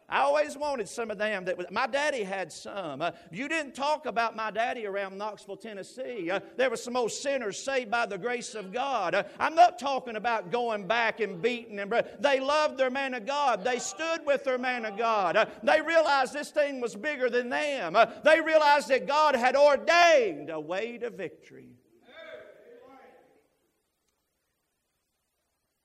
I 0.09 0.19
always 0.19 0.55
wanted 0.55 0.87
some 0.87 1.11
of 1.11 1.17
them. 1.17 1.43
That 1.45 1.57
was, 1.57 1.67
my 1.69 1.85
daddy 1.85 2.23
had 2.23 2.49
some. 2.49 3.01
Uh, 3.01 3.11
you 3.29 3.49
didn't 3.49 3.75
talk 3.75 4.05
about 4.05 4.37
my 4.37 4.51
daddy 4.51 4.85
around 4.85 5.17
Knoxville, 5.17 5.57
Tennessee. 5.57 6.31
Uh, 6.31 6.39
there 6.55 6.69
were 6.69 6.77
some 6.77 6.95
old 6.95 7.11
sinners 7.11 7.61
saved 7.61 7.91
by 7.91 8.05
the 8.05 8.17
grace 8.17 8.55
of 8.55 8.71
God. 8.71 9.15
Uh, 9.15 9.23
I'm 9.37 9.53
not 9.53 9.77
talking 9.77 10.15
about 10.15 10.49
going 10.49 10.87
back 10.87 11.19
and 11.19 11.41
beating 11.41 11.75
them. 11.75 11.91
They 12.21 12.39
loved 12.39 12.77
their 12.77 12.89
man 12.89 13.15
of 13.15 13.25
God. 13.25 13.65
They 13.65 13.79
stood 13.79 14.25
with 14.25 14.45
their 14.45 14.57
man 14.57 14.85
of 14.85 14.97
God. 14.97 15.35
Uh, 15.35 15.45
they 15.61 15.81
realized 15.81 16.31
this 16.31 16.51
thing 16.51 16.79
was 16.79 16.95
bigger 16.95 17.29
than 17.29 17.49
them. 17.49 17.97
Uh, 17.97 18.05
they 18.23 18.39
realized 18.39 18.87
that 18.87 19.07
God 19.07 19.35
had 19.35 19.57
ordained 19.57 20.49
a 20.49 20.59
way 20.59 20.97
to 20.99 21.09
victory. 21.09 21.67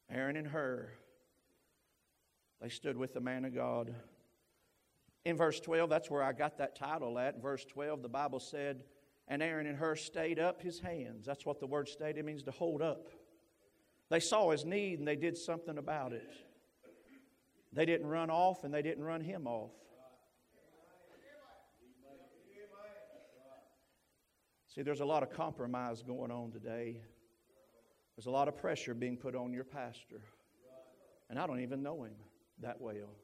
Aaron 0.08 0.36
and 0.36 0.46
Hur, 0.46 0.90
they 2.60 2.68
stood 2.68 2.96
with 2.96 3.14
the 3.14 3.20
man 3.20 3.44
of 3.44 3.54
God. 3.54 3.92
In 5.24 5.36
verse 5.36 5.60
12, 5.60 5.88
that's 5.88 6.10
where 6.10 6.22
I 6.22 6.32
got 6.32 6.58
that 6.58 6.74
title 6.74 7.18
at. 7.18 7.36
In 7.36 7.40
verse 7.40 7.64
12, 7.64 8.02
the 8.02 8.08
Bible 8.08 8.40
said, 8.40 8.82
And 9.28 9.42
Aaron 9.42 9.66
and 9.66 9.76
Hur 9.76 9.94
stayed 9.94 10.38
up 10.38 10.60
his 10.60 10.80
hands. 10.80 11.24
That's 11.24 11.46
what 11.46 11.60
the 11.60 11.66
word 11.66 11.88
stayed, 11.88 12.18
it 12.18 12.24
means 12.24 12.42
to 12.44 12.50
hold 12.50 12.82
up. 12.82 13.08
They 14.10 14.20
saw 14.20 14.50
his 14.50 14.64
need 14.64 14.98
and 14.98 15.08
they 15.08 15.16
did 15.16 15.38
something 15.38 15.78
about 15.78 16.12
it. 16.12 16.28
They 17.72 17.86
didn't 17.86 18.06
run 18.06 18.30
off 18.30 18.64
and 18.64 18.74
they 18.74 18.82
didn't 18.82 19.04
run 19.04 19.22
him 19.22 19.46
off. 19.46 19.70
See, 24.74 24.82
there's 24.82 25.00
a 25.00 25.04
lot 25.04 25.22
of 25.22 25.30
compromise 25.30 26.02
going 26.02 26.30
on 26.30 26.50
today. 26.50 27.00
There's 28.16 28.26
a 28.26 28.30
lot 28.30 28.48
of 28.48 28.56
pressure 28.56 28.94
being 28.94 29.16
put 29.16 29.34
on 29.34 29.52
your 29.52 29.64
pastor. 29.64 30.22
And 31.30 31.38
I 31.38 31.46
don't 31.46 31.60
even 31.60 31.82
know 31.82 32.04
him 32.04 32.14
that 32.60 32.80
well. 32.80 33.16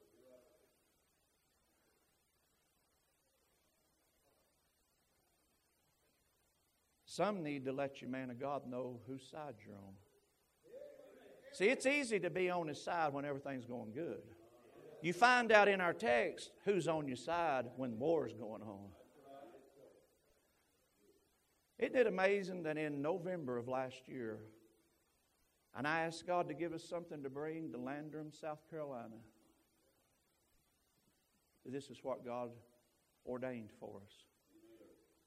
Some 7.19 7.43
need 7.43 7.65
to 7.65 7.73
let 7.73 8.01
your 8.01 8.11
man 8.11 8.31
of 8.31 8.39
God 8.39 8.63
know 8.71 9.01
whose 9.09 9.29
side 9.29 9.55
you're 9.67 9.75
on. 9.75 9.95
See, 11.51 11.65
it's 11.65 11.85
easy 11.85 12.21
to 12.21 12.31
be 12.31 12.49
on 12.49 12.69
his 12.69 12.81
side 12.81 13.13
when 13.13 13.25
everything's 13.25 13.67
going 13.67 13.91
good. 13.93 14.23
You 15.03 15.13
find 15.13 15.51
out 15.51 15.67
in 15.67 15.81
our 15.81 15.93
text 15.93 16.53
who's 16.65 16.87
on 16.87 17.09
your 17.09 17.17
side 17.17 17.65
when 17.77 17.99
war's 17.99 18.35
going 18.35 18.63
on. 18.63 18.91
Isn't 21.81 21.97
it 21.97 22.07
amazing 22.07 22.63
that 22.63 22.79
in 22.79 23.03
November 23.03 23.59
of 23.59 23.67
last 23.67 24.07
year, 24.07 24.39
and 25.77 25.89
I 25.89 26.03
asked 26.03 26.25
God 26.25 26.47
to 26.47 26.55
give 26.55 26.73
us 26.73 26.85
something 26.85 27.25
to 27.25 27.31
bring 27.31 27.73
to 27.73 27.79
Landrum, 27.79 28.31
South 28.31 28.61
Carolina. 28.71 29.17
This 31.67 31.91
is 31.91 31.99
what 32.01 32.25
God 32.25 32.51
ordained 33.27 33.71
for 33.81 34.01
us. 34.07 34.28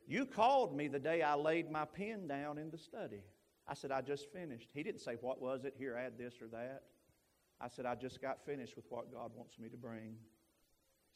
You 0.08 0.26
called 0.26 0.76
me 0.76 0.88
the 0.88 1.00
day 1.00 1.22
I 1.22 1.36
laid 1.36 1.72
my 1.72 1.86
pen 1.86 2.28
down 2.28 2.58
in 2.58 2.70
the 2.70 2.78
study. 2.78 3.24
I 3.68 3.74
said, 3.74 3.92
I 3.92 4.02
just 4.02 4.32
finished. 4.32 4.70
He 4.74 4.84
didn't 4.84 5.02
say, 5.02 5.16
What 5.22 5.42
was 5.42 5.64
it? 5.64 5.76
Here, 5.78 5.96
add 5.96 6.18
this 6.18 6.36
or 6.42 6.48
that. 6.48 6.84
I 7.60 7.68
said, 7.68 7.86
I 7.86 7.96
just 7.96 8.22
got 8.22 8.44
finished 8.46 8.76
with 8.76 8.86
what 8.90 9.12
God 9.14 9.32
wants 9.36 9.60
me 9.60 9.70
to 9.70 9.78
bring. 9.78 10.16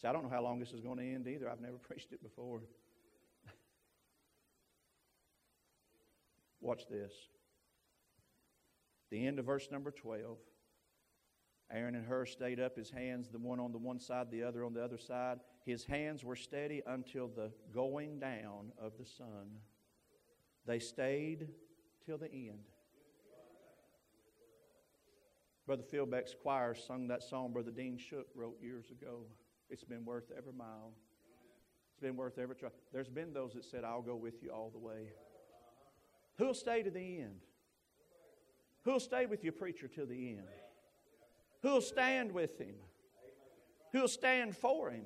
See, 0.02 0.08
I 0.08 0.14
don't 0.14 0.24
know 0.24 0.30
how 0.30 0.44
long 0.44 0.60
this 0.60 0.72
is 0.72 0.80
going 0.80 0.98
to 0.98 1.04
end 1.04 1.28
either. 1.28 1.50
I've 1.50 1.62
never 1.62 1.78
preached 1.90 2.14
it 2.14 2.22
before. 2.22 2.62
Watch 6.62 6.88
this. 6.90 7.14
The 9.12 9.26
end 9.26 9.40
of 9.40 9.46
verse 9.46 9.70
number 9.72 9.92
12. 9.92 10.38
Aaron 11.72 11.96
and 11.96 12.06
Hur 12.06 12.26
stayed 12.26 12.60
up, 12.60 12.76
his 12.76 12.90
hands, 12.90 13.30
the 13.30 13.38
one 13.40 13.60
on 13.60 13.72
the 13.72 13.78
one 13.78 14.00
side, 14.00 14.32
the 14.32 14.44
other 14.44 14.64
on 14.64 14.74
the 14.74 14.84
other 14.84 14.98
side. 14.98 15.40
His 15.66 15.84
hands 15.84 16.24
were 16.24 16.36
steady 16.36 16.84
until 16.86 17.28
the 17.28 17.52
going 17.74 18.20
down 18.20 18.72
of 18.80 18.94
the 19.00 19.06
sun. 19.06 19.60
They 20.68 20.80
stayed 20.80 21.48
till 22.06 22.20
the 22.20 22.32
end. 22.32 22.66
Brother 25.66 25.84
Philbeck's 25.84 26.36
choir 26.40 26.76
sung 26.76 27.08
that 27.08 27.24
song 27.24 27.52
Brother 27.52 27.72
Dean 27.72 27.98
Shook 27.98 28.28
wrote 28.36 28.58
years 28.62 28.92
ago. 28.92 29.22
It's 29.70 29.84
been 29.84 30.06
worth 30.06 30.32
every 30.38 30.54
mile. 30.54 30.94
It's 31.92 32.00
been 32.00 32.16
worth 32.16 32.38
every 32.38 32.56
try. 32.56 32.70
There's 32.94 33.10
been 33.10 33.34
those 33.34 33.54
that 33.54 33.66
said, 33.66 33.84
I'll 33.84 34.04
go 34.04 34.16
with 34.16 34.44
you 34.44 34.52
all 34.52 34.70
the 34.70 34.78
way. 34.78 35.10
Who'll 36.38 36.54
stay 36.54 36.84
to 36.84 36.92
the 36.92 37.22
end? 37.22 37.40
Who'll 38.84 39.00
stay 39.00 39.26
with 39.26 39.44
your 39.44 39.54
preacher 39.54 39.88
till 39.88 40.06
the 40.06 40.34
end? 40.34 40.48
Who'll 41.64 41.82
stand 41.82 42.32
with 42.32 42.60
him? 42.60 42.76
Who'll 43.94 44.08
stand 44.08 44.56
for 44.56 44.92
him? 44.92 45.06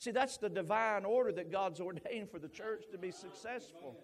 See, 0.00 0.12
that's 0.12 0.38
the 0.38 0.48
divine 0.48 1.04
order 1.04 1.30
that 1.32 1.52
God's 1.52 1.78
ordained 1.78 2.30
for 2.30 2.38
the 2.38 2.48
church 2.48 2.84
to 2.90 2.96
be 2.96 3.10
successful. 3.12 3.98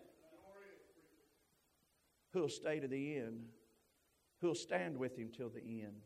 Who'll 2.35 2.51
stay 2.51 2.81
to 2.81 2.87
the 2.87 3.17
end? 3.17 3.47
Who'll 4.43 4.55
stand 4.55 4.99
with 4.99 5.17
him 5.17 5.31
till 5.35 5.49
the 5.49 5.63
end? 5.63 6.03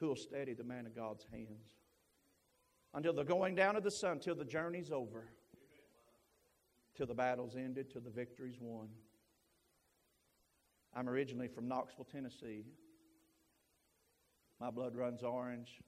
Who'll 0.00 0.16
steady 0.16 0.52
the 0.52 0.64
man 0.64 0.84
of 0.84 0.96
God's 0.96 1.24
hands? 1.30 1.76
Until 2.92 3.12
the 3.12 3.22
going 3.22 3.54
down 3.54 3.76
of 3.76 3.84
the 3.84 3.90
sun, 3.90 4.18
till 4.18 4.34
the 4.34 4.44
journey's 4.44 4.90
over, 4.90 5.28
till 6.96 7.06
the 7.06 7.14
battle's 7.14 7.54
ended, 7.54 7.88
till 7.88 8.00
the 8.00 8.10
victory's 8.10 8.58
won. 8.60 8.88
I'm 10.92 11.08
originally 11.08 11.46
from 11.46 11.68
Knoxville, 11.68 12.08
Tennessee. 12.10 12.64
My 14.60 14.70
blood 14.72 14.96
runs 14.96 15.22
orange. 15.22 15.78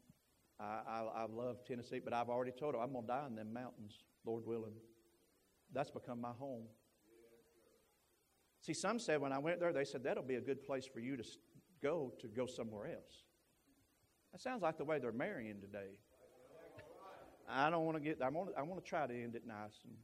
I, 0.61 0.81
I, 0.89 1.23
I 1.23 1.27
love 1.27 1.65
Tennessee, 1.65 2.01
but 2.05 2.13
I've 2.13 2.29
already 2.29 2.53
told 2.53 2.75
her 2.75 2.81
I'm 2.81 2.93
going 2.93 3.07
to 3.07 3.09
die 3.09 3.25
in 3.27 3.35
them 3.35 3.53
mountains, 3.53 4.05
Lord 4.27 4.45
willing. 4.45 4.75
That's 5.73 5.91
become 5.91 6.21
my 6.21 6.33
home. 6.33 6.65
See, 8.61 8.75
some 8.75 8.99
said 8.99 9.21
when 9.21 9.33
I 9.33 9.39
went 9.39 9.59
there, 9.59 9.73
they 9.73 9.85
said 9.85 10.05
that'll 10.05 10.23
be 10.23 10.35
a 10.35 10.41
good 10.41 10.63
place 10.63 10.85
for 10.85 11.01
you 11.01 11.17
to 11.17 11.25
go 11.83 12.13
to 12.21 12.29
go 12.29 12.45
somewhere 12.47 12.89
else. 12.89 13.25
That 14.33 14.41
sounds 14.41 14.63
like 14.63 14.77
the 14.77 14.85
way 14.85 14.99
they're 14.99 15.13
marrying 15.13 15.61
today. 15.61 15.97
I 17.49 17.71
don't 17.71 17.85
want 17.85 17.97
to 17.97 18.03
get. 18.03 18.23
I 18.23 18.29
want. 18.29 18.51
I 18.57 18.63
want 18.63 18.85
to 18.85 18.89
try 18.89 19.07
to 19.07 19.15
end 19.15 19.35
it 19.35 19.47
nice. 19.47 19.81
And 19.85 19.95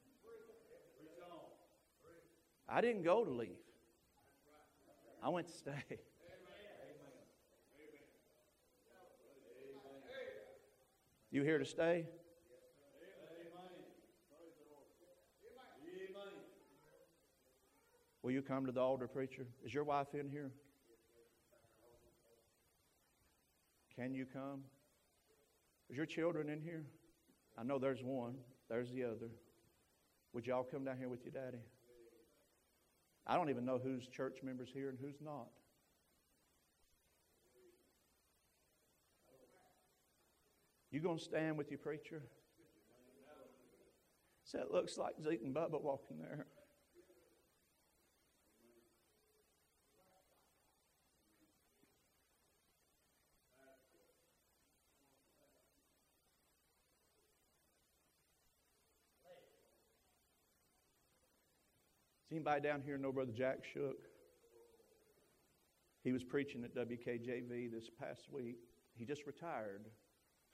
I 2.69 2.81
didn't 2.81 3.03
go 3.03 3.25
to 3.25 3.31
leave. 3.31 3.51
I 5.23 5.29
went 5.29 5.47
to 5.49 5.53
stay. 5.53 6.01
You 11.31 11.43
here 11.43 11.59
to 11.59 11.65
stay? 11.65 12.07
Will 18.23 18.33
you 18.33 18.43
come 18.43 18.67
to 18.67 18.73
the 18.73 18.81
altar, 18.81 19.07
preacher? 19.07 19.47
Is 19.65 19.73
your 19.73 19.85
wife 19.85 20.09
in 20.15 20.29
here? 20.29 20.51
Can 23.95 24.15
you 24.15 24.27
come? 24.27 24.63
Is 25.89 25.97
your 25.97 26.07
children 26.07 26.49
in 26.49 26.61
here? 26.61 26.85
I 27.57 27.63
know 27.63 27.79
there's 27.79 28.03
one, 28.03 28.35
there's 28.69 28.91
the 28.91 29.05
other. 29.05 29.31
Would 30.33 30.47
y'all 30.47 30.65
come 30.65 30.85
down 30.85 30.99
here 30.99 31.09
with 31.09 31.25
your 31.25 31.33
daddy? 31.33 31.63
I 33.27 33.37
don't 33.37 33.49
even 33.49 33.65
know 33.65 33.81
who's 33.83 34.07
church 34.09 34.39
members 34.43 34.69
here 34.73 34.89
and 34.89 34.99
who's 35.01 35.21
not. 35.25 35.47
You 40.97 41.03
going 41.03 41.19
to 41.19 41.25
stand 41.25 41.59
with 41.59 41.71
your 41.71 41.77
preacher? 41.77 42.23
So 44.45 44.61
it 44.61 44.71
looks 44.71 44.97
like 44.97 45.13
Zeke 45.23 45.43
and 45.45 45.55
Bubba 45.55 45.79
walking 45.79 46.17
there. 46.19 46.47
Is 62.25 62.33
anybody 62.33 62.63
down 62.63 62.81
here 62.87 62.97
know 62.97 63.13
Brother 63.13 63.33
Jack 63.37 63.59
Shook? 63.71 63.99
He 66.03 66.13
was 66.13 66.25
preaching 66.25 66.65
at 66.65 66.75
WKJV 66.75 67.71
this 67.71 67.91
past 68.01 68.29
week. 68.33 68.57
He 68.97 69.05
just 69.05 69.27
retired 69.27 69.85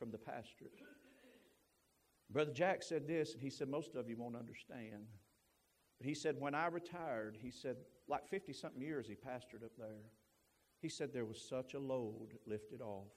from 0.03 0.11
the 0.11 0.19
pastorate. 0.19 0.73
Brother 2.29 2.51
Jack 2.51 2.83
said 2.83 3.07
this, 3.07 3.35
and 3.35 3.41
he 3.41 3.51
said, 3.51 3.69
Most 3.69 3.95
of 3.95 4.09
you 4.09 4.17
won't 4.17 4.35
understand. 4.35 5.07
But 5.97 6.09
he 6.09 6.15
said, 6.15 6.35
When 6.41 6.57
I 6.57 6.67
retired, 6.67 7.39
he 7.41 7.53
said, 7.53 7.77
like 8.09 8.29
50 8.29 8.53
something 8.53 8.83
years 8.83 9.07
he 9.07 9.15
pastored 9.15 9.63
up 9.65 9.71
there. 9.79 10.11
He 10.81 10.89
said, 10.89 11.13
There 11.13 11.25
was 11.25 11.41
such 11.41 11.75
a 11.75 11.79
load 11.79 12.31
lifted 12.49 12.81
off. 12.81 13.13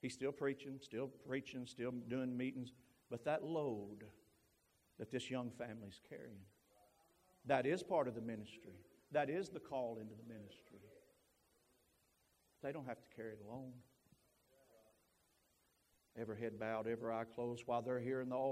He's 0.00 0.14
still 0.14 0.30
preaching, 0.30 0.78
still 0.80 1.10
preaching, 1.26 1.66
still 1.66 1.90
doing 2.06 2.36
meetings, 2.36 2.70
but 3.10 3.24
that 3.24 3.42
load 3.42 4.04
that 5.00 5.10
this 5.10 5.28
young 5.32 5.50
family's 5.58 6.00
carrying, 6.08 6.44
that 7.44 7.66
is 7.66 7.82
part 7.82 8.06
of 8.06 8.14
the 8.14 8.20
ministry. 8.20 8.84
That 9.10 9.28
is 9.30 9.48
the 9.48 9.58
call 9.58 9.98
into 10.00 10.14
the 10.14 10.32
ministry. 10.32 10.78
They 12.62 12.70
don't 12.70 12.86
have 12.86 13.00
to 13.00 13.16
carry 13.16 13.32
it 13.32 13.40
alone. 13.44 13.72
Every 16.18 16.38
head 16.38 16.58
bowed, 16.58 16.86
every 16.86 17.12
eye 17.12 17.24
closed 17.34 17.64
while 17.66 17.82
they're 17.82 18.00
here 18.00 18.22
in 18.22 18.30
the 18.30 18.36
altar. 18.36 18.44